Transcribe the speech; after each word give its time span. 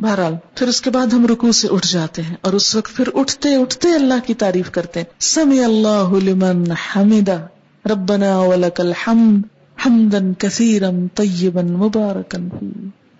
بہرحال، 0.00 0.34
پھر 0.54 0.68
اس 0.68 0.80
کے 0.80 0.90
بعد 0.90 1.06
ہم 1.06 1.26
رکو 1.26 1.52
سے 1.52 1.68
اٹھ 1.68 1.86
جاتے 1.86 2.22
ہیں 2.22 2.34
اور 2.40 2.52
اس 2.52 2.74
وقت 2.74 2.96
پھر 2.96 3.08
اٹھتے 3.14 3.56
اٹھتے 3.56 3.88
اللہ 3.88 4.14
کی 4.26 4.34
تعریف 4.34 4.70
کرتے 4.70 5.00
ہیں۔ 5.00 5.06
سمی 5.18 5.64
اللہ 5.64 6.08
لمن 6.22 6.70
حمدہ، 6.70 7.46
ربنا 7.90 8.38
ولک 8.38 8.80
الحمد 8.80 9.42
حمدن 9.86 10.34
کثیرن 10.34 11.08
طیبن 11.08 11.72
مبارکن 11.72 12.48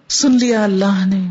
سن 0.08 0.32
لیا 0.32 0.64
اللہ 0.64 1.06
نے، 1.06 1.29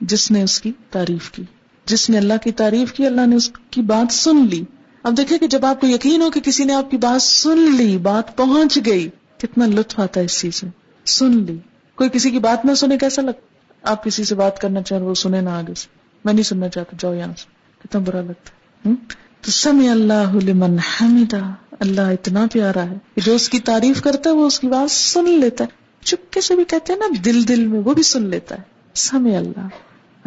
جس 0.00 0.30
نے 0.30 0.42
اس 0.42 0.60
کی 0.60 0.72
تعریف 0.90 1.30
کی۔ 1.30 1.42
جس 1.84 2.10
نے 2.10 2.18
اللہ 2.18 2.34
کی 2.42 2.52
تعریف 2.52 2.92
کی، 2.92 3.06
اللہ 3.06 3.26
نے 3.26 3.36
اس 3.36 3.50
کی 3.70 3.82
بات 3.82 4.12
سن 4.12 4.46
لی۔ 4.50 4.64
اب 5.02 5.16
دیکھیں 5.16 5.38
کہ 5.38 5.46
جب 5.46 5.64
آپ 5.64 5.80
کو 5.80 5.86
یقین 5.86 6.22
ہو 6.22 6.30
کہ 6.30 6.40
کسی 6.40 6.64
نے 6.64 6.74
آپ 6.74 6.90
کی 6.90 6.96
بات 6.96 7.22
سن 7.22 7.58
لی، 7.76 7.98
بات 7.98 8.36
پہنچ 8.36 8.78
گئی، 8.86 9.08
کتنا 9.38 9.66
لطف 9.66 10.00
آتا 10.00 10.20
ہے 10.20 10.24
اس 10.24 10.40
چیز 10.40 10.54
سے 10.54 10.66
سن 11.06 11.32
لی۔ 11.42 11.56
کوئی 11.94 12.10
کسی 12.12 12.30
کی 12.30 12.38
بات 12.38 12.64
نہ 12.64 12.74
سنے، 12.74 12.98
کیسا 12.98 13.22
لگتا 13.22 13.53
آپ 13.84 14.04
کسی 14.04 14.24
سے 14.24 14.34
بات 14.34 14.58
کرنا 14.58 14.82
چاہ 14.82 14.98
رہے 14.98 15.06
وہ 15.06 15.14
سنے 15.14 15.40
نہ 15.40 15.50
آگے 15.50 15.74
سے۔ 15.74 15.88
میں 16.24 16.32
نہیں 16.32 16.42
سننا 16.42 16.68
چاہتا، 16.68 16.96
جاؤ 17.00 17.14
یہاں 17.14 17.32
سے۔ 17.38 17.44
کتنا 17.82 18.00
برا 18.00 18.20
لگتا 18.20 18.50
ہے 18.50 18.94
تو 19.40 19.50
سمی 19.50 19.88
اللہ 19.88 20.34
لمن 20.44 20.76
حمدہ۔ 20.78 21.54
اللہ 21.80 22.00
اتنا 22.00 22.46
پیارا 22.52 22.84
ہے 22.84 22.94
کہ 23.14 23.20
جو 23.20 23.34
اس 23.34 23.48
کی 23.48 23.60
تعریف 23.60 24.02
کرتا 24.02 24.30
ہے، 24.30 24.34
وہ 24.34 24.46
اس 24.46 24.60
کی 24.60 24.66
بات 24.66 24.90
سن 24.90 25.24
لیتا 25.24 25.64
ہے۔ 25.64 25.68
چپکے 26.04 26.40
سے 26.40 26.56
بھی 26.56 26.64
کہتے 26.64 26.92
ہیں 26.92 27.00
نا، 27.00 27.06
دل 27.24 27.48
دل 27.48 27.66
میں 27.66 27.80
وہ 27.80 27.94
بھی 27.94 28.02
سن 28.02 28.26
لیتا 28.26 28.54
ہے۔ 28.54 28.62
سمی 28.94 29.36
اللہ۔ 29.36 29.68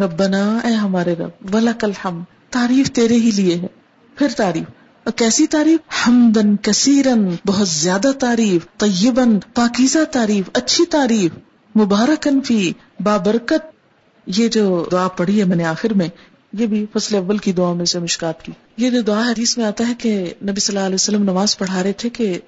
ربنا، 0.02 0.58
اے 0.64 0.74
ہمارے 0.74 1.14
رب، 1.14 1.56
ولک 1.56 1.84
الحمد۔ 1.84 2.24
تعریف 2.50 2.92
تیرے 2.92 3.14
ہی 3.14 3.32
لیے 3.32 3.56
ہے۔ 3.56 3.68
پھر 4.16 4.28
تعریف۔ 4.38 4.64
اور 5.04 5.14
کیسی 5.14 5.48
تعریف؟ 5.48 6.08
ہمدن 6.08 6.56
کثیرن 6.58 7.30
بہت 7.46 7.68
زیادہ 7.68 8.12
تعریف 8.20 8.78
طیبن 8.78 9.40
پاکیزہ 9.54 10.04
تعریف، 10.12 10.50
اچھی 10.54 10.86
تعریف۔ 10.86 11.32
مبارکن 11.78 12.42
فی 12.42 12.74
بابرکت، 13.04 13.66
یہ 14.26 14.48
جو 14.48 14.86
دعا 14.92 15.08
پڑھی 15.08 15.40
ہے 15.40 15.46
میں 15.46 15.58
نے 15.58 15.66
آخر 15.66 15.94
میں، 15.94 16.08
یہ 16.54 16.66
بھی 16.66 16.86
فصل 16.94 17.16
اول 17.16 17.38
کی 17.38 17.52
دعا 17.52 17.74
میں 17.74 17.86
سے 17.86 18.00
مشکات 18.00 18.44
کی۔ 18.44 18.52
یہ 18.78 18.90
جو 18.90 19.02
دعا 19.02 19.30
حدیث 19.30 19.58
میں 19.58 19.66
آتا 19.66 19.88
ہے 19.88 19.94
کہ 19.98 20.34
نبی 20.44 20.60
صلی 20.60 20.76
اللہ 20.76 20.86
علیہ 20.86 20.96
وسلم 20.96 21.24
نماز 21.24 21.58
پڑھا 21.58 21.84
رہے 21.84 21.94
تھے 21.94 22.10
کہ 22.10 22.40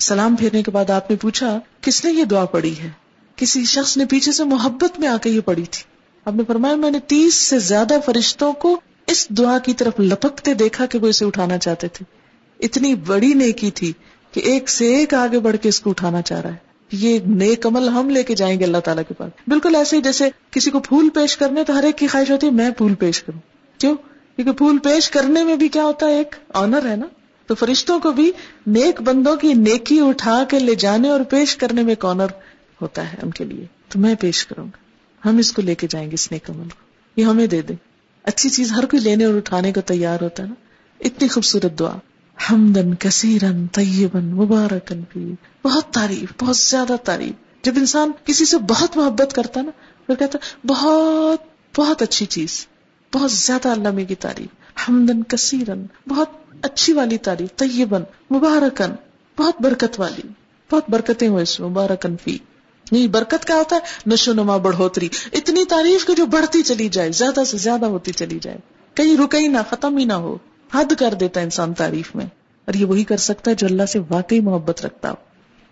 سلام 0.00 0.36
پھیرنے 0.36 0.62
کے 0.62 0.70
بعد 0.70 0.90
آپ 0.90 1.10
نے 1.10 1.16
پوچھا، 1.16 1.58
کس 1.80 2.04
نے 2.04 2.12
یہ 2.12 2.24
دعا 2.24 2.44
پڑھی 2.44 2.74
ہے؟ 2.82 2.88
کسی 3.36 3.64
شخص 3.64 3.96
نے 3.96 4.04
پیچھے 4.04 4.32
سے 4.32 4.44
محبت 4.44 5.00
میں 5.00 5.08
آ 5.08 5.16
کے 5.22 5.30
یہ 5.30 5.40
پڑھی 5.40 5.64
تھی۔ 5.70 5.82
آپ 6.24 6.34
نے 6.34 6.42
فرمایا، 6.46 6.74
میں 6.74 6.90
نے 6.90 6.98
تیس 7.06 7.34
سے 7.34 7.58
زیادہ 7.58 7.94
فرشتوں 8.06 8.52
کو 8.52 8.80
اس 9.06 9.28
دعا 9.28 9.58
کی 9.58 9.74
طرف 9.74 10.00
لپکتے 10.00 10.54
دیکھا 10.54 10.86
کہ 10.86 10.98
وہ 10.98 11.06
اسے 11.06 11.24
اٹھانا 11.24 11.58
چاہتے 11.58 11.88
تھے۔ 11.88 12.04
اتنی 12.60 12.94
بڑی 12.94 13.34
نیکی 13.34 13.70
تھی 13.70 13.92
کہ 14.32 14.40
ایک 14.40 14.68
سے 14.68 14.96
ایک 14.96 15.14
آگے 15.14 15.38
بڑھ 15.38 15.56
کے 15.62 15.68
اس 15.68 15.80
کو 15.80 15.90
اٹھانا 15.90 16.22
چاہ 16.22 16.40
رہا 16.40 16.50
ہے۔ 16.50 16.63
یہ 16.92 17.18
نیک 17.26 17.66
عمل 17.66 17.88
ہم 17.88 18.10
لے 18.10 18.22
کے 18.22 18.34
جائیں 18.34 18.60
گے 18.60 18.64
اللہ 18.64 18.78
تعالیٰ 18.78 19.02
کے 19.08 19.14
پاس۔ 19.14 19.32
بالکل 19.48 19.74
ایسے 19.74 19.96
ہی 19.96 20.02
جیسے 20.02 20.30
کسی 20.50 20.70
کو 20.70 20.80
پھول 20.80 21.08
پیش 21.08 21.36
کرنے 21.36 21.64
تو 21.64 21.78
ہر 21.78 21.82
ایک 21.82 21.98
کی 21.98 22.06
خواہش 22.06 22.30
ہوتی 22.30 22.46
ہے، 22.46 22.52
میں 22.52 22.70
پھول 22.70 22.94
پیش 22.94 23.22
کروں۔ 23.22 23.40
کیوں؟ 23.80 23.94
کیونکہ 24.36 24.52
پھول 24.52 24.78
پیش 24.78 25.10
کرنے 25.10 25.44
میں 25.44 25.56
بھی 25.56 25.68
کیا 25.68 25.84
ہوتا 25.84 26.06
ہے؟ 26.06 26.16
ایک 26.16 26.34
آنر 26.54 26.86
ہے 26.86 26.96
نا؟ 26.96 27.06
تو 27.46 27.54
فرشتوں 27.54 28.00
کو 28.00 28.12
بھی 28.12 28.32
نیک 28.66 29.02
بندوں 29.02 29.36
کی 29.36 29.54
نیکی 29.54 30.00
اٹھا 30.00 30.44
کے 30.48 30.58
لے 30.58 30.74
جانے 30.74 31.08
اور 31.08 31.20
پیش 31.20 31.56
کرنے 31.56 31.82
میں 31.82 31.90
ایک 31.90 32.04
آنر 32.04 32.26
ہوتا 32.82 33.12
ہے 33.12 33.18
ان 33.22 33.30
کے 33.30 33.44
لیے۔ 33.44 33.64
تو 33.88 33.98
میں 33.98 34.14
پیش 34.14 34.46
کروں 34.46 34.66
گا۔ 34.66 34.84
ہم 35.28 35.38
اس 35.38 35.52
کو 35.52 35.62
لے 35.62 35.74
کے 35.74 35.86
جائیں 35.90 36.08
گے، 36.08 36.14
اس 36.14 36.32
نیک 36.32 36.50
عمل 36.50 36.68
کو۔ 36.68 36.76
یہ 37.16 37.24
ہمیں 37.24 37.46
دے 37.46 37.62
دیں۔ 37.62 37.76
اچھی 38.22 38.50
چیز 38.50 38.72
ہر 38.72 38.84
کوئی 38.84 39.02
لینے 39.02 39.24
اور 39.24 39.34
اٹھانے 39.34 39.72
کو 39.72 39.80
تیار 39.80 40.18
ہوتا 40.22 40.42
ہے 40.42 40.48
نا؟ 40.48 40.54
اتنی 41.00 41.28
خوبصورت 41.28 41.78
دعا۔ 41.78 41.96
ہمدن 42.50 42.94
کثیرن 42.94 43.66
طیبن 43.66 44.24
مبارکن 44.24 45.02
بھی 45.08 45.34
بہت 45.64 45.84
تعریف، 45.84 46.42
بہت 46.42 46.56
زیادہ 46.56 46.96
تعریف۔ 47.04 47.64
جب 47.64 47.72
انسان 47.76 48.12
کسی 48.24 48.44
سے 48.44 48.58
بہت 48.58 48.96
محبت 48.96 49.32
کرتا 49.32 49.62
نا 49.62 49.70
پھر 50.06 50.14
کہتا 50.14 50.38
بہت 50.66 51.38
بہت 51.78 52.02
اچھی 52.02 52.26
چیز۔ 52.26 52.66
بہت 53.14 53.32
زیادہ 53.32 53.72
علامے 53.72 54.04
کی 54.04 54.14
تعریف۔ 54.14 54.80
ہمدن 54.88 55.22
کثیرن 55.22 55.86
بہت 56.08 56.28
اچھی 56.62 56.92
والی 56.92 57.18
تعریف۔ 57.18 57.56
طیبن 57.56 58.02
مبارکن 58.30 58.90
بہت 59.38 59.62
برکت 59.62 60.00
والی۔ 60.00 60.28
بہت 60.72 60.90
برکتیں 60.90 61.28
ہوئے 61.28 61.42
اس 61.42 61.60
مبارکن 61.60 62.16
فی۔ 62.24 62.38
نہیں 62.92 63.06
برکت 63.06 63.44
کیا 63.44 63.56
ہوتا 63.56 63.76
ہے، 63.76 63.80
نشو 64.06 64.32
نما 64.32 64.56
بڑھوتری۔ 64.56 65.08
اتنی 65.32 65.64
تعریف 65.64 66.10
جو 66.16 66.26
بڑھتی 66.26 66.62
چلی 66.62 66.88
جائے، 66.88 67.12
زیادہ 67.12 67.44
سے 67.46 67.56
زیادہ 67.56 67.86
ہوتی 67.86 68.12
چلی 68.12 68.38
جائے۔ 68.38 68.58
کہیں 68.94 69.16
رکے 69.16 69.38
ہی 69.38 69.48
نہ، 69.48 69.58
ختم 69.70 69.96
ہی 69.96 70.04
نہ 70.04 70.12
ہو۔ 70.12 70.38
حد 70.74 70.92
کر 70.98 71.14
دیتا 71.14 71.40
ہے 71.40 71.44
انسان 71.44 71.74
تعریف 71.74 72.14
میں۔ 72.14 72.26
اور 72.64 72.74
یہ 72.74 72.84
وہی 72.84 73.04
کر 73.04 73.16
سکتا 73.16 73.50
ہے 73.50 73.56
جو 73.56 73.66
اللہ 73.66 73.86
سے 73.86 73.98
واقعی 74.10 74.40
محبت 74.40 74.86
رکھتا 74.86 75.10
ہو۔ 75.10 75.14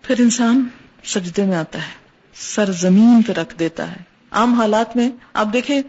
پھر 0.01 0.15
انسان 0.19 0.67
سجدے 1.03 1.45
میں 1.45 1.55
آتا 1.55 1.79
ہے، 1.79 1.91
سر 2.35 2.71
زمین 2.71 3.21
پہ 3.21 3.33
رکھ 3.33 3.59
دیتا 3.59 3.91
ہے۔ 3.91 3.97
عام 4.31 4.53
حالات 4.53 4.95
میں 4.95 5.09
آپ 5.33 5.47
دیکھیں، 5.53 5.81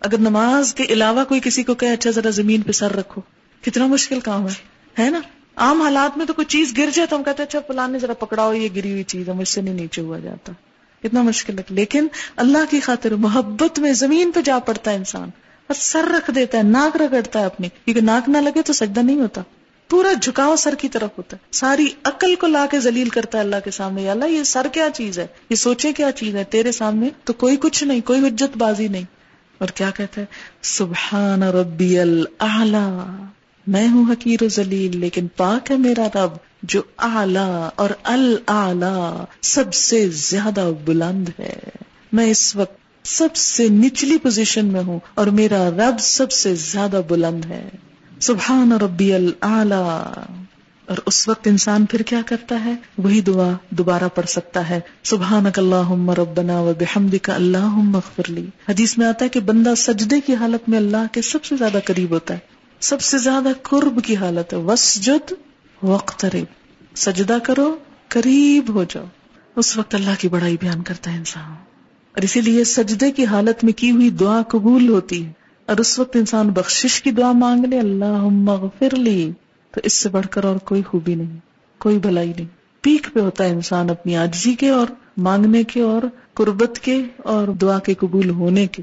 اگر 0.00 0.18
نماز 0.18 0.74
کے 0.74 0.84
علاوہ 0.84 1.24
کوئی 1.24 1.40
کسی 1.44 1.62
کو 1.62 1.74
کہ 1.74 1.86
اچھا 1.86 2.10
ذرا 2.10 2.30
زمین 2.30 2.62
پہ 2.62 2.72
سر 2.72 2.96
رکھو، 2.96 3.20
کتنا 3.62 3.86
مشکل 3.86 4.20
کام 4.20 4.46
ہے 4.98 5.10
نا؟ 5.10 5.20
عام 5.56 5.82
حالات 5.82 6.18
میں 6.18 6.26
تو 6.26 6.32
کوئی 6.32 6.44
چیز 6.44 6.78
گر 6.78 6.88
جائے 6.92 7.06
تو 7.06 7.16
ہم 7.16 7.22
کہتے 7.22 7.42
ہیں 7.42 7.48
اچھا 7.48 7.60
پلانے 7.60 7.98
ذرا 7.98 8.14
پکڑاؤ، 8.14 8.52
یہ 8.52 8.68
گری 8.76 8.90
ہوئی 8.90 9.02
چیز 9.02 9.28
ہے، 9.28 9.34
مجھ 9.34 9.48
سے 9.48 9.60
نہیں 9.60 9.74
نیچے 9.74 10.00
ہوا 10.00 10.18
جاتا۔ 10.18 10.52
کتنا 11.02 11.22
مشکل 11.22 11.58
ہے۔ 11.58 11.64
لیکن 11.68 12.06
اللہ 12.36 12.58
کی 12.70 12.80
خاطر 12.80 13.10
محبت 13.10 13.78
میں 13.78 13.92
زمین 13.92 14.32
پہ 14.32 14.40
جا 14.40 14.58
پڑتا 14.58 14.90
ہے 14.90 14.96
انسان۔ 14.96 15.30
اور 15.66 15.74
سر 15.74 16.08
رکھ 16.16 16.30
دیتا 16.30 16.58
ہے، 16.58 16.62
ناک 16.62 16.96
رگڑتا 16.96 17.40
ہے 17.40 17.44
اپنی۔ 17.44 17.68
کیونکہ 17.84 18.00
ناک 18.00 18.28
نہ 18.28 18.38
لگے 18.38 18.62
تو 18.62 18.72
سجدہ 18.72 19.00
نہیں 19.00 19.20
ہوتا۔ 19.20 19.42
پورا 19.88 20.12
جھکاؤ 20.12 20.56
سر 20.56 20.74
کی 20.74 20.88
طرف 20.88 21.10
ہوتا 21.18 21.36
ہے۔ 21.36 21.42
ساری 21.52 21.86
عقل 22.04 22.34
کو 22.34 22.46
لا 22.46 22.66
کے 22.70 22.80
ذلیل 22.80 23.08
کرتا 23.08 23.38
ہے 23.38 23.42
اللہ 23.42 23.56
کے 23.64 23.70
سامنے۔ 23.70 24.10
اللہ، 24.10 24.24
یہ 24.24 24.42
سر 24.42 24.66
کیا 24.72 24.88
چیز 24.94 25.18
ہے؟ 25.18 25.26
یہ 25.50 25.56
سوچے 25.56 25.92
کیا 25.92 26.12
چیز 26.12 26.36
ہے؟ 26.36 26.44
تیرے 26.44 26.72
سامنے 26.72 27.08
تو 27.24 27.32
کوئی 27.32 27.56
کچھ 27.56 27.84
نہیں، 27.84 28.00
کوئی 28.00 28.26
حجت 28.26 28.56
بازی 28.56 28.88
نہیں۔ 28.88 29.04
اور 29.58 29.68
کیا 29.68 29.90
کہتا 29.90 30.20
ہے؟ 30.20 30.26
سبحان 30.62 31.42
ربی 31.42 31.98
اللہ 31.98 33.16
میں 33.66 33.88
ہوں 33.88 34.12
حقیر 34.12 34.42
و 34.42 34.48
ذلیل، 34.48 34.98
لیکن 34.98 35.26
پاک 35.36 35.70
ہے 35.70 35.76
میرا 35.76 36.06
رب 36.14 36.30
جو 36.62 36.82
اعلی 36.98 37.68
اور 37.74 37.90
اللہ 38.02 39.24
سب 39.40 39.74
سے 39.74 40.08
زیادہ 40.08 40.70
بلند 40.84 41.28
ہے۔ 41.38 41.58
میں 42.12 42.26
اس 42.26 42.56
وقت 42.56 42.81
سب 43.04 43.36
سے 43.36 43.68
نچلی 43.68 44.18
پوزیشن 44.18 44.66
میں 44.66 44.82
ہوں 44.86 44.98
اور 45.14 45.26
میرا 45.26 45.70
رب 45.70 45.94
سب 46.00 46.32
سے 46.32 46.54
زیادہ 46.54 47.00
بلند 47.08 47.44
ہے۔ 47.44 47.68
سبحان 48.20 48.72
ربی 48.72 49.14
اللہ 49.14 50.14
اور 50.86 50.96
اس 51.06 51.28
وقت 51.28 51.46
انسان 51.46 51.86
پھر 51.86 52.02
کیا 52.02 52.20
کرتا 52.26 52.64
ہے؟ 52.64 52.74
وہی 52.98 53.20
دعا 53.20 53.50
دوبارہ 53.70 54.04
پڑھ 54.14 54.26
سکتا 54.26 54.68
ہے۔ 54.68 54.80
سبحان 55.02 55.46
اللہ 55.56 56.10
ربنا 56.10 56.60
و 56.60 56.72
بحمد 56.78 57.14
کا 57.22 57.34
اللہ 57.34 57.66
مغفر 57.66 58.30
لی۔ 58.30 58.46
حدیث 58.68 58.98
میں 58.98 59.06
آتا 59.06 59.24
ہے 59.24 59.28
کہ 59.28 59.40
بندہ 59.40 59.74
سجدے 59.76 60.20
کی 60.20 60.34
حالت 60.34 60.68
میں 60.68 60.78
اللہ 60.78 61.06
کے 61.12 61.22
سب 61.22 61.44
سے 61.44 61.56
زیادہ 61.56 61.78
قریب 61.84 62.10
ہوتا 62.10 62.34
ہے۔ 62.34 62.38
سب 62.80 63.00
سے 63.00 63.18
زیادہ 63.18 63.48
قرب 63.62 64.04
کی 64.04 64.16
حالت 64.16 64.52
ہے۔ 64.52 64.58
وسجد 64.58 65.32
وقت 65.82 66.26
سجدہ 66.96 67.38
کرو، 67.44 67.76
قریب 68.08 68.74
ہو 68.74 68.84
جاؤ۔ 68.84 69.04
اس 69.56 69.76
وقت 69.76 69.94
اللہ 69.94 70.10
کی 70.18 70.28
بڑائی 70.28 70.56
بیان 70.60 70.82
کرتا 70.82 71.12
ہے 71.12 71.16
انسان۔ 71.18 71.71
اور 72.14 72.22
اسی 72.22 72.40
لیے 72.40 72.64
سجدے 72.64 73.10
کی 73.10 73.24
حالت 73.24 73.64
میں 73.64 73.72
کی 73.72 73.90
ہوئی 73.90 74.10
دعا 74.10 74.42
قبول 74.42 74.88
ہوتی۔ 74.88 75.26
ہے 75.26 75.32
اور 75.66 75.76
اس 75.76 75.98
وقت 75.98 76.16
انسان 76.16 76.48
بخشش 76.50 77.02
کی 77.02 77.10
دعا 77.10 77.32
مانگ 77.32 77.64
لے 77.64 77.78
اللہ 77.78 78.24
مغفر 78.24 78.94
لی۔ 78.94 79.32
تو 79.70 79.80
اس 79.84 79.92
سے 79.92 80.08
بڑھ 80.08 80.26
کر 80.26 80.44
اور 80.44 80.56
کوئی 80.56 80.82
خوبی 80.82 81.14
نہیں، 81.14 81.38
کوئی 81.78 81.98
بھلائی 81.98 82.32
نہیں۔ 82.36 82.46
پیک 82.80 83.08
پہ 83.12 83.20
ہوتا 83.20 83.44
ہے 83.44 83.48
انسان 83.48 83.90
اپنی 83.90 84.16
آجزی 84.16 84.54
کے 84.54 84.68
اور 84.68 84.86
مانگنے 85.16 85.64
کے 85.64 85.80
اور 85.80 86.02
قربت 86.34 86.78
کے 86.78 87.02
اور 87.18 87.48
دعا 87.48 87.78
کے 87.78 87.94
قبول 87.94 88.30
ہونے 88.30 88.66
کے۔ 88.66 88.82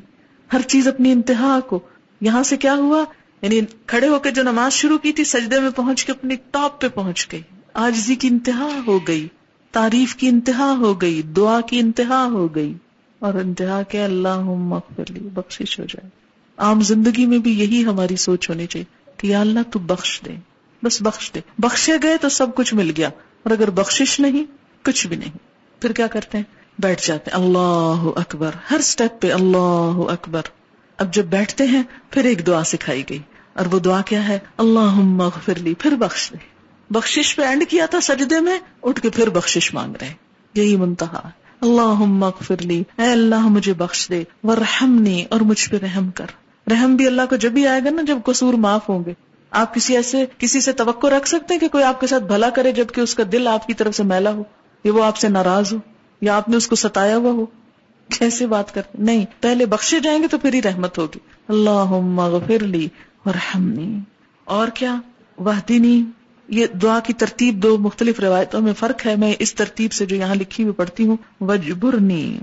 ہر 0.53 0.61
چیز 0.61 0.87
اپنی 0.87 1.11
انتہا 1.11 1.59
کو۔ 1.67 1.79
یہاں 2.21 2.43
سے 2.43 2.57
کیا 2.57 2.75
ہوا؟ 2.75 3.03
یعنی 3.41 3.61
کھڑے 3.85 4.07
ہو 4.07 4.19
کے 4.19 4.31
جو 4.31 4.43
نماز 4.43 4.73
شروع 4.73 4.97
کی 4.97 5.11
تھی، 5.11 5.23
سجدے 5.23 5.59
میں 5.59 5.69
پہنچ 5.69 6.05
کے 6.05 6.11
اپنی 6.11 6.35
ٹاپ 6.51 6.81
پہ 6.81 6.87
پہنچ 6.87 7.27
گئی۔ 7.31 7.41
آجزی 7.73 8.15
کی 8.15 8.27
انتہا 8.27 8.69
ہو 8.87 8.99
گئی، 9.07 9.27
تعریف 9.71 10.15
کی 10.15 10.27
انتہا 10.27 10.75
ہو 10.79 11.01
گئی، 11.01 11.21
دعا 11.21 11.61
کی 11.61 11.79
انتہا 11.79 12.25
ہو 12.25 12.55
گئی۔ 12.55 12.73
اور 13.19 13.33
انتہا 13.33 13.83
کے 13.83 14.03
اللہ 14.03 14.73
لی 14.97 15.19
بخش 15.19 15.79
ہو 15.79 15.85
جائے۔ 15.85 16.09
عام 16.57 16.81
زندگی 16.81 17.25
میں 17.25 17.37
بھی 17.37 17.59
یہی 17.59 17.85
ہماری 17.85 18.15
سوچ 18.15 18.49
ہونی 18.49 18.67
چاہیے 18.67 18.85
کہ 19.17 19.27
یا 19.27 19.41
اللہ 19.41 19.59
تو 19.71 19.79
بخش 19.79 20.21
دے، 20.25 20.31
بس 20.83 21.01
بخش 21.01 21.31
دے۔ 21.35 21.39
بخشے 21.57 21.91
گئے 22.03 22.17
تو 22.17 22.29
سب 22.29 22.55
کچھ 22.55 22.73
مل 22.73 22.91
گیا، 22.97 23.07
اور 23.43 23.51
اگر 23.51 23.69
بخشش 23.69 24.19
نہیں، 24.19 24.45
کچھ 24.85 25.07
بھی 25.07 25.15
نہیں۔ 25.15 25.37
پھر 25.81 25.91
کیا 25.91 26.07
کرتے 26.07 26.37
ہیں؟ 26.37 26.45
بیٹھ 26.79 27.07
جاتے 27.07 27.31
ہیں۔ 27.31 27.43
اللہ 27.43 28.19
اکبر۔ 28.19 28.51
ہر 28.71 28.81
سٹیپ 28.81 29.21
پہ 29.21 29.31
اللہ 29.31 30.11
اکبر۔ 30.11 30.41
اب 30.97 31.13
جب 31.13 31.25
بیٹھتے 31.25 31.63
ہیں، 31.63 31.83
پھر 32.09 32.25
ایک 32.25 32.47
دعا 32.47 32.63
سکھائی 32.63 33.03
گئی۔ 33.09 33.19
اور 33.53 33.65
وہ 33.71 33.79
دعا 33.79 34.01
کیا 34.01 34.27
ہے؟ 34.27 34.39
اللہ 34.57 34.93
مغفر 34.95 35.55
لی، 35.55 35.73
پھر 35.73 35.91
بخش 35.91 36.31
دے۔ 36.31 36.37
بخشش 36.89 37.35
پہ 37.35 37.41
اینڈ 37.41 37.63
کیا 37.69 37.85
تھا 37.85 37.99
سجدے 37.99 38.39
میں، 38.39 38.59
اٹھ 38.83 39.01
کے 39.01 39.09
پھر 39.09 39.29
بخشش 39.29 39.73
مانگ 39.73 39.95
رہے۔ 39.95 40.07
ہیں 40.07 40.15
یہی 40.53 40.75
منتہا۔ 40.75 41.29
اللہ 41.61 41.93
مغفر 41.93 42.55
لی۔ 42.61 42.83
اے 42.97 43.05
اللہ 43.05 43.47
مجھے 43.47 43.73
بخش 43.73 44.09
دے، 44.09 44.23
ورحمنی 44.43 45.25
اور 45.29 45.41
مجھ 45.41 45.69
پہ 45.69 45.77
رحم 45.77 46.11
کر۔ 46.11 46.25
رحم 46.71 46.95
بھی 46.95 47.07
اللہ 47.07 47.21
کو 47.29 47.35
جب 47.35 47.51
بھی 47.51 47.67
آئے 47.67 47.81
گا 47.85 47.89
نا، 47.89 48.01
جب 48.01 48.17
قصور 48.25 48.53
معاف 48.53 48.89
ہوں 48.89 49.05
گے۔ 49.05 49.13
آپ 49.51 49.75
کسی 49.75 49.95
ایسے، 49.95 50.25
کسی 50.37 50.61
سے 50.61 50.71
توقع 50.71 51.07
رکھ 51.07 51.27
سکتے 51.27 51.53
ہیں 51.53 51.61
کہ 51.61 51.67
کوئی 51.67 51.83
آپ 51.83 52.01
کے 52.01 52.07
ساتھ 52.07 52.23
بھلا 52.23 52.49
کرے 52.49 52.71
جبکہ 52.71 53.01
اس 53.01 53.15
کا 53.15 53.23
دل 53.31 53.47
آپ 53.47 53.67
کی 53.67 53.73
طرف 53.73 53.95
سے 53.95 54.03
میلا 54.03 54.31
ہو، 54.31 54.43
یا 54.83 54.93
وہ 54.93 55.03
آپ 55.03 55.17
سے 55.17 55.29
ناراض 55.29 55.73
ہو، 55.73 55.77
یا 56.21 56.37
آپ 56.37 56.49
نے 56.49 56.57
اس 56.57 56.67
کو 56.67 56.75
ستایا 56.75 57.17
ہوا 57.17 57.31
ہو۔ 57.31 57.45
کیسے 58.19 58.47
بات 58.47 58.73
کر، 58.73 58.81
نہیں، 58.99 59.25
پہلے 59.39 59.65
بخشے 59.65 59.99
جائیں 59.99 60.23
گے 60.23 60.27
تو 60.27 60.37
پھر 60.37 60.53
ہی 60.53 60.61
رحمت 60.61 60.97
ہوگی۔ 60.97 61.19
اللہ 61.47 62.19
غفر 62.21 62.63
لی، 62.63 62.87
ورحمنی۔ 63.25 63.99
اور 64.45 64.67
کیا؟ 64.67 64.95
وحدینی۔ 65.37 66.03
یہ 66.49 66.65
دعا 66.81 66.99
کی 66.99 67.13
ترتیب 67.13 67.63
دو 67.63 67.77
مختلف 67.77 68.19
روایتوں 68.19 68.61
میں 68.61 68.73
فرق 68.73 69.05
ہے۔ 69.05 69.15
میں 69.15 69.33
اس 69.39 69.55
ترتیب 69.55 69.93
سے 69.93 70.05
جو 70.05 70.15
یہاں 70.15 70.35
لکھی 70.35 70.63
ہوئی 70.63 70.73
پڑھتی 70.73 71.07
ہوں 71.07 71.17
وجبرنی 71.41 72.39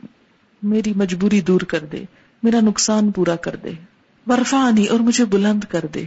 میری 0.62 0.92
مجبوری 0.96 1.40
دور 1.40 1.60
کر 1.60 1.78
دے، 1.78 2.04
میرا 2.42 2.60
نقصان 2.60 3.10
پورا 3.10 3.36
کر 3.36 3.56
دے 3.56 3.70
ورفانی 4.26 4.86
اور 4.86 5.00
مجھے 5.00 5.24
بلند 5.24 5.64
کر 5.64 5.84
دے۔ 5.94 6.04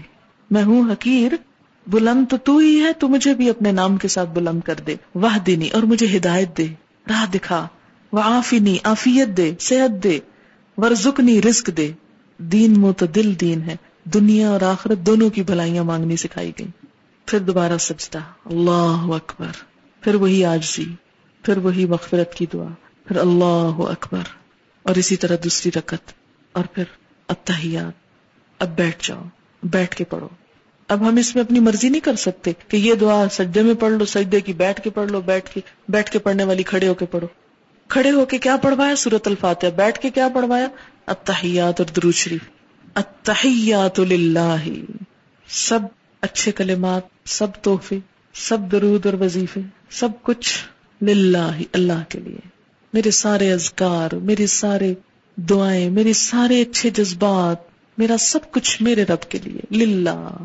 میں 0.51 0.63
ہوں 0.63 0.91
حقیر، 0.91 1.31
بلند 1.87 2.25
تو 2.29 2.37
تو 2.37 2.57
ہی 2.57 2.83
ہے، 2.83 2.93
تو 2.93 3.09
مجھے 3.09 3.33
بھی 3.33 3.49
اپنے 3.49 3.71
نام 3.71 3.97
کے 3.97 4.07
ساتھ 4.07 4.29
بلند 4.29 4.61
کر 4.61 4.75
دے۔ 4.87 4.95
وہ 5.15 5.37
دینی 5.47 5.69
اور 5.69 5.83
مجھے 5.83 6.17
ہدایت 6.17 6.57
دے، 6.57 6.67
راہ 7.09 7.25
دکھا۔ 7.31 7.67
وہ 8.11 8.21
آفینی 8.23 8.77
آفیت 8.83 9.37
دے، 9.37 9.53
صحت 9.59 10.03
دے۔ 10.03 10.19
ورژنی 10.77 11.41
رزق 11.41 11.69
دے۔ 11.77 11.91
دین 12.37 12.79
معتدل 12.79 13.39
دین 13.41 13.61
ہے۔ 13.61 13.75
دنیا 14.03 14.49
اور 14.49 14.61
آخرت 14.61 14.97
دونوں 14.97 15.29
کی 15.29 15.43
بھلائیاں 15.43 15.83
مانگنی 15.83 16.15
سکھائی 16.15 16.51
گئی 16.59 16.67
پھر 17.29 17.39
دوبارہ 17.39 17.77
سجدہ۔ 17.77 18.17
اللہ 18.45 19.13
اکبر۔ 19.15 19.63
پھر 20.01 20.15
وہی 20.15 20.45
آجزی 20.45 20.85
پھر 21.43 21.57
وہی 21.57 21.85
مغفرت 21.85 22.33
کی 22.33 22.45
دعا۔ 22.53 22.67
پھر 23.07 23.15
اللہ 23.15 23.75
اکبر۔ 23.77 24.21
اور 24.83 24.95
اسی 24.95 25.15
طرح 25.15 25.35
دوسری 25.43 25.71
رکت 25.79 26.11
اور 26.51 26.63
پھر 26.63 26.83
اتحیات 27.27 27.93
اب 28.59 28.75
بیٹھ 28.75 29.07
جاؤ۔ 29.07 29.23
بیٹھ 29.63 29.95
کے 29.95 30.03
پڑھو۔ 30.03 30.27
اب 30.87 31.09
ہم 31.09 31.17
اس 31.17 31.35
میں 31.35 31.43
اپنی 31.43 31.59
مرضی 31.59 31.89
نہیں 31.89 32.01
کر 32.01 32.15
سکتے 32.15 32.51
کہ 32.67 32.77
یہ 32.77 32.93
دعا 32.93 33.23
سجدے 33.31 33.61
میں 33.61 33.73
پڑھ 33.73 33.91
لو، 33.91 34.05
سجدے 34.05 34.41
کی 34.41 34.53
بیٹھ 34.53 34.81
کے 34.81 34.89
پڑھ 34.89 35.11
لو، 35.11 35.21
بیٹھ 35.21 35.51
کے 35.53 35.59
بیٹھ 35.89 36.11
کے 36.11 36.19
پڑھنے 36.19 36.43
والی 36.43 36.63
کھڑے 36.63 36.87
ہو 36.87 36.93
کے 36.93 37.05
پڑھو۔ 37.05 37.27
کھڑے 37.87 38.11
ہو 38.11 38.25
کے 38.25 38.37
کیا 38.37 38.57
پڑھوایا؟ 38.57 38.95
سورت 38.95 39.27
الفاتحہ۔ 39.27 39.69
بیٹھ 39.69 39.99
کے 39.99 40.09
کیا 40.09 40.27
پڑھوایا؟ 40.33 40.67
اتحیات 41.05 41.79
اور 41.79 41.93
درود 41.93 42.13
شریف۔ 42.13 42.41
اتحیات 42.95 43.99
للہ۔ 43.99 44.55
سب 45.47 45.79
اچھے 46.21 46.51
کلمات، 46.51 47.01
سب 47.25 47.47
تحفے، 47.61 47.99
سب 48.33 48.57
درود 48.71 49.05
اور 49.05 49.13
وظیفے، 49.13 49.61
سب 49.89 50.09
کچھ 50.23 50.57
للہ 51.03 51.59
اللہ 51.73 52.03
کے 52.09 52.19
لیے۔ 52.19 52.47
میرے 52.93 53.11
سارے 53.11 53.53
اذکار، 53.53 54.15
میرے 54.15 54.47
سارے 54.47 54.93
دعائیں، 55.35 55.89
میرے 55.89 56.13
سارے 56.13 56.61
اچھے 56.61 56.89
جذبات، 56.89 57.57
میرا 57.97 58.17
سب 58.17 58.51
کچھ 58.51 58.81
میرے 58.81 59.03
رب 59.03 59.29
کے 59.29 59.39
لیے۔ 59.43 59.85
للہ 59.85 60.37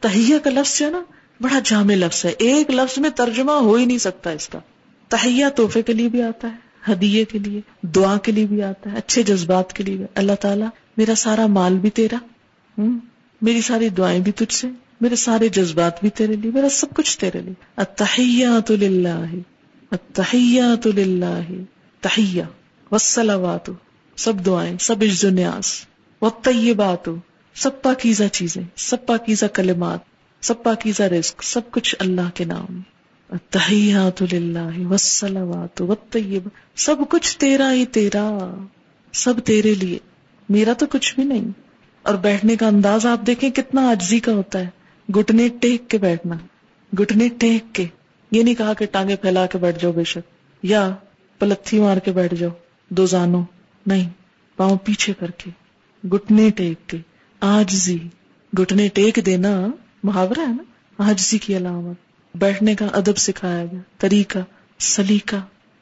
تہیا 0.00 0.38
کا 0.44 0.50
لفظ 0.50 0.82
ہے 0.82 0.90
نا، 0.90 1.02
بڑا 1.40 1.58
جامع 1.64 1.94
لفظ 1.94 2.24
ہے۔ 2.24 2.30
ایک 2.30 2.70
لفظ 2.70 2.98
میں 2.98 3.10
ترجمہ 3.10 3.52
ہو 3.52 3.74
ہی 3.74 3.84
نہیں 3.84 3.98
سکتا 3.98 4.30
اس 4.30 4.48
کا۔ 4.48 4.58
تہیا 5.08 5.48
تحفے 5.48 5.82
کے 5.82 5.92
لیے 5.92 6.08
بھی 6.08 6.22
آتا 6.22 6.48
ہے، 6.48 6.92
ہدیے 6.92 7.24
کے 7.24 7.38
لیے، 7.38 7.60
دعا 7.82 8.18
کے 8.18 8.32
لیے 8.32 8.46
بھی 8.46 8.62
آتا 8.62 8.92
ہے، 8.92 8.96
اچھے 8.96 9.22
جذبات 9.22 9.72
کے 9.72 9.82
لیے 9.82 9.96
بھی۔ 9.96 10.04
اللہ 10.14 10.32
تعالیٰ، 10.32 10.68
میرا 10.96 11.14
سارا 11.14 11.46
مال 11.46 11.74
بھی 11.74 11.90
تیرا۔ 11.90 12.16
ہوں 12.78 12.98
میری 13.42 13.60
ساری 13.60 13.88
دعائیں 13.88 14.20
بھی 14.20 14.32
تجھ 14.32 14.54
سے، 14.54 14.68
میرے 15.00 15.16
سارے 15.16 15.48
جذبات 15.48 16.00
بھی 16.00 16.10
تیرے 16.10 16.36
لیے، 16.36 16.50
میرا 16.50 16.68
سب 16.68 16.86
کچھ 16.94 17.18
تیرے 17.18 17.40
لیے۔ 17.40 17.54
اتحیات 17.76 18.70
للہ 18.70 19.24
اتحیات 19.92 20.86
للہ، 20.86 21.40
تحیہ۔ 22.00 22.42
والصلوات، 22.92 23.70
سب 24.16 24.46
دعائیں، 24.46 24.76
سب 24.80 25.02
عجز 25.02 25.24
و 25.24 25.30
نیاز۔ 25.30 25.86
والطیبات، 26.22 27.08
سب 27.54 27.82
پاکیزہ 27.82 28.24
چیزیں، 28.32 28.62
سب 28.76 29.06
پاکیزہ 29.06 29.46
کلمات، 29.46 29.98
سب 30.40 30.62
پاکیزہ 30.62 31.02
رزق، 31.02 31.42
سب 31.42 31.60
کچھ 31.70 31.96
اللہ 31.98 32.30
کے 32.34 32.44
نام۔ 32.44 32.80
تحیات 33.50 34.22
للہ، 34.22 34.86
والصلوات، 34.86 35.80
والطیب۔ 35.80 36.48
سب 36.76 36.96
کچھ 37.08 37.38
تیرا 37.38 37.72
ہی 37.72 37.86
تیرا، 37.86 38.54
سب 39.12 39.34
تیرے 39.44 39.74
لیے۔ 39.74 39.98
میرا 40.48 40.72
تو 40.72 40.86
کچھ 40.86 41.14
بھی 41.14 41.24
نہیں۔ 41.24 41.61
اور 42.02 42.14
بیٹھنے 42.14 42.56
کا 42.56 42.66
انداز 42.66 43.06
آپ 43.06 43.26
دیکھیں 43.26 43.50
کتنا 43.50 43.92
عجزی 43.92 44.20
کا 44.20 44.32
ہوتا 44.32 44.58
ہے۔ 44.58 44.68
گٹنے 45.12 45.48
ٹیک 45.60 45.90
کے 45.90 45.98
بیٹھنا 45.98 46.36
گٹنے 47.00 47.28
ٹیک 47.28 47.74
کے۔ 47.74 47.86
یہ 48.30 48.42
نہیں 48.42 48.54
کہا 48.54 48.72
کہ 48.72 48.86
ٹانگے 48.86 49.16
پھیلا 49.16 49.46
کے 49.46 49.58
بیٹھ 49.58 49.78
جاؤ 49.82 49.92
بے 49.92 50.04
شک، 50.04 50.30
یا 50.62 50.94
پلتھی 51.38 51.80
مار 51.80 51.96
کے 51.96 52.12
بیٹھ 52.12 52.34
جاؤ، 52.34 52.50
دو 52.88 53.06
زانو 53.06 53.42
نہیں، 53.86 54.10
پاؤں 54.56 54.76
پیچھے 54.84 55.12
کر 55.12 55.30
کے۔ 55.30 55.50
گٹنے 56.08 56.50
ٹیک 56.50 56.88
کے۔ 56.88 56.98
آجزی 57.40 57.98
گٹنے 58.60 58.88
ٹیک 58.88 59.18
دینا 59.26 59.66
محاورہ 60.02 60.40
ہے 60.40 60.52
نا؟ 60.52 60.62
آجزی 60.98 61.38
کی 61.38 61.56
علامت۔ 61.56 61.96
بیٹھنے 62.36 62.74
کا 62.74 62.86
ادب 62.92 63.16
سکھایا 63.16 63.64
گیا، 63.64 63.80
طریقہ، 63.98 64.38
سلیقہ۔ 64.78 65.36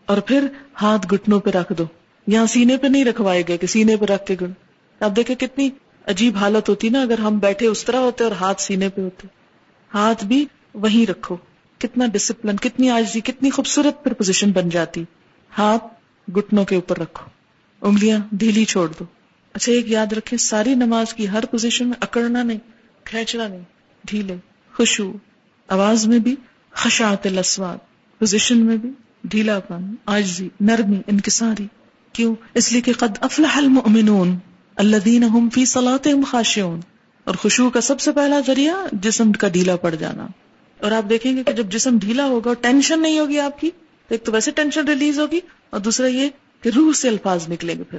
اور 0.07 0.19
پھر 0.19 0.47
ہاتھ 0.83 1.07
گٹنوں 1.15 1.41
پہ 1.41 1.51
رکھ 1.51 1.73
دو۔ 1.79 1.85
یہاں 2.27 2.47
سینے 2.47 2.77
پہ 2.77 2.87
نہیں 2.87 3.05
رکھوائے 3.05 3.43
گئے 3.49 3.57
کہ 3.57 3.67
سینے 3.67 3.97
پہ 3.97 4.05
رکھ 4.05 4.27
کے 4.27 4.37
گن 4.41 4.53
اب 5.01 5.17
دیکھیں 5.17 5.37
کتنی 5.37 5.71
عجیب 6.11 6.37
حالت 6.37 6.69
ہوتی 6.69 6.89
نا، 6.89 7.01
اگر 7.03 7.19
ہم 7.19 7.39
بیٹھے 7.39 7.67
اس 7.67 7.85
طرح 7.85 7.97
ہوتے 7.97 8.25
اور 8.25 8.33
ہاتھ 8.33 8.63
سینے 8.63 8.89
پہ 8.89 9.01
ہوتے۔ 9.01 9.27
ہاتھ 9.95 10.25
بھی 10.25 10.47
وہیں 10.75 11.11
رکھو۔ 11.11 11.37
کتنا 11.79 12.07
ڈسپلن 12.07 12.57
کتنی 12.57 12.91
آجزی 12.91 13.21
کتنی 13.21 13.51
خوبصورت 13.51 14.05
پھر 14.05 14.13
پوزیشن 14.13 14.53
بن 14.53 14.69
جاتی۔ 14.69 15.05
ہاتھ 15.59 15.85
گٹنوں 16.31 16.65
کے 16.65 16.75
اوپر 16.75 16.99
رکھو۔ 16.99 17.31
انگلیاں 17.87 18.19
ڈھیلی 18.33 18.65
چھوڑ 18.65 18.93
دو۔ 18.99 19.05
اچھا 19.53 19.73
ایک 19.73 19.91
یاد 19.91 20.13
رکھے 20.13 20.37
ساری 20.37 20.75
نماز 20.75 21.15
کی 21.15 21.29
ہر 21.29 21.45
پوزیشن 21.47 21.89
میں 21.89 21.97
اکڑنا 22.01 22.43
نہیں، 22.43 22.59
کھینچنا 23.05 23.49
نہیں، 23.49 23.63
ڈھیلے 24.05 24.37
خوشبو 24.77 25.13
آواز 25.69 26.07
میں 26.07 26.19
بھی 26.19 26.37
خشاط 26.73 27.27
لسواد 27.27 27.77
پوزیشن 28.19 28.59
میں 28.59 28.77
بھی 28.77 28.91
ڈھیلا 29.25 29.61
پن 29.61 29.95
آجزی 30.07 30.49
نرمی، 30.61 30.99
انکساری۔ 31.07 31.67
کیوں؟ 32.13 32.35
اس 32.55 32.73
لیے 32.73 32.81
کہ 32.81 32.93
قد 32.93 33.19
افلح 33.21 33.57
المؤمنون۔ 33.57 34.37
الذين 34.81 35.23
هم 35.23 35.49
في 35.49 35.65
صلاتهم 35.65 36.25
خاشعون۔ 36.31 36.81
اور 37.25 37.35
خوشبو 37.35 37.71
کا 37.71 37.81
سب 37.81 38.01
سے 38.01 38.13
پہلا 38.13 38.41
ذریعہ 38.47 38.75
جسم 38.93 39.33
کا 39.33 39.49
ڈھیلا 39.49 39.77
پڑ 39.77 39.95
جانا۔ 39.95 40.27
اور 40.81 40.93
آپ 40.93 41.09
دیکھیں 41.09 41.37
گے 41.37 41.45
کہ 41.45 41.53
جب 41.53 41.67
جسم 41.67 41.99
ڈھیلا 41.99 42.27
ہوگا 42.27 42.53
ٹینشن 42.53 43.03
نہیں 43.03 43.19
ہوگی 43.19 43.41
آپ 43.41 43.61
کی 43.61 43.71
ایک 44.09 44.25
تو 44.25 44.33
ویسے 44.33 44.51
ٹینشن 44.51 44.89
ریلیز 44.89 45.21
ہوگی 45.21 45.41
اور 45.71 45.81
دوسرا 45.81 46.07
یہ 46.07 46.29
کہ 46.63 46.71
روح 46.77 46.93
سے 46.93 47.09
الفاظ 47.09 47.49
نکلیں 47.49 47.79
گے 47.79 47.83
پھر۔ 47.83 47.99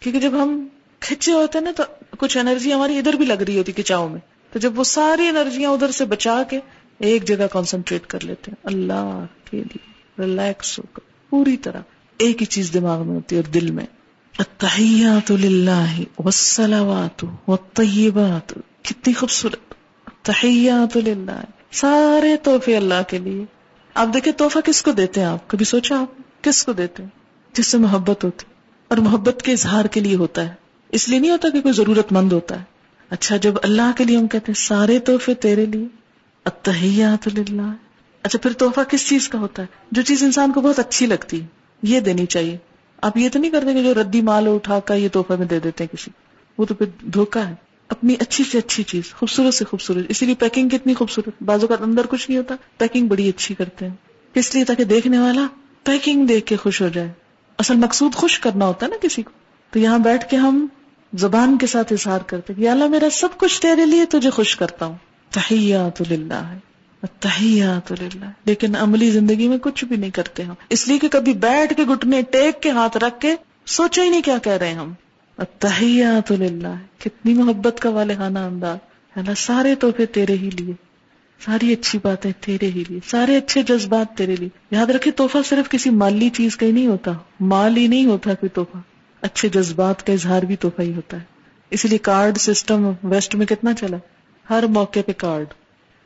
کیونکہ 0.00 0.20
جب 0.20 0.42
ہم 0.42 0.68
کھچے 1.00 1.32
ہوتے 1.32 1.58
ہیں 1.58 1.64
نا 1.64 1.72
تو 1.76 1.82
کچھ 2.18 2.38
انرجی 2.38 2.72
ہماری 2.72 2.98
ادھر 2.98 3.12
بھی 3.12 3.26
لگ 3.26 3.32
رہی 3.32 3.58
ہوتی 3.58 3.72
کچاؤ 3.72 4.08
میں۔ 4.08 4.20
تو 4.52 4.58
جب 4.58 4.78
وہ 4.78 4.84
ساری 4.84 5.26
انرجیاں 5.26 5.70
ادھر 5.70 5.90
سے 5.90 6.04
بچا 6.04 6.42
کے 6.50 6.60
ایک 6.98 7.24
جگہ 7.24 7.46
کانسنٹریٹ 7.52 8.06
کر 8.06 8.24
لیتے 8.24 8.50
ہیں۔ 8.50 8.56
اللہ 8.64 9.26
کے 9.50 9.56
لیے 9.56 9.92
ریلیکس 10.18 10.78
ہو 10.78 10.84
کر، 10.92 11.00
پوری 11.30 11.56
طرح 11.56 11.80
ایک 12.18 12.40
ہی 12.40 12.46
چیز 12.46 12.70
دماغ 12.74 13.06
میں 13.06 13.14
ہوتی 13.14 13.36
ہے 13.36 13.40
اور 13.40 13.50
دل 13.50 13.70
میں۔ 13.70 13.86
التحیات 14.38 15.30
للہ 15.30 16.00
والصلوات 16.16 17.24
والطیبات 17.24 18.52
کتنی 18.82 19.12
خوبصورت. 19.12 19.74
تحیات 20.22 20.96
للہ 20.96 21.40
سارے 21.72 22.36
تحفے 22.36 22.76
اللہ 22.76 23.02
کے 23.08 23.18
لیے. 23.18 23.44
آپ 23.94 24.08
دیکھیں 24.14 24.32
تحفہ 24.32 24.58
کس 24.64 24.82
کو 24.82 24.92
دیتے 24.92 25.20
ہیں 25.20 25.26
آپ؟ 25.26 25.50
کبھی 25.50 25.64
سوچا 25.64 26.00
آپ؟ 26.00 26.42
کس 26.42 26.64
کو 26.64 26.72
دیتے 26.72 27.02
ہیں؟ 27.02 27.10
جس 27.52 27.66
سے 27.66 27.78
محبت 27.78 28.24
ہوتی. 28.24 28.46
اور 28.88 28.98
محبت 28.98 29.42
کے 29.42 29.52
اظہار 29.52 29.84
کے 29.84 30.00
لیے 30.00 30.16
ہوتا 30.16 30.48
ہے. 30.48 30.54
اس 30.88 31.08
لیے 31.08 31.18
نہیں 31.18 31.30
ہوتا 31.30 31.48
کہ 31.48 31.60
کوئی 31.60 31.74
ضرورت 31.74 32.12
مند 32.12 32.32
ہوتا 32.32 32.58
ہے. 32.58 32.64
اچھا 33.10 33.36
جب 33.36 33.54
اللہ 33.62 33.90
کے 33.96 34.04
لیے 34.04 34.16
ہم 34.16 34.26
کہتے 34.26 34.52
ہیں 34.52 34.62
سارے 34.64 34.98
تحفے 34.98 35.34
تیرے 35.34 35.66
لیے. 35.66 35.86
اتحیات 36.44 37.28
للہ 37.28 37.72
اچھا 38.22 38.38
پھر 38.38 38.52
تحفہ 38.52 38.80
کس 38.80 39.08
چیز 39.08 39.28
کا 39.28 39.38
ہوتا 39.38 39.62
ہے؟ 39.62 39.66
جو 39.90 40.02
چیز 40.02 40.22
انسان 40.22 40.52
کو 40.52 40.60
بہت 40.60 40.78
اچھی 40.78 41.06
لگتی 41.06 41.40
ہے. 41.40 41.46
یہ 41.82 42.00
دینی 42.00 42.26
چاہیے. 42.26 42.56
آپ 43.04 43.16
یہ 43.16 43.28
تو 43.28 43.38
نہیں 43.38 43.50
کرتے 43.50 43.74
کہ 43.74 43.82
جو 43.82 44.02
ردی 44.02 44.20
مال 44.20 44.48
اٹھا 44.48 44.80
کر 44.80 44.96
یہ 44.96 45.08
تحفہ 45.12 45.32
میں 45.38 45.46
دے 45.46 45.60
دیتے 45.60 45.84
ہیں 45.84 45.96
کسی 45.96 46.10
وہ 46.58 46.64
تو 46.64 46.74
پھر 46.74 46.86
دھوکا 47.00 47.48
ہے۔ 47.48 47.54
اپنی 47.88 48.14
اچھی 48.18 48.44
سے 48.44 48.58
اچھی 48.58 48.82
چیز، 48.82 49.14
خوبصورت 49.14 49.54
سے 49.54 49.64
خوبصورت۔ 49.64 50.06
اسی 50.08 50.26
لیے 50.26 50.34
پیکنگ 50.34 50.68
کتنی 50.68 50.94
خوبصورت۔ 50.94 51.42
بازو 51.42 51.66
کا 51.66 51.74
اندر 51.80 52.06
کچھ 52.06 52.30
نہیں 52.30 52.38
ہوتا۔ 52.38 52.54
پیکنگ 52.78 53.08
بڑی 53.08 53.28
اچھی 53.28 53.54
کرتے 53.54 53.88
ہیں۔ 53.88 53.94
اس 54.34 54.54
لیے؟ 54.54 54.64
تاکہ 54.64 54.84
دیکھنے 54.84 55.18
والا 55.18 55.46
پیکنگ 55.82 56.26
دیکھ 56.26 56.46
کے 56.46 56.56
خوش 56.56 56.82
ہو 56.82 56.88
جائے۔ 56.88 57.12
اصل 57.58 57.76
مقصود 57.76 58.14
خوش 58.14 58.40
کرنا 58.40 58.66
ہوتا 58.66 58.86
ہے 58.86 58.90
نا 58.90 58.96
کسی 59.00 59.22
کو۔ 59.22 59.30
تو 59.70 59.78
یہاں 59.78 59.98
بیٹھ 59.98 60.30
کے 60.30 60.36
ہم 60.36 60.66
زبان 61.18 61.58
کے 61.58 61.66
ساتھ 61.66 61.92
اظہار 61.92 62.20
کرتے 62.20 62.52
یا 62.56 62.72
اللہ 62.72 62.84
میرا 62.84 63.10
سب 63.10 63.28
کچھ 63.36 63.62
تیرے 63.62 63.86
لیے 63.86 64.04
تجھے 64.04 64.30
خوش 64.30 64.56
کرتا 64.56 64.86
ہوں۔ 64.86 64.96
تحیات 65.30 66.02
للہ۔ 66.02 66.34
ہے 66.34 66.73
تحیات 67.20 67.92
للہ۔ 67.92 68.24
لیکن 68.44 68.76
عملی 68.76 69.10
زندگی 69.10 69.48
میں 69.48 69.58
کچھ 69.58 69.84
بھی 69.84 69.96
نہیں 69.96 70.10
کرتے 70.10 70.42
ہم۔ 70.42 70.54
اس 70.70 70.88
لیے 70.88 70.98
کہ 70.98 71.08
کبھی 71.08 71.32
بیٹھ 71.32 71.74
کے 71.74 71.82
گٹنے 71.82 72.22
ٹیک 72.22 72.62
کے 72.62 72.70
ہاتھ 72.70 72.96
رکھ 72.96 73.20
کے 73.20 73.36
سوچا 73.66 74.02
ہی 74.02 74.10
نہیں 74.10 74.22
کیا 74.22 74.38
کہہ 74.38 74.52
رہے 74.52 74.68
ہیں 74.68 74.74
ہم۔ 74.74 74.92
تحیات 75.58 76.32
للہ۔ 76.32 77.00
کتنی 77.00 77.34
محبت 77.34 77.80
کا 77.80 77.90
والے 77.90 78.14
انداز۔ 78.14 78.78
اللہ، 79.16 79.34
سارے 79.36 79.74
تحفے 79.74 80.06
تیرے 80.06 80.32
ہی 80.32 80.50
لیے۔ 80.50 80.72
ساری 81.44 81.72
اچھی 81.72 81.98
باتیں 82.02 82.32
تیرے 82.40 82.66
ہی 82.66 82.84
لیے۔ 82.88 83.00
سارے 83.06 83.36
اچھے 83.36 83.62
جذبات 83.62 84.18
تیرے 84.18 84.36
لیے۔ 84.36 84.48
یاد 84.70 84.86
رکھے 84.86 85.10
تحفہ 85.10 85.38
صرف 85.44 85.68
کسی 85.68 85.90
مالی 85.90 86.30
چیز 86.30 86.56
کا 86.56 86.66
ہی 86.66 86.72
نہیں 86.72 86.86
ہوتا۔ 86.86 87.12
مال 87.40 87.76
ہی 87.76 87.86
نہیں 87.86 88.06
ہوتا 88.06 88.34
کوئی 88.34 88.48
تحفہ۔ 88.48 88.78
اچھے 89.20 89.48
جذبات 89.48 90.06
کا 90.06 90.12
اظہار 90.12 90.42
بھی 90.42 90.56
تحفہ 90.56 90.82
ہی 90.82 90.94
ہوتا 90.94 91.16
ہے۔ 91.16 91.22
اسی 91.70 91.88
لیے 91.88 91.98
کارڈ 91.98 92.36
سسٹم 92.38 92.90
ویسٹ 93.02 93.34
میں 93.34 93.46
کتنا 93.46 93.72
چلا؟ 93.72 93.96
ہر 94.50 94.62
موقع 94.62 94.98
پہ 95.06 95.12
کارڈ۔ 95.16 95.46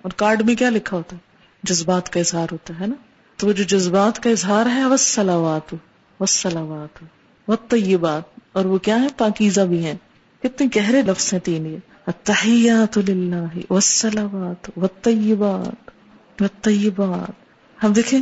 اور 0.08 0.18
کارڈ 0.18 0.42
میں 0.42 0.54
کیا 0.54 0.70
لکھا 0.70 0.96
ہوتا 0.96 1.16
ہے؟ 1.16 1.20
جذبات 1.62 2.12
کا 2.12 2.20
اظہار 2.20 2.46
ہوتا 2.52 2.74
ہے 2.80 2.86
نا؟ 2.86 2.94
تو 3.36 3.46
وہ 3.46 3.52
جو 3.52 3.64
جذبات 3.64 4.22
کا 4.22 4.30
اظہار 4.30 4.66
ہے 4.66 4.84
وہ 4.84 4.96
سلاوات 4.96 5.74
والسلامات 6.20 7.04
والطیبات 7.48 8.22
اور 8.52 8.64
وہ 8.64 8.78
کیا 8.78 9.02
ہے؟ 9.02 9.06
پاکیزہ 9.16 9.60
بھی 9.60 9.84
ہیں۔ 9.84 9.94
کتنے 10.42 10.66
گہرے 10.76 11.02
لفظ 11.02 11.32
ہیں 11.32 11.40
تین 11.40 11.66
یہ۔ 11.66 11.76
التحیات 12.06 12.98
للہ 12.98 13.58
والسلامات 13.70 14.70
والطیبات 14.76 15.90
والطیبات 16.40 17.30
ہم 17.84 17.92
دیکھیں 17.92 18.20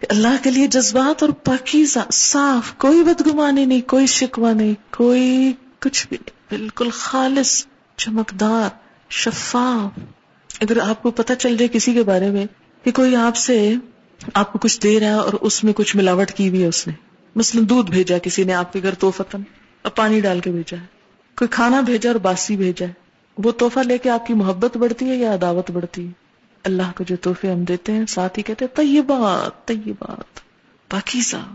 کہ 0.00 0.06
اللہ 0.10 0.42
کے 0.42 0.50
لیے 0.50 0.66
جذبات 0.66 1.22
اور 1.22 1.30
پاکیزہ، 1.30 1.98
صاف، 2.12 2.78
کوئی 2.78 3.04
بدگمانی 3.04 3.64
نہیں، 3.64 3.88
کوئی 3.88 4.06
شکوہ 4.06 4.52
نہیں، 4.52 4.74
کوئی 4.90 5.52
کچھ 5.78 6.08
بھی 6.08 6.16
نہیں۔ 6.20 6.58
بالکل 6.58 6.90
خالص، 6.90 7.66
چمکدار، 7.96 8.68
شفاف۔ 9.10 10.17
اگر 10.60 10.78
آپ 10.80 11.02
کو 11.02 11.10
پتہ 11.10 11.32
چل 11.32 11.56
جائے 11.56 11.68
کسی 11.68 11.92
کے 11.92 12.02
بارے 12.02 12.30
میں 12.30 12.46
کہ 12.84 12.90
کوئی 12.90 13.16
آپ 13.16 13.36
سے 13.36 13.74
آپ 14.34 14.52
کو 14.52 14.58
کچھ 14.58 14.80
دے 14.82 15.00
رہا 15.00 15.06
ہے 15.06 15.12
اور 15.12 15.32
اس 15.32 15.64
میں 15.64 15.72
کچھ 15.72 15.96
ملاوٹ 15.96 16.30
کی 16.30 16.48
ہوئی 16.48 16.62
ہے 16.62 16.66
اس 16.66 16.86
نے، 16.86 16.92
مثلاً 17.36 17.68
دودھ 17.68 17.90
بھیجا، 17.90 18.18
کسی 18.18 18.44
نے 18.44 18.52
آپ 18.52 18.72
کے 18.72 18.80
گھر 18.82 18.94
توفتن 18.94 19.42
اور 19.82 19.90
پانی 19.90 20.20
ڈال 20.20 20.40
کے 20.40 20.50
بھیجا 20.50 20.76
ہے، 20.80 20.86
کوئی 21.36 21.48
کھانا 21.48 21.80
بھیجا 21.80 22.10
اور 22.10 22.16
باسی 22.16 22.56
بھیجا 22.56 22.86
ہے، 22.86 22.92
وہ 23.36 23.50
توحفہ 23.50 23.80
لے 23.80 23.98
کے 23.98 24.10
آپ 24.10 24.26
کی 24.26 24.34
محبت 24.34 24.76
بڑھتی 24.76 25.10
ہے 25.10 25.16
یا 25.16 25.34
عداوت 25.34 25.70
بڑھتی 25.70 26.06
ہے؟ 26.06 26.12
اللہ 26.64 26.90
کو 26.96 27.04
جو 27.04 27.16
تحفے 27.16 27.50
ہم 27.50 27.64
دیتے 27.64 27.92
ہیں، 27.92 28.06
ساتھ 28.06 28.38
ہی 28.38 28.42
کہتے 28.42 28.64
ہیں، 28.64 28.76
طیبات 28.76 29.66
طیبات، 29.66 30.40
پاکیزہ، 30.88 31.54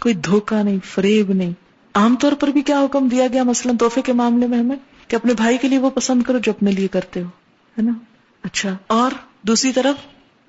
کوئی 0.00 0.14
دھوکہ 0.14 0.62
نہیں، 0.62 0.78
فریب 0.84 1.32
نہیں۔ 1.32 1.52
عام 1.94 2.16
طور 2.16 2.32
پر 2.32 2.48
بھی 2.48 2.62
کیا 2.62 2.80
حکم 2.80 3.08
دیا 3.08 3.26
گیا 3.32 3.42
مثلاً 3.42 3.76
تحفے 3.76 4.02
کے 4.02 4.12
معاملے 4.12 4.46
میں 4.46 4.58
ہمیں؟ 4.58 4.76
کہ 5.08 5.16
اپنے 5.16 5.34
بھائی 5.34 5.58
کے 5.58 5.68
لیے 5.68 5.78
وہ 5.78 5.90
پسند 5.90 6.22
کرو 6.22 6.38
جو 6.38 6.52
اپنے 6.52 6.70
لیے 6.70 6.88
کرتے 6.88 7.22
ہو، 7.22 7.26
ہے 7.78 7.82
نا؟ 7.82 7.92
اچھا۔ 8.42 8.76
اور 8.86 9.10
دوسری 9.42 9.72
طرف 9.72 9.96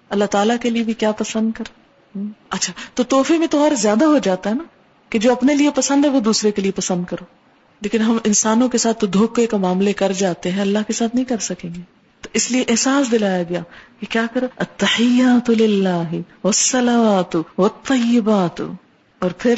اللہ 0.09 0.25
تعالیٰ 0.25 0.55
کے 0.61 0.69
لیے 0.69 0.83
بھی 0.83 0.93
کیا 0.93 1.11
پسند 1.11 1.51
کر؟ 1.51 1.63
اچھا 2.49 2.73
تو 2.93 3.03
تحفے 3.03 3.37
میں 3.37 3.47
تو 3.47 3.59
اور 3.59 3.71
زیادہ 3.71 4.05
ہو 4.05 4.17
جاتا 4.17 4.49
ہے 4.49 4.55
نا 4.55 4.63
کہ 5.09 5.19
جو 5.19 5.31
اپنے 5.31 5.55
لیے 5.55 5.69
پسند 5.75 6.05
ہے 6.05 6.09
وہ 6.09 6.19
دوسرے 6.19 6.51
کے 6.51 6.61
لیے 6.61 6.71
پسند 6.71 7.05
کرو۔ 7.05 7.25
لیکن 7.81 8.01
ہم 8.01 8.17
انسانوں 8.23 8.69
کے 8.69 8.77
ساتھ 8.77 8.99
تو 8.99 9.07
دھوکے 9.07 9.45
کا 9.45 9.57
معاملے 9.57 9.93
کر 9.93 10.11
جاتے 10.11 10.51
ہیں 10.51 10.61
اللہ 10.61 10.79
کے 10.87 10.93
ساتھ 10.93 11.15
نہیں 11.15 11.25
کر 11.25 11.37
سکیں 11.37 11.75
گے۔ 11.75 11.81
تو 12.21 12.29
اس 12.33 12.51
لیے 12.51 12.63
احساس 12.67 13.11
دلایا 13.11 13.43
گیا 13.43 13.61
کہ 13.99 14.05
کیا 14.09 14.25
کرو؟ 14.33 14.45
اتحیات 14.57 15.49
للہ 15.49 16.13
والصلوات 16.43 17.35
والطیبات۔ 17.35 18.61
اور 19.19 19.31
پھر 19.37 19.53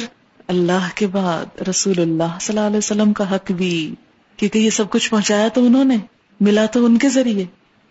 اللہ 0.46 0.88
کے 0.94 1.06
بعد 1.06 1.68
رسول 1.68 1.98
اللہ 1.98 2.38
صلی 2.40 2.56
اللہ 2.56 2.68
علیہ 2.68 2.78
وسلم 2.78 3.12
کا 3.12 3.34
حق 3.34 3.52
بھی 3.52 3.94
کیونکہ 4.36 4.58
یہ 4.58 4.70
سب 4.70 4.90
کچھ 4.90 5.10
پہنچایا 5.10 5.48
تو 5.48 5.66
انہوں 5.66 5.84
نے 5.84 5.96
ملا 6.40 6.66
تو 6.66 6.84
ان 6.84 6.98
کے 6.98 7.08
ذریعے۔ 7.08 7.44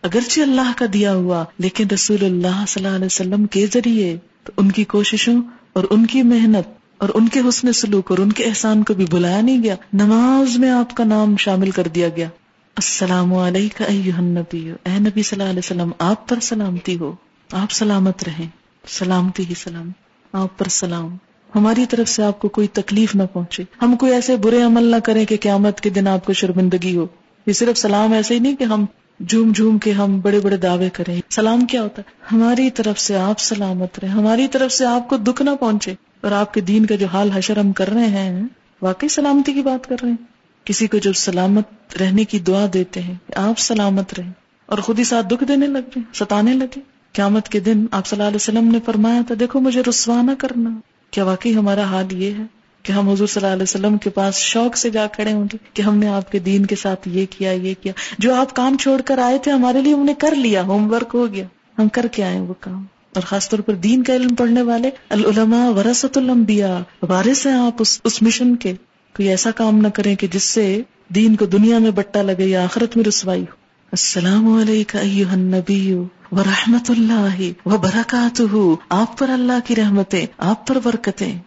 اگرچہ 0.03 0.41
اللہ 0.41 0.71
کا 0.77 0.85
دیا 0.93 1.13
ہوا، 1.13 1.45
لیکن 1.57 1.87
رسول 1.93 2.25
اللہ 2.25 2.65
صلی 2.67 2.85
اللہ 2.85 2.95
علیہ 2.95 3.05
وسلم 3.05 3.45
کے 3.45 3.65
ذریعے 3.73 4.17
تو 4.43 4.51
ان 4.57 4.71
کی 4.71 4.83
کوششوں 4.83 5.41
اور 5.73 5.83
ان 5.89 6.05
کی 6.05 6.23
محنت 6.23 6.69
اور 6.97 7.09
ان 7.13 7.27
کے 7.27 7.39
حسن 7.49 7.73
سلوک 7.73 8.11
اور 8.11 8.17
ان 8.17 8.31
کے 8.31 8.43
احسان 8.43 8.83
کو 8.83 8.93
بھی 8.93 9.05
بلایا 9.11 9.41
نہیں 9.41 9.63
گیا۔ 9.63 9.75
نماز 9.93 10.57
میں 10.57 10.69
آپ 10.69 10.95
کا 10.95 11.03
نام 11.03 11.37
شامل 11.37 11.71
کر 11.71 11.87
دیا 11.87 12.09
گیا۔ 12.15 12.27
السلام 12.75 13.33
علیکم 13.33 13.83
النبی، 14.17 14.71
اے 14.83 14.99
نبی 14.99 15.23
صلی 15.23 15.39
اللہ 15.39 15.49
علیہ 15.49 15.61
وسلم، 15.63 15.91
آپ 15.99 16.29
پر 16.29 16.39
سلامتی 16.41 16.97
ہو، 16.97 17.15
آپ 17.51 17.71
سلامت 17.71 18.23
رہیں، 18.23 18.47
سلامتی 18.87 19.45
ہی 19.49 19.53
سلام، 19.57 19.91
آپ 20.33 20.59
پر 20.59 20.67
سلام۔ 20.67 21.17
ہماری 21.55 21.85
طرف 21.85 22.09
سے 22.09 22.23
آپ 22.23 22.39
کو 22.39 22.49
کوئی 22.49 22.67
تکلیف 22.67 23.15
نہ 23.15 23.23
پہنچے۔ 23.33 23.63
ہم 23.81 23.95
کوئی 23.95 24.11
ایسے 24.11 24.35
برے 24.35 24.61
عمل 24.61 24.83
نہ 24.83 24.95
کریں 25.03 25.25
کہ 25.25 25.37
قیامت 25.41 25.81
کے 25.81 25.89
دن 25.89 26.07
آپ 26.07 26.25
کو 26.25 26.33
شرمندگی 26.33 26.97
ہو۔ 26.97 27.05
یہ 27.47 27.53
صرف 27.53 27.77
سلام 27.77 28.13
ایسے 28.13 28.33
ہی 28.33 28.39
نہیں 28.39 28.55
کہ 28.55 28.63
ہم 28.63 28.85
جھوم 29.19 29.51
جھوم 29.51 29.77
کے 29.77 29.91
ہم 29.91 30.19
بڑے 30.19 30.39
بڑے 30.39 30.57
دعوے 30.57 30.89
کریں۔ 30.89 31.21
سلام 31.29 31.65
کیا 31.65 31.81
ہوتا 31.81 32.01
ہے؟ 32.01 32.35
ہماری 32.35 32.69
طرف 32.69 32.99
سے 32.99 33.17
آپ 33.17 33.39
سلامت 33.39 33.99
رہے 33.99 34.07
ہماری 34.07 34.47
طرف 34.47 34.71
سے 34.71 34.85
آپ 34.85 35.09
کو 35.09 35.17
دکھ 35.17 35.41
نہ 35.41 35.49
پہنچے۔ 35.59 35.93
اور 36.21 36.31
آپ 36.31 36.53
کے 36.53 36.61
دین 36.61 36.85
کا 36.85 36.95
جو 36.95 37.05
حال 37.07 37.31
حشر 37.31 37.57
ہم 37.57 37.71
کر 37.71 37.89
رہے 37.89 38.07
ہیں، 38.07 38.43
واقعی 38.81 39.09
سلامتی 39.09 39.53
کی 39.53 39.61
بات 39.61 39.89
کر 39.89 39.95
رہے 40.01 40.09
ہیں۔ 40.09 40.17
کسی 40.63 40.87
کو 40.87 40.97
جب 40.97 41.13
سلامت 41.13 41.97
رہنے 42.01 42.23
کی 42.23 42.39
دعا 42.39 42.65
دیتے 42.73 43.01
ہیں، 43.01 43.15
آپ 43.35 43.59
سلامت 43.59 44.19
رہیں۔ 44.19 44.31
اور 44.65 44.77
خود 44.77 44.99
ہی 44.99 45.03
ساتھ 45.03 45.27
دکھ 45.27 45.43
دینے 45.43 45.67
لگ 45.67 45.77
گئے 45.77 46.03
ستانے 46.13 46.53
لگے 46.53 46.79
قیامت 47.11 47.49
کے 47.49 47.59
دن 47.59 47.85
آپ 47.91 48.05
صلی 48.05 48.17
اللہ 48.17 48.27
علیہ 48.27 48.35
وسلم 48.35 48.71
نے 48.71 48.79
فرمایا 48.85 49.21
تھا، 49.27 49.35
دیکھو 49.39 49.59
مجھے 49.59 49.81
رسوا 49.89 50.21
نہ 50.21 50.31
کرنا۔ 50.37 50.69
کیا 51.11 51.23
واقعی 51.23 51.55
ہمارا 51.55 51.83
حال 51.83 52.13
یہ 52.13 52.31
ہے؟ 52.31 52.62
کہ 52.83 52.91
ہم 52.91 53.09
حضور 53.09 53.27
صلی 53.27 53.43
اللہ 53.43 53.53
علیہ 53.53 53.63
وسلم 53.63 53.97
کے 53.97 54.09
پاس 54.09 54.35
شوق 54.35 54.77
سے 54.77 54.89
جا 54.89 55.07
کھڑے 55.07 55.33
ہوں 55.33 55.43
گے 55.43 55.57
کہ 55.73 55.81
ہم 55.81 55.97
نے 55.97 56.07
آپ 56.07 56.31
کے 56.31 56.39
دین 56.39 56.65
کے 56.65 56.75
ساتھ 56.75 57.07
یہ 57.07 57.25
کیا 57.29 57.51
یہ 57.51 57.73
کیا۔ 57.81 57.93
جو 58.17 58.35
آپ 58.35 58.55
کام 58.55 58.77
چھوڑ 58.77 59.01
کر 59.01 59.17
آئے 59.17 59.37
تھے 59.37 59.51
ہمارے 59.51 59.81
لیے 59.81 59.93
ہم 59.93 60.05
نے 60.05 60.13
کر 60.13 60.35
لیا 60.35 60.63
ہوم 60.63 60.91
ورک 60.91 61.11
ہو 61.13 61.27
گیا۔ 61.33 61.45
ہم 61.79 61.87
کر 61.87 62.07
کے 62.11 62.23
آئے 62.23 62.39
وہ 62.39 62.53
کام۔ 62.59 62.85
اور 63.13 63.23
خاص 63.23 63.49
طور 63.49 63.59
پر 63.59 63.73
دین 63.73 64.03
کا 64.03 64.15
علم 64.15 64.35
پڑھنے 64.35 64.61
والے 64.61 64.89
العلماء 65.09 65.69
ورثت 65.69 66.17
الانبیاء 66.17 66.77
وارث 67.01 67.47
ہیں 67.47 67.53
آپ 67.53 67.75
اس, 67.79 68.01
اس 68.03 68.21
مشن 68.21 68.55
کے۔ 68.55 68.73
کوئی 69.15 69.29
ایسا 69.29 69.51
کام 69.51 69.77
نہ 69.77 69.87
کریں 69.87 70.15
کہ 70.15 70.27
جس 70.27 70.43
سے 70.43 70.81
دین 71.15 71.35
کو 71.35 71.45
دنیا 71.45 71.77
میں 71.77 71.91
بٹا 71.91 72.21
لگے 72.21 72.45
یا 72.45 72.63
آخرت 72.63 72.97
میں 72.97 73.05
رسوائی 73.05 73.41
ہو۔ 73.41 73.55
السلام 73.91 74.57
علیکم 74.57 74.99
ایوہ 74.99 75.31
النبی 75.31 75.93
ورحمت 76.31 76.89
اللہ 76.89 77.67
وبرکاتہ۔ 77.67 78.75
آپ 78.89 79.17
پر 79.17 79.29
اللہ 79.29 79.59
کی 79.65 79.75
رحمتیں 79.75 80.25
آپ 80.37 80.67
پر 80.67 80.77
برکتیں۔ 80.83 81.39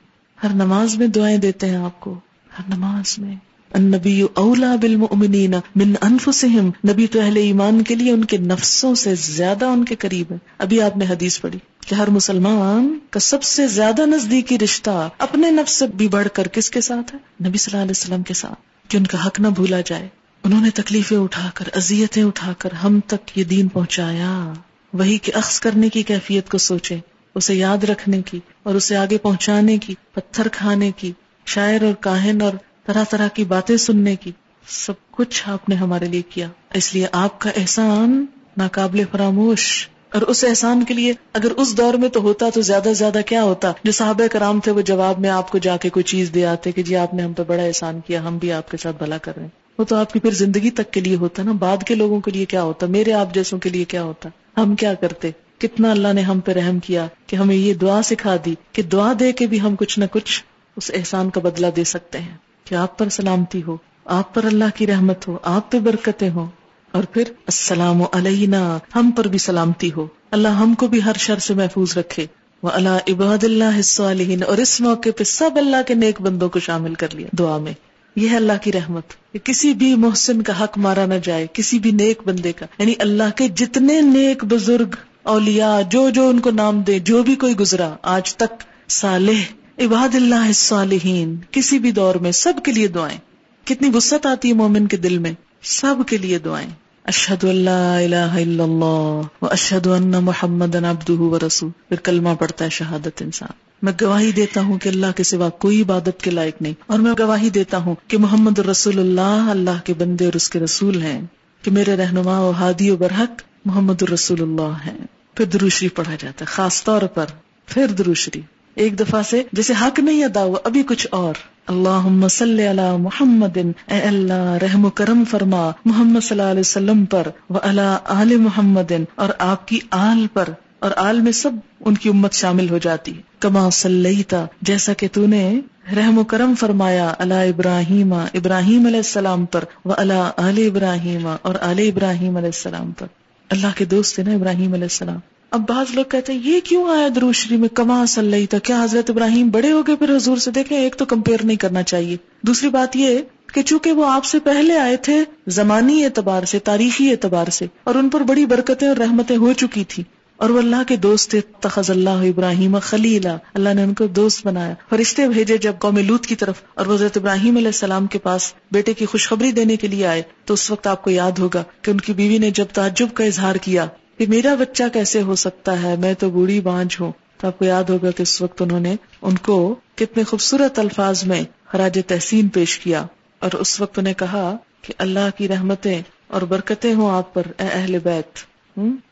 ہر 0.43 0.49
نماز 0.55 0.97
میں 0.97 1.07
دعائیں 1.07 1.39
دیتے 1.39 1.69
ہیں 1.69 1.77
آپ 1.77 2.01
کو۔ 2.01 2.21
ہر 2.59 2.77
نماز 2.77 3.19
میں۔ 3.19 3.35
النبی 3.73 4.23
اولا 4.35 4.77
بالمؤمنین 4.77 5.55
من 5.77 5.93
انفسہم۔ 6.01 6.71
نبی 6.89 7.07
تو 7.07 7.21
اہل 7.21 7.37
ایمان 7.37 7.83
کے 7.83 7.95
لیے 7.95 8.13
ان 8.13 8.25
کے 8.25 8.37
نفسوں 8.37 8.95
سے 8.95 9.15
زیادہ 9.15 9.65
ان 9.65 9.85
کے 9.85 9.97
قریب 9.97 10.33
ہے 10.33 10.37
ابھی 10.59 10.83
آپ 10.83 10.97
نے 10.97 11.05
حدیث 11.11 11.41
پڑھی 11.41 11.59
کہ 11.87 11.95
ہر 11.95 12.11
مسلمان 12.11 12.99
کا 13.11 13.21
سب 13.21 13.43
سے 13.43 13.67
زیادہ 13.67 14.07
نزدیکی 14.07 14.59
رشتہ 14.59 15.09
اپنے 15.19 15.51
نفس 15.51 15.73
سے 15.73 15.87
بھی 15.87 16.09
بڑھ 16.09 16.29
کر 16.33 16.49
کس 16.49 16.71
کے 16.71 16.81
ساتھ 16.81 17.15
ہے؟ 17.15 17.49
نبی 17.49 17.59
صلی 17.59 17.73
اللہ 17.73 17.83
علیہ 17.83 18.05
وسلم 18.05 18.23
کے 18.23 18.35
ساتھ۔ 18.35 18.91
کہ 18.91 18.97
ان 18.97 19.07
کا 19.07 19.27
حق 19.27 19.41
نہ 19.41 19.49
بھولا 19.49 19.81
جائے۔ 19.81 20.09
انہوں 20.45 20.61
نے 20.61 20.71
تکلیفیں 20.71 21.19
اٹھا 21.19 21.51
کر، 21.55 21.65
اذیتیں 21.77 22.25
اٹھا 22.25 22.53
کر 22.59 22.73
ہم 22.73 23.01
تک 23.07 23.39
یہ 23.39 23.45
دین 23.45 23.69
پہنچایا۔ 23.69 24.53
وہی 24.93 25.19
کہ 25.19 25.33
اخذ 25.35 25.61
کرنے 25.61 25.89
کی 25.89 26.03
کیفیت 26.03 26.49
کو 26.49 26.59
سوچیں۔ 26.59 27.01
اسے 27.37 27.55
یاد 27.55 27.85
رکھنے 27.85 28.23
کی 28.23 28.41
اور 28.63 28.75
اسے 28.75 28.97
آگے 28.97 29.19
پہنچانے 29.19 29.79
کی، 29.79 29.95
پتھر 30.13 30.49
کھانے 30.49 30.91
کی، 30.97 31.13
شاعر 31.47 31.83
اور 31.83 31.95
کاہن 32.01 32.43
اور 32.43 32.53
طرح 32.87 33.05
طرح 33.11 33.29
کی 33.29 33.45
باتیں 33.45 33.77
سننے 33.77 34.17
کی۔ 34.17 34.33
سب 34.69 34.93
کچھ 35.11 35.49
آپ 35.49 35.69
نے 35.69 35.75
ہمارے 35.75 36.05
لیے 36.05 36.23
کیا۔ 36.23 36.49
اس 36.75 36.95
لیے 36.95 37.07
آپ 37.13 37.41
کا 37.41 37.51
احسان 37.57 38.27
ناقابل 38.57 39.03
فراموش۔ 39.11 39.89
اور 40.13 40.23
اس 40.23 40.45
احسان 40.45 40.85
کے 40.85 40.95
لیے 40.95 41.13
اگر 41.33 41.51
اس 41.51 41.77
دور 41.77 41.95
میں 41.95 42.09
تو 42.09 42.21
ہوتا 42.21 42.47
تو 42.55 42.61
زیادہ 42.61 42.85
سے 42.85 42.95
زیادہ 42.95 43.21
کیا 43.27 43.43
ہوتا؟ 43.43 43.73
جو 43.85 43.93
صحابہ 43.93 44.27
کرام 44.27 44.61
تھے 44.61 44.73
وہ 44.73 44.81
جواب 44.81 45.21
میں 45.21 45.31
آپ 45.31 45.51
کو 45.51 45.59
جا 45.59 45.77
کے 45.77 45.89
کوئی 45.89 46.03
چیز 46.03 46.31
دے 46.35 46.47
آتے 46.47 46.73
کہ 46.73 46.83
جی 46.83 46.97
آپ 46.97 47.15
نے 47.15 47.23
ہم 47.23 47.33
پہ 47.33 47.43
بڑا 47.47 47.63
احسان 47.63 48.01
کیا، 48.07 48.29
ہم 48.29 48.39
بھی 48.39 48.53
آپ 48.53 48.71
کے 48.71 48.77
ساتھ 48.77 48.97
بھلا 48.97 49.19
کر 49.19 49.33
رہے 49.35 49.43
ہیں۔ 49.43 49.51
وہ 49.79 49.85
تو 49.85 49.97
آپ 49.97 50.13
کی 50.13 50.21
پھر 50.21 50.31
زندگی 50.31 50.71
تک 50.71 50.91
کے 50.91 51.01
لیے 51.01 51.17
ہوتا 51.17 51.43
نا۔ 51.43 51.53
بعد 51.53 51.77
کے 51.83 51.95
لوگوں 51.95 52.21
کے 52.21 52.31
لیے 52.31 52.45
کیا 52.45 52.63
ہوتا؟ 52.63 52.87
میرے 52.87 53.13
آپ 53.13 53.35
جیسوں 53.35 53.59
کے 53.59 53.69
لیے 53.69 53.85
کیا 53.85 54.03
ہوتا؟ 54.03 54.29
ہم 54.57 54.75
کیا 54.75 54.95
کرتے؟ 54.95 55.31
کتنا 55.59 55.91
اللہ 55.91 56.13
نے 56.13 56.21
ہم 56.21 56.41
پہ 56.41 56.53
رحم 56.53 56.79
کیا 56.79 57.07
کہ 57.27 57.37
ہمیں 57.37 57.57
یہ 57.57 57.75
دعا 57.75 58.03
سکھا 58.03 58.37
دی 58.45 58.55
کہ 58.73 58.83
دعا 58.83 59.13
دے 59.21 59.33
کے 59.33 59.47
بھی 59.47 59.61
ہم 59.61 59.77
کچھ 59.77 59.99
نہ 59.99 60.05
کچھ 60.11 60.45
اس 60.77 60.91
احسان 60.95 61.31
کا 61.31 61.41
بدلہ 61.41 61.67
دے 61.77 61.85
سکتے 61.85 62.19
ہیں 62.19 62.37
کہ 62.65 62.75
آپ 62.75 62.99
پر 62.99 63.09
سلامتی 63.09 63.63
ہو، 63.63 63.77
آپ 64.05 64.35
پر 64.35 64.45
اللہ 64.45 64.65
کی 64.75 64.87
رحمت 64.87 65.29
ہو، 65.29 65.37
آپ 65.43 65.73
پہ 65.73 65.79
برکتیں 65.79 66.31
ہو 66.31 66.51
اور 66.91 67.05
پھر، 67.05 67.25
السلام 67.29 68.03
علینا، 68.13 68.79
ہم 68.95 69.11
پر 69.17 69.25
بھی 69.25 69.39
سلامتی 69.39 69.91
ہو۔ 69.97 70.07
اللہ 70.31 70.49
ہم 70.49 70.75
کو 70.75 70.87
بھی 70.87 71.03
ہر 71.03 71.13
شر 71.19 71.39
سے 71.39 71.55
محفوظ 71.55 71.99
رکھے۔ 71.99 72.27
وہ 72.63 72.71
اللہ 72.71 72.89
عباد 72.89 73.45
اللہ 73.45 74.01
اور 74.47 74.59
اس 74.59 74.81
موقع 74.81 75.09
پہ 75.17 75.25
سب 75.25 75.51
اللہ 75.57 75.77
کے 75.87 75.95
نیک 75.95 76.21
بندوں 76.21 76.49
کو 76.49 76.61
شامل 76.61 76.95
کر 76.95 77.09
لیا۔ 77.13 77.27
دعا 77.39 77.59
میں، 77.59 77.73
یہ 78.17 78.29
ہے 78.29 78.37
اللہ 78.37 78.53
کی 78.63 78.73
رحمت۔ 78.73 79.33
کہ 79.33 79.39
کسی 79.45 79.75
بھی 79.75 79.95
محسن 79.95 80.43
کا 80.43 80.65
حق 80.65 80.79
مارا 80.79 81.07
نہ 81.07 81.15
جائے، 81.25 81.47
کسی 81.53 81.79
بھی 81.79 81.91
نیک 81.91 82.19
بندے 82.25 82.53
کا۔ 82.53 82.67
یعنی 82.79 82.95
اللہ 82.99 83.37
کے 83.37 83.49
جتنے 83.49 84.01
نیک 84.01 84.45
بزرگ 84.45 84.97
اولیاء، 85.27 85.81
جو 85.91 86.11
جو 86.11 86.29
ان 86.29 86.41
کو 86.41 86.51
نام 86.51 86.81
دے، 86.81 86.99
جو 86.99 87.23
بھی 87.23 87.35
کوئی 87.35 87.57
گزرا، 87.57 87.95
آج 88.03 88.37
تک 88.37 88.63
صالح، 88.89 89.55
عباد 89.79 90.15
اللہ 90.15 90.53
صالحین 90.55 91.37
کسی 91.51 91.79
بھی 91.79 91.93
دور 91.93 92.15
میں 92.15 92.33
سب 92.33 92.53
کے 92.65 92.73
لیے 92.73 92.87
دعائیں۔ 92.87 93.19
کتنی 93.67 93.91
وسط 93.95 94.27
آتی 94.27 94.49
ہے 94.49 94.53
مومن 94.53 94.87
کے 94.87 94.97
دل 94.97 95.19
میں، 95.19 95.33
سب 95.63 95.95
کے 96.07 96.17
لیے 96.17 96.39
دعائیں۔ 96.39 96.71
اشد 97.05 97.45
اللہ 97.45 97.71
الہ 97.71 98.17
الا 98.17 98.65
اللہ 98.65 99.21
و 99.43 99.47
اشد 99.51 99.87
ان 99.87 100.11
محمد 100.11 100.75
عبدہ 100.75 101.13
و 101.13 101.39
رسول 101.47 101.71
پھر 101.89 101.97
کلمہ 101.97 102.29
پڑتا 102.39 102.65
ہے 102.65 102.71
شہادت 102.71 103.23
انسان۔ 103.23 103.53
میں 103.83 103.93
گواہی 104.03 104.33
دیتا 104.33 104.61
ہوں 104.61 104.79
کہ 104.79 104.89
اللہ 104.89 105.07
کے 105.17 105.23
سوا 105.23 105.49
کوئی 105.49 105.83
عبادت 105.83 106.23
کے 106.23 106.31
لائق 106.31 106.63
نہیں۔ 106.63 106.75
اور 106.87 106.99
میں 106.99 107.13
گواہی 107.19 107.51
دیتا 107.51 107.77
ہوں 107.77 107.95
کہ 108.09 108.19
محمد 108.19 108.59
رسول 108.59 108.99
اللہ 108.99 109.49
اللہ 109.51 109.81
کے 109.85 109.95
بندے 109.95 110.25
اور 110.25 110.33
اس 110.33 110.51
کے 110.51 110.59
رسول 110.59 111.03
ہیں۔ 111.03 111.21
کہ 111.63 111.71
میرے 111.71 111.97
رہنما 111.97 112.41
و 112.41 112.51
ہادی 112.51 112.91
و 112.91 112.97
برحق 112.97 113.43
محمد 113.65 114.03
الرسول 114.03 114.43
اللہ 114.43 114.77
ہیں۔ 114.87 115.16
پھر 115.37 115.45
دروشری 115.45 115.89
پڑھا 115.89 116.13
جاتا 116.13 116.41
ہے، 116.41 116.47
خاص 116.47 116.85
طور 116.85 117.03
پر 117.03 117.25
پھر 117.67 117.87
دروشری۔ 117.87 118.41
ایک 118.75 119.01
دفعہ 119.01 119.23
سے 119.31 119.43
جیسے 119.53 119.73
حق 119.81 119.99
نہیں 119.99 120.25
ادا 120.25 120.43
ہوا، 120.43 120.59
ابھی 120.65 120.83
کچھ 120.83 121.07
اور۔ 121.11 121.35
اللہ 121.67 122.27
صلی 122.29 122.67
اللہ 122.67 122.97
محمد 122.97 123.59
اے 123.87 124.01
اللہ، 124.01 124.59
رحم 124.63 124.85
و 124.85 124.91
کرم 124.91 125.25
فرما۔ 125.31 125.71
محمد 125.85 126.21
صلی 126.21 126.41
اللہ 126.41 126.51
علیہ 126.51 126.61
وسلم 126.61 127.05
پر، 127.05 127.29
و 127.51 127.59
اللہ 127.63 127.99
آل 128.05 128.37
محمد 128.37 128.93
اور 129.15 129.29
آپ 129.39 129.69
کی 129.69 129.79
آل 129.91 130.27
پر۔ 130.33 130.49
اور 130.79 130.91
آل 130.97 131.21
میں 131.21 131.33
سب 131.33 131.51
ان 131.81 131.95
کی 131.95 132.09
امت 132.09 132.33
شامل 132.33 132.71
ہو 132.71 132.79
جاتی۔ 132.79 133.13
کما 133.41 133.71
صلیتا 133.71 134.47
جیسا 134.63 134.93
کہ 134.93 135.09
تو 135.13 135.27
نے 135.27 135.61
رحم 135.97 136.19
و 136.19 136.25
کرم 136.25 136.55
فرمایا 136.55 137.15
اللہ 137.19 137.35
ابراہیم 137.35 138.13
ابراہیم 138.13 138.87
علیہ 138.87 138.97
السلام 138.97 139.45
پر، 139.45 139.65
و 139.85 139.93
اللہ 139.97 140.31
عل 140.37 140.69
ابراہیم، 140.71 141.27
اور 141.43 141.55
علیہ 141.61 141.91
ابراہیم 141.93 142.37
علیہ 142.37 142.49
السلام 142.49 142.93
پر۔ 142.93 143.07
اللہ 143.51 143.67
کے 143.77 143.85
دوست 143.85 144.19
نا 144.19 144.33
ابراہیم 144.33 144.73
علیہ 144.73 144.83
السلام۔ 144.83 145.19
اب 145.51 145.69
بعض 145.69 145.87
لوگ 145.95 146.05
کہتے 146.05 146.33
ہیں، 146.33 146.41
یہ 146.45 146.61
کیوں 146.65 146.89
آیا 146.91 147.09
دروشری 147.15 147.57
میں؟ 147.57 147.69
کما 147.69 148.07
صلی 148.07 148.47
تھا 148.47 148.59
کیا 148.59 148.85
حضرت 148.85 149.11
ابراہیم 149.11 149.49
بڑے 149.51 149.73
ہو 149.73 149.87
گئے 149.87 149.97
پھر 149.97 150.17
حضور 150.17 150.37
سے؟ 150.37 150.51
دیکھیں، 150.51 150.79
ایک 150.79 150.97
تو 150.97 151.05
کمپیئر 151.05 151.45
نہیں 151.45 151.57
کرنا 151.57 151.83
چاہیے۔ 151.83 152.17
دوسری 152.43 152.69
بات 152.69 152.97
یہ 152.97 153.19
کہ 153.53 153.63
چونکہ 153.63 153.93
وہ 153.93 154.07
آپ 154.07 154.25
سے 154.25 154.39
پہلے 154.39 154.79
آئے 154.79 154.97
تھے، 154.97 155.25
زمانی 155.47 156.05
اعتبار 156.05 156.43
سے، 156.43 156.59
تاریخی 156.59 157.11
اعتبار 157.11 157.51
سے، 157.51 157.67
اور 157.85 157.95
ان 157.95 158.09
پر 158.09 158.21
بڑی 158.21 158.47
برکتیں 158.47 158.89
اور 158.89 158.97
رحمتیں 158.97 159.37
ہو 159.37 159.53
چکی 159.53 159.85
تھی 159.85 160.03
اور 160.37 160.51
وہ 160.51 160.59
اللہ 160.59 160.77
کے 160.89 160.97
دوست 160.97 161.31
تھے 161.31 161.41
تخذ 161.61 161.91
اللہ 161.91 162.11
ابراہیم 162.11 162.79
خلیلا۔ 162.83 163.37
اللہ 163.55 163.75
نے 163.75 163.83
ان 163.83 163.95
کو 163.95 164.07
دوست 164.07 164.47
بنایا۔ 164.47 164.75
فرشتے 164.91 165.29
بھیجے 165.29 165.57
جب 165.57 165.73
قوم 165.79 165.99
لوت 165.99 166.27
کی 166.27 166.37
طرف 166.37 166.55
اور 166.75 166.87
حضرت 166.87 167.17
ابراہیم 167.17 167.57
علیہ 167.57 167.69
السلام 167.69 168.07
کے 168.07 168.19
پاس 168.19 168.55
بیٹے 168.71 168.95
کی 168.95 169.07
خوشخبری 169.07 169.53
دینے 169.53 169.77
کے 169.77 169.87
لیے 169.87 170.07
آئے، 170.07 170.23
تو 170.45 170.55
اس 170.55 170.71
وقت 170.71 170.87
آپ 170.87 171.03
کو 171.03 171.11
یاد 171.11 171.33
ہوگا 171.39 171.65
کہ 171.83 171.91
ان 171.91 172.01
کی 172.01 172.13
بیوی 172.13 172.39
نے 172.39 172.51
جب 172.51 172.65
تعجب 172.73 173.09
کا 173.15 173.25
اظہار 173.25 173.55
کیا 173.55 173.87
کہ 174.19 174.27
میرا 174.29 174.55
بچہ 174.55 174.83
کیسے 174.93 175.23
ہو 175.23 175.35
سکتا 175.35 175.83
ہے، 175.83 175.97
میں 175.97 176.15
تو 176.15 176.31
بوڑھی 176.31 176.61
بانج 176.61 176.97
ہوں۔ 177.01 177.13
تو 177.37 177.47
آپ 177.47 177.59
کو 177.59 177.65
یاد 177.65 177.85
ہوگا 177.85 178.11
کہ 178.11 178.23
اس 178.23 178.43
وقت 178.43 178.63
انہوں 178.63 178.81
نے 178.81 178.95
ان 179.23 179.39
کو 179.39 179.75
کتنے 179.95 180.25
خوبصورت 180.25 180.79
الفاظ 180.79 181.25
میں 181.25 181.43
خراج 181.67 181.99
تحسین 182.07 182.49
پیش 182.49 182.79
کیا۔ 182.79 183.07
اور 183.39 183.51
اس 183.53 183.81
وقت 183.81 183.99
انہیں 183.99 184.15
کہا 184.15 184.57
کہ 184.83 184.95
اللہ 184.99 185.39
کی 185.39 185.49
رحمتیں 185.49 186.03
اور 186.27 186.43
برکتیں 186.43 186.95
ہوں 186.95 187.11
آپ 187.11 187.35
پر، 187.35 187.43
اے 187.59 187.67
اہل 187.73 187.99
بیت۔ 187.99 188.39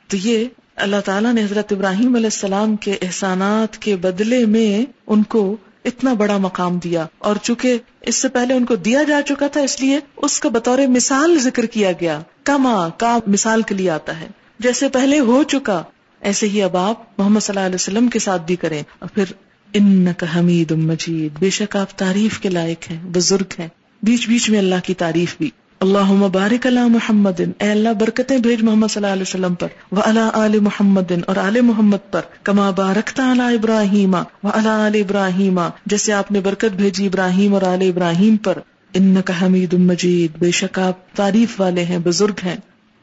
تو 0.08 0.16
یہ 0.16 0.44
اللہ 0.76 0.96
تعالیٰ 1.04 1.32
نے 1.32 1.44
حضرت 1.44 1.72
ابراہیم 1.72 2.14
علیہ 2.14 2.26
السلام 2.26 2.76
کے 2.76 2.96
احسانات 3.02 3.78
کے 3.78 3.96
بدلے 3.96 4.46
میں 4.46 4.92
ان 5.06 5.22
کو 5.22 5.56
اتنا 5.84 6.12
بڑا 6.12 6.38
مقام 6.38 6.78
دیا 6.78 7.06
اور 7.18 7.36
چونکہ 7.42 7.78
اس 8.00 8.14
سے 8.14 8.28
پہلے 8.28 8.54
ان 8.54 8.64
کو 8.64 8.76
دیا 8.76 9.02
جا 9.02 9.20
چکا 9.26 9.46
تھا، 9.46 9.60
اس 9.60 9.80
لیے 9.80 10.00
اس 10.16 10.40
کا 10.40 10.48
بطور 10.48 10.78
مثال 10.78 11.38
ذکر 11.38 11.66
کیا 11.66 11.92
گیا۔ 11.92 12.20
کما، 12.44 12.88
کا 12.88 13.18
مثال 13.26 13.62
کے 13.62 13.74
لیے 13.74 13.90
آتا 13.90 14.20
ہے۔ 14.20 14.26
جیسے 14.58 14.88
پہلے 14.88 15.18
ہو 15.18 15.42
چکا، 15.42 15.82
ایسے 16.20 16.48
ہی 16.48 16.62
اب 16.62 16.76
آپ 16.76 17.20
محمد 17.20 17.40
صلی 17.40 17.56
اللہ 17.56 17.66
علیہ 17.66 17.74
وسلم 17.74 18.08
کے 18.08 18.18
ساتھ 18.18 18.42
بھی 18.42 18.56
کریں۔ 18.56 18.82
اور 18.98 19.08
پھر 19.14 19.24
ان 19.72 20.06
کا 20.16 20.38
حمید 20.38 20.70
مجید، 20.70 21.38
بے 21.38 21.50
شک 21.50 21.76
آپ 21.76 21.98
تعریف 21.98 22.38
کے 22.38 22.48
لائق 22.48 22.90
ہیں، 22.90 22.98
بزرگ 23.04 23.54
ہیں۔ 23.58 23.68
بیچ 24.02 24.28
بیچ 24.28 24.50
میں 24.50 24.58
اللہ 24.58 24.74
کی 24.84 24.94
تعریف 24.94 25.36
بھی۔ 25.38 25.50
اللہ 25.80 26.12
مبارک 26.14 26.66
اللہ 26.66 26.86
محمد 26.88 27.40
اے 27.40 27.70
اللہ 27.70 27.92
برکتیں 27.98 28.36
بھیج 28.38 28.62
محمد 28.62 28.90
صلی 28.90 29.02
اللہ 29.02 29.12
علیہ 29.12 29.22
وسلم 29.22 29.54
پر 29.54 29.68
و 29.92 30.00
اللہ 30.04 30.36
عل 30.36 30.58
محمد 30.60 31.12
اور 31.26 31.36
عل 31.38 31.60
محمد 31.60 32.10
پر 32.10 32.28
کما 32.42 32.70
بارکتا 32.70 33.30
اللہ 33.30 33.54
ابراہیم 33.54 34.14
و 34.14 34.48
اللہ 34.52 34.86
عل 34.86 35.00
ابراہیم 35.00 35.60
جیسے 35.86 36.12
آپ 36.12 36.32
نے 36.32 36.40
برکت 36.40 36.76
بھیجی 36.76 37.06
ابراہیم 37.06 37.54
اور 37.54 37.62
عل 37.64 37.88
ابراہیم 37.88 38.36
پر 38.36 38.58
ان 38.94 39.20
کا 39.22 39.34
حمید 39.42 39.74
مجید 39.82 40.38
بے 40.38 40.50
شک 40.54 40.78
آپ 40.78 41.04
تعریف 41.16 41.60
والے 41.60 41.84
ہیں 41.84 41.98
بزرگ 41.98 42.44
ہیں 42.44 42.56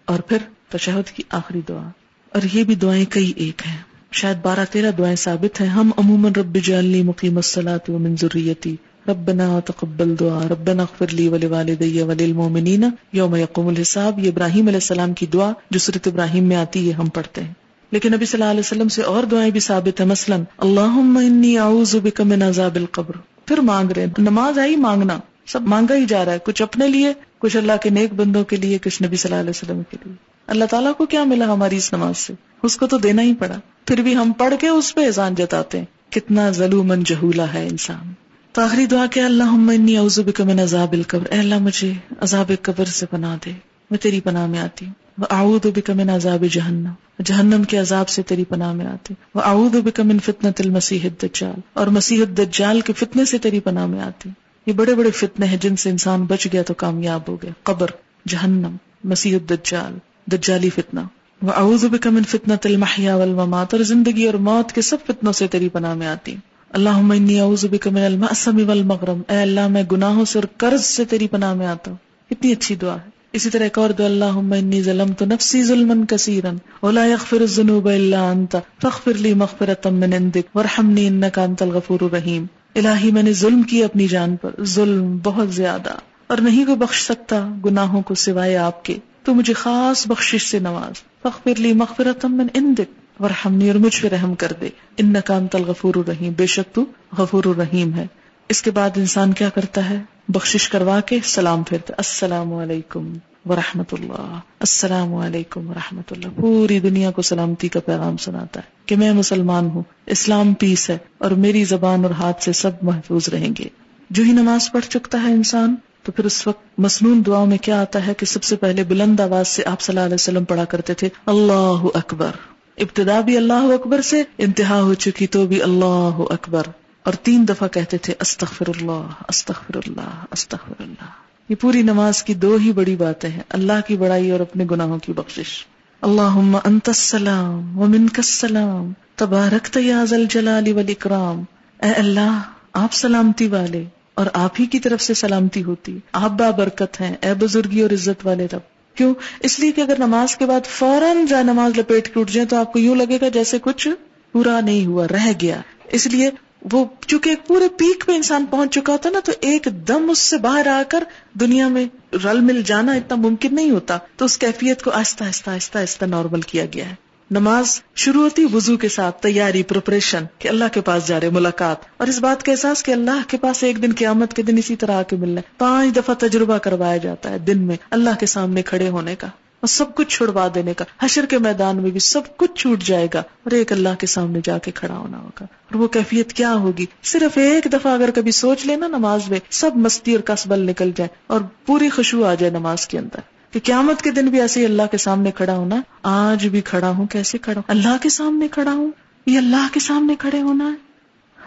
اور 0.08 0.20
پھر 0.28 0.50
تشہد 0.70 1.10
کی 1.10 1.24
آخری 1.34 1.62
دعا 1.70 1.88
اور 2.32 2.54
یہ 2.54 2.64
بھی 2.64 2.76
دعائیں 2.76 3.06
کئی 3.10 3.32
ایک 3.38 3.62
ہیں 3.68 3.78
شاید 4.14 4.38
بارہ 4.42 4.66
تیرہ 4.72 4.92
دعائیں 4.92 5.16
ثابت 5.18 5.62
ہیں 5.62 5.68
ہم 5.70 5.92
عموماً 5.98 6.34
رب 6.38 6.58
جعلنی 6.64 7.02
مقیم 7.04 7.36
الصلاۃ 7.38 7.90
ومن 7.90 8.16
ذریتی 8.22 8.76
ربنا 9.08 9.60
تقبل 9.66 10.16
دعا. 10.20 10.48
ربنا 10.50 10.84
اغفر 10.84 11.14
لی 11.14 11.28
ولوالدی 11.28 12.02
وللمؤمنین 12.02 12.84
یوم 13.14 13.36
یقوم 13.36 13.68
الحساب، 13.68 14.20
یہ 14.20 14.30
ابراہیم 14.30 14.68
علیہ 14.68 14.78
السلام 14.78 15.14
کی 15.14 15.26
دعا 15.26 15.52
جو 15.72 15.80
سورۃ 15.80 16.12
ابراہیم 16.12 16.44
میں 16.44 16.56
آتی 16.56 16.88
ہے، 16.88 16.94
ہم 16.94 17.10
پڑھتے 17.10 17.44
ہیں۔ 17.44 17.54
لیکن 17.92 18.12
نبی 18.12 18.26
صلی 18.26 18.42
اللہ 18.42 18.52
علیہ 18.52 18.60
وسلم 18.60 18.88
سے 18.88 19.02
اور 19.02 19.24
دعائیں 19.24 19.52
بھی 19.52 19.60
ثابت 19.60 20.02
ہیں۔ 20.02 20.08
مثلا، 20.08 20.36
اللہم 20.58 21.18
انی 21.26 21.58
اعوذ 21.58 21.96
بک 21.96 22.22
من 22.22 22.42
عذاب 22.42 22.76
القبر۔ 22.76 23.14
پھر 23.46 23.58
مانگ 23.58 23.92
رہے 23.92 24.02
ہیں۔ 24.02 24.14
نماز 24.18 24.60
آئی، 24.60 24.76
مانگنا۔ 24.76 25.18
سب 25.46 25.62
مانگا 25.62 25.96
ہی 25.96 26.06
جا 26.06 26.26
رہا 26.26 26.32
ہے۔ 26.32 26.38
کچھ 26.44 26.62
اپنے 26.62 26.88
لیے، 26.88 27.14
کچھ 27.38 27.58
اللہ 27.58 27.72
کے 27.84 27.90
نیک 27.90 28.14
بندوں 28.14 28.44
کے 28.44 28.56
لیے، 28.56 28.78
کچھ 28.78 29.04
نبی 29.04 29.16
صلی 29.16 29.32
اللہ 29.32 29.42
علیہ 29.42 29.50
وسلم 29.50 29.82
کے 29.90 29.98
لیے۔ 30.06 30.16
اللہ 30.48 30.66
تعالیٰ 30.66 30.92
کو 30.98 31.06
کیا 31.06 31.24
ملا 31.24 31.46
ہماری 31.46 31.78
اس 31.78 31.94
نماز 31.94 32.18
سے؟ 32.18 32.34
اس 32.64 32.78
کو 32.78 32.88
تو 32.88 32.98
دینا 32.98 33.22
ہی 33.22 33.34
پڑا۔ 33.34 33.60
پھر 33.86 33.98
بھی 33.98 34.16
ہم 34.16 34.32
پڑھ 34.32 34.54
کے 34.60 34.68
اس 34.68 34.96
پہ 34.96 35.06
احسان 35.06 35.36
جتاتے 35.36 35.78
ہیں۔ 35.78 35.86
کتنا 36.12 36.52
ظلم 36.52 36.94
جہولا 37.06 37.54
ہے 37.54 37.68
انسان۔ 37.68 38.31
تو 38.52 38.62
آخری 38.62 38.86
دعا 38.86 39.06
کہ 39.06 39.20
اللہ 39.20 39.52
من 39.52 40.60
عذاب 40.62 40.92
القبر۔ 40.92 41.26
اے 41.32 41.40
اللہ، 41.40 41.60
مجھے 41.60 41.94
عذاب 42.20 42.52
قبر 42.62 42.86
سے 42.86 43.06
بنا 43.12 43.38
دے، 43.46 43.52
میں 43.90 44.00
تیری 44.00 44.22
پناہ 44.22 44.48
میں 44.48 44.60
آتی 44.60 44.86
ہوں۔ 44.86 44.94
وہ 45.18 45.26
آؤد 45.30 45.90
من 45.90 46.10
عذاب 46.10 46.44
جہنم۔ 46.52 46.92
جہنم 47.26 47.64
کے 47.64 47.78
عذاب 47.78 48.10
سے 48.10 48.22
تیری 48.22 48.44
پناہ 48.46 48.74
میں 48.74 48.86
آتی 48.86 49.14
وہ 49.36 49.42
آؤد 49.46 50.00
من 50.00 50.20
فتنة 50.20 50.52
المسیح 50.60 51.00
الدجال۔ 51.04 51.60
اور 51.74 51.88
مسیح 51.88 52.24
الدجال 52.24 52.82
کے 52.82 52.94
فتنے 52.94 53.26
سے 53.26 53.38
تیری 53.38 53.60
پناہ 53.60 53.86
میں 53.86 54.00
آتی 54.00 54.30
یہ 54.66 54.74
بڑے 54.74 54.96
بڑے 54.96 55.12
فتنے 55.12 55.46
ہیں 55.46 55.58
جن 55.58 55.76
سے 55.76 55.90
انسان 55.90 56.24
بچ 56.24 56.48
گیا 56.54 56.62
تو 56.62 56.74
کامیاب 56.74 57.22
ہو 57.28 57.38
گیا۔ 57.44 57.52
قبر، 57.64 57.88
جہنم، 58.28 58.76
مسیح 59.04 59.38
الدجال، 59.38 59.98
دجالی 60.26 60.70
فتنا 60.70 61.02
وہ 61.42 61.52
اعوذ 61.56 61.86
بک 61.86 62.08
من 62.08 62.24
فتنة 62.24 62.58
المحیا 62.64 63.16
والممات۔ 63.16 63.74
اور 63.74 63.84
زندگی 63.84 64.26
اور 64.26 64.34
موت 64.34 64.72
کے 64.72 64.82
سب 64.82 64.98
فتنوں 65.08 65.34
سے 65.34 65.48
تیری 65.48 65.70
پناہ 65.70 65.94
میں 65.94 66.08
آتی 66.08 66.32
اللہم 66.32 66.51
انی 66.74 67.40
اعوذ 67.40 67.66
بک 67.66 67.88
من 67.88 68.02
المأسم 68.02 68.70
والمغرم۔ 68.70 69.22
اے 69.30 69.42
اللہ، 69.42 69.68
میں 69.68 69.84
گناہوں 69.92 70.26
سے 70.26 70.40
اور 70.40 70.48
قرض 70.58 70.86
سے 70.86 71.06
تیری 71.06 71.28
پناہ 71.28 71.54
میں 71.54 71.68
آتا 71.68 71.92
ہوں۔ 71.92 71.98
کتنی 72.30 72.52
اچھی 72.52 72.76
دعا 72.76 72.96
ہے۔ 72.96 73.10
اسی 73.34 73.50
طرح 73.50 73.64
ایک 73.64 73.78
اور 73.78 73.90
دعا، 73.90 74.06
اللہم 74.06 74.54
انی 74.54 74.84
ظلمت 74.84 75.22
نفسی 75.22 75.64
ظلما 75.64 75.94
کثیرا 76.10 76.52
ولا 76.86 77.06
یغفر 77.06 77.42
الذنوب 77.42 77.88
الا 77.88 78.32
انت 78.32 78.56
فاغفر 78.82 79.14
لی 79.14 79.34
مغفرتا 79.34 79.90
من 79.90 80.14
عندک 80.14 80.56
وارحمنی 80.56 81.08
انکا 81.08 81.44
انت 81.44 81.62
الغفور 81.62 82.00
الرحیم۔ 82.02 82.46
الہی، 82.76 83.12
میں 83.12 83.24
نے 83.24 83.34
ظلم 83.34 83.64
کی 83.64 83.84
اپنی 83.84 84.08
جان 84.08 84.36
پر۔ 84.36 84.64
ظلم 84.64 85.18
بہت 85.18 85.54
زیادہ۔ 85.54 85.90
اور 86.28 86.38
نہیں 86.38 86.66
کوئی 86.66 86.78
بخش 86.78 87.04
سکتا 87.04 87.50
گناہوں 87.66 88.02
کو 88.02 88.16
سوائے 88.16 88.58
آپ 88.58 88.86
کے۔ 88.86 88.98
تو 89.24 89.34
مجھے 89.34 89.54
خاص 89.54 90.08
بخشش 90.08 90.52
سے 90.52 90.60
نواز۔ 90.60 91.02
فخر 91.22 91.60
لی 91.60 91.74
مغفرت 91.74 92.26
من 92.26 92.48
اندک 92.54 93.01
ورحمنی 93.20 93.68
اور 93.68 93.76
مجھ 93.76 94.02
پہ 94.02 94.08
رحم 94.08 94.36
کر 94.36 94.52
دے۔ 94.62 94.70
ان 94.98 95.14
نقام 95.14 95.48
تل 95.48 95.64
غفور 95.64 95.96
الرحیم، 95.96 96.34
بے 96.38 96.46
شک 96.46 96.76
تو 96.76 96.86
غفور 97.18 97.44
الرحیم 97.46 97.94
ہے۔ 97.94 98.08
اس 98.50 98.62
کے 98.62 98.72
بعد 98.72 98.90
انسان 98.96 99.34
کیا 99.34 99.50
کرتا 99.50 99.90
ہے؟ 99.90 99.96
بخشش 100.28 100.70
کروا 100.70 101.00
کے 101.00 101.20
سلام 101.24 101.64
پھرتا 101.64 101.94
السلام 101.98 102.54
علیکم 102.54 103.14
ورحمۃ 103.46 103.84
اللہ۔ 103.92 104.40
السلام 104.60 105.16
علیکم 105.16 105.70
و 105.70 105.74
اللہ۔ 105.90 106.28
پوری 106.36 106.80
دنیا 106.80 107.12
کو 107.12 107.22
سلامتی 107.22 107.68
کا 107.68 107.80
پیغام 107.80 108.18
سناتا 108.18 108.60
ہے 108.60 108.72
کہ 108.86 108.96
میں 108.96 109.12
مسلمان 109.12 109.66
ہوں، 109.66 109.84
اسلام 110.06 110.54
پیس 110.54 110.90
ہے 110.90 110.98
اور 111.18 111.32
میری 111.32 111.64
زبان 111.64 112.04
اور 112.04 112.12
ہاتھ 112.12 112.44
سے 112.44 112.54
سب 112.54 112.72
محفوظ 112.82 113.30
رہیں 113.30 113.50
گے۔ 113.60 113.68
جو 114.10 114.24
ہی 114.24 114.32
نماز 114.32 114.72
پڑھ 114.72 114.86
چکتا 114.86 115.24
ہے 115.24 115.34
انسان، 115.34 115.76
تو 116.04 116.12
پھر 116.12 116.26
اس 116.26 116.48
وقت 116.48 116.80
مصنون 116.80 117.24
دعاؤں 117.26 117.48
میں 117.48 117.58
کیا 117.58 117.82
آتا 117.82 118.08
ہے 118.08 118.14
کہ 118.14 118.26
سب 118.26 118.44
سے 118.44 118.56
پہلے 118.56 118.84
بلند 118.84 119.20
آواز 119.20 119.48
سے 119.48 119.64
آپ 119.66 119.82
صلی 119.82 119.96
اللہ 119.96 120.06
علیہ 120.06 120.16
وسلم 120.16 120.44
پڑھا 120.44 120.66
کرتے 120.66 120.94
تھے۔ 120.94 121.10
اللہ 121.26 121.86
اکبر۔ 121.94 122.32
ابتدا 122.78 123.22
بھی 123.22 123.38
اللہ 123.38 123.54
اکبر 123.54 124.02
سے، 124.02 124.24
انتہا 124.38 124.82
ہو 124.82 124.94
چکی 124.94 125.28
تو 125.28 125.46
بھی 125.46 125.62
اللہ 125.62 126.20
اکبر۔ 126.30 126.64
اور 127.04 127.14
تین 127.14 127.48
دفعہ 127.50 127.68
کہتے 127.68 127.98
تھے 127.98 128.14
استغفر 128.20 128.66
اللہ 128.68 129.08
استغفر 129.28 129.78
اللہ 129.78 130.26
استغفر 130.32 130.74
اللہ 130.80 131.06
یہ 131.50 131.56
پوری 131.56 131.82
نماز 131.82 132.24
کی 132.24 132.34
دو 132.34 132.58
ہی 132.62 132.72
بڑی 132.72 132.96
باتیں 132.96 133.30
ہیں، 133.30 133.44
اللہ 133.50 133.88
کی 133.88 133.98
بڑائی 133.98 134.32
اور 134.32 134.40
اپنے 134.40 134.66
گناہوں 134.72 135.00
کی 135.00 135.14
بخشش۔ 135.14 135.66
اللہ 136.02 136.58
انت 136.64 136.90
السلام 136.90 137.80
ومنک 137.80 138.14
السلام 138.18 138.94
تبارک 139.16 139.68
تیاز 139.68 140.14
الجلال 140.14 140.74
والاکرام۔ 140.74 141.44
اے 141.84 141.90
اللہ، 141.90 142.42
آپ 142.74 142.94
سلامتی 142.94 143.48
والے 143.48 143.84
اور 144.14 144.26
آپ 144.34 144.52
ہی 144.60 144.66
کی 144.66 144.80
طرف 144.80 145.02
سے 145.02 145.14
سلامتی 145.14 145.64
ہوتی۔ 145.64 145.98
آپ 146.12 146.32
با 146.32 146.50
برکت 146.50 147.02
ہیں، 147.02 147.16
اے 147.22 147.34
بزرگی 147.34 147.82
اور 147.82 147.92
عزت 147.92 148.26
والے 148.26 148.48
رب۔ 148.54 148.81
کیوں؟ 148.96 149.14
اس 149.40 149.60
لیے 149.60 149.72
کہ 149.72 149.82
اگر 149.82 149.94
نماز 149.98 150.36
کے 150.36 150.46
بعد 150.46 150.66
فوراً 150.66 151.26
جائے 151.26 151.44
نماز 151.44 151.78
لپیٹ 151.78 152.14
کے 152.14 152.20
اٹھ 152.20 152.32
جائیں 152.32 152.50
تو 152.50 152.56
آپ 152.56 152.74
کو 152.74 152.80
یوں 152.80 152.96
لگے 152.96 153.18
گا 153.22 153.28
جیسے 153.28 153.58
کچھ 153.62 153.88
پورا 154.32 154.62
نہیں 154.62 154.86
ہوا، 154.86 155.08
رہ 155.08 155.32
گیا۔ 155.42 155.62
اس 155.92 156.08
لیے 156.08 156.30
وہ 156.72 156.86
چونکہ 157.08 157.30
ایک 157.30 157.48
پورے 157.48 157.70
پیک 157.70 158.06
پہ 158.06 158.12
انسان 158.12 158.46
پہنچ 158.50 158.74
چکا 158.74 158.94
ہوتا 158.94 159.10
نا، 159.10 159.20
تو 159.20 159.32
ایک 159.40 159.68
دم 159.88 160.10
اس 160.10 160.20
سے 160.20 160.38
باہر 160.38 160.68
آ 160.68 160.82
کر 160.90 161.04
دنیا 161.34 161.68
میں 161.68 161.86
رل 162.24 162.40
مل 162.40 162.62
جانا 162.66 162.92
اتنا 162.92 163.16
ممکن 163.16 163.56
نہیں 163.56 163.72
ہوتا۔ 163.72 163.98
تو 164.16 164.26
اس 164.26 164.38
کیفیت 164.38 164.84
کو 164.84 164.92
آہستہ 164.92 165.24
آہستہ 165.24 165.50
آہستہ 165.50 165.78
آہستہ 165.78 166.06
نارمل 166.06 166.42
کیا 166.42 166.66
گیا 166.74 166.90
ہے۔ 166.90 167.11
نماز 167.32 167.82
شروع 167.96 168.24
ہوتی 168.24 168.46
وضو 168.54 168.78
کے 168.78 168.90
ساتھ، 168.90 169.22
تیاری 169.22 169.64
پروپریشن 169.64 170.24
کہ 170.40 170.48
اللہ 170.48 170.64
کے 170.72 170.82
پاس 170.82 171.08
جا 171.08 171.20
رہے 171.20 171.30
ملاقات۔ 171.30 171.76
اور 171.98 172.08
اس 172.08 172.20
بات 172.20 172.44
کا 172.44 172.52
احساس 172.52 172.84
کہ 172.84 172.92
اللہ 172.92 173.22
کے 173.28 173.38
پاس 173.38 173.64
ایک 173.64 173.82
دن 173.82 173.92
قیامت 173.98 174.34
کے 174.34 174.42
دن 174.42 174.58
اسی 174.58 174.76
طرح 174.76 174.92
آ 174.92 175.04
کے 175.04 175.16
ملنا 175.16 175.42
ہے۔ 175.42 175.56
پانچ 175.58 175.96
دفعہ 175.96 176.16
تجربہ 176.16 176.58
کروایا 176.58 176.98
جاتا 176.98 177.30
ہے 177.30 177.38
دن 177.38 177.60
میں 177.60 177.76
اللہ 177.90 178.10
کے 178.20 178.26
سامنے 178.26 178.62
کھڑے 178.62 178.90
ہونے 178.90 179.16
کا 179.16 179.28
اور 179.28 179.68
سب 179.68 179.96
کچھ 179.96 180.18
چھڑوا 180.18 180.48
دینے 180.56 180.74
کا۔ 180.74 180.86
حشر 181.00 181.26
کے 181.26 181.38
میدان 181.38 181.82
میں 181.82 181.92
بھی 181.92 182.00
سب 182.00 182.38
کچھ 182.38 182.52
چھوٹ 182.56 182.84
جائے 182.84 183.08
گا 183.14 183.20
اور 183.20 183.52
ایک 183.52 183.72
اللہ 183.72 183.90
کے 184.00 184.08
سامنے 184.08 184.40
جا 184.44 184.58
کے 184.58 184.72
کھڑا 184.72 184.98
ہونا 184.98 185.18
ہوگا۔ 185.18 185.44
اور 185.44 185.76
وہ 185.76 185.88
کیفیت 185.88 186.34
کیا 186.34 186.54
ہوگی؟ 186.54 186.86
صرف 187.04 187.38
ایک 187.38 187.68
دفعہ 187.74 187.94
اگر 187.94 188.10
کبھی 188.16 188.32
سوچ 188.32 188.66
لینا 188.66 188.88
نماز 188.88 189.22
میں، 189.30 189.40
سب 189.50 189.72
مستی 189.76 190.12
اور 190.16 190.22
کسبل 190.22 190.60
نکل 190.60 190.92
جائے 190.96 191.08
اور 191.28 191.42
پوری 191.66 191.90
خوشبو 191.90 192.26
آ 192.26 192.34
جائے 192.34 192.52
نماز 192.52 192.88
کے 192.88 192.98
اندر۔ 192.98 193.20
کہ 193.52 193.60
قیامت 193.64 194.02
کے 194.02 194.12
دن 194.12 194.26
بھی 194.26 194.42
ایسے 194.42 194.60
ہی 194.60 194.66
اللہ 194.66 194.82
کے 194.92 194.98
سامنے 194.98 195.32
کھڑا 195.32 195.56
ہونا، 195.56 195.76
آج 196.04 196.48
بھی 196.48 196.62
کھڑا 196.62 196.90
ہوں، 196.90 197.08
کیسے 197.08 197.38
کھڑا 197.38 197.56
ہوں؟ 197.56 197.64
اللہ 197.68 197.98
کے 198.02 198.10
سامنے 198.10 198.48
کھڑا 198.48 198.72
ہوں، 198.72 198.92
یہ 199.26 199.38
اللہ 199.38 199.68
کے 199.72 199.80
سامنے 199.80 200.16
کھڑے 200.20 200.42
ہونا 200.42 200.66
ہے۔ 200.66 200.92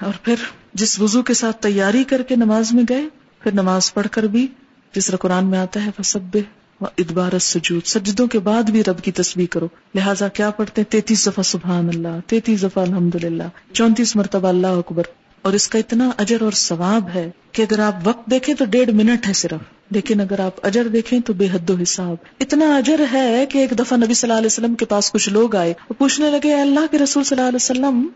اور 0.05 0.13
پھر 0.23 0.35
جس 0.75 1.01
وضو 1.01 1.23
کے 1.23 1.35
ساتھ 1.35 1.57
تیاری 1.57 2.05
کر 2.05 2.23
کے 2.23 2.37
نماز 2.37 2.73
میں 2.73 2.85
گئے، 2.89 3.05
پھر 3.41 3.55
نماز 3.55 3.95
پڑھ 3.95 4.07
کر 4.11 4.23
بھی 4.23 4.47
جس 4.95 5.07
طرح 5.07 5.17
قرآن 5.17 5.47
میں 5.47 5.59
آتا 5.59 5.87
ہے 5.87 5.91
فسب 6.03 6.39
ادبار 6.81 7.39
سجود 7.39 7.87
سجدوں 7.87 8.27
کے 8.27 8.39
بعد 8.39 8.63
بھی 8.63 8.85
رب 8.85 9.03
کی 9.03 9.13
تصویر 9.13 9.47
کرو۔ 9.47 9.69
لہٰذا 9.95 10.29
کیا 10.29 10.51
پڑھتے 10.51 10.81
ہیں؟ 10.81 10.93
تینتیس 10.93 11.27
دفعہ 11.27 11.43
سبحان 11.43 11.89
اللہ، 11.89 12.21
تینتیس 12.27 12.63
دفعہ 12.63 12.85
الحمد 12.87 13.15
للہ 13.15 13.43
چونتیس 13.73 14.17
مرتبہ 14.17 14.49
اللہ 14.49 14.67
اکبر۔ 14.67 15.03
اور 15.43 15.53
اس 15.53 15.69
کا 15.69 15.79
اتنا 15.79 16.11
اجر 16.19 16.43
اور 16.43 16.53
ثواب 16.53 17.09
ہے 17.15 17.31
کہ 17.53 17.63
اگر 17.63 17.79
آپ 17.79 18.09
وقت 18.09 18.31
دیکھیں 18.31 18.55
تو 18.55 18.65
ڈیڑھ 18.65 18.91
منٹ 18.91 19.29
ہے 19.29 19.33
صرف۔ 19.33 19.74
لیکن 19.91 20.21
اگر 20.21 20.41
آپ 20.41 20.67
اجر 20.67 20.89
دیکھیں 20.89 21.21
تو 21.21 21.33
بے 21.33 21.47
حد 21.53 21.71
و 21.71 21.75
حساب۔ 21.83 22.17
اتنا 22.41 22.77
اجر 22.77 23.01
ہے 23.13 23.47
کہ 23.47 23.59
ایک 23.59 23.79
دفعہ 23.79 23.99
نبی 23.99 24.15
صلی 24.15 24.31
اللہ 24.31 24.39
علیہ 24.39 24.47
وسلم 24.47 24.75
کے 24.75 24.85
پاس 24.85 25.13
کچھ 25.13 25.29
لوگ 25.29 25.57
آئے 25.57 25.75
وہ 25.89 25.95
پوچھنے 25.99 26.31
لگے 26.31 26.55
اللہ 26.55 26.87
کے 26.91 26.99
رسول 26.99 27.25
صلی 27.25 27.39
اللہ 27.39 27.49
علیہ 27.49 27.57
وسلم، 27.57 28.07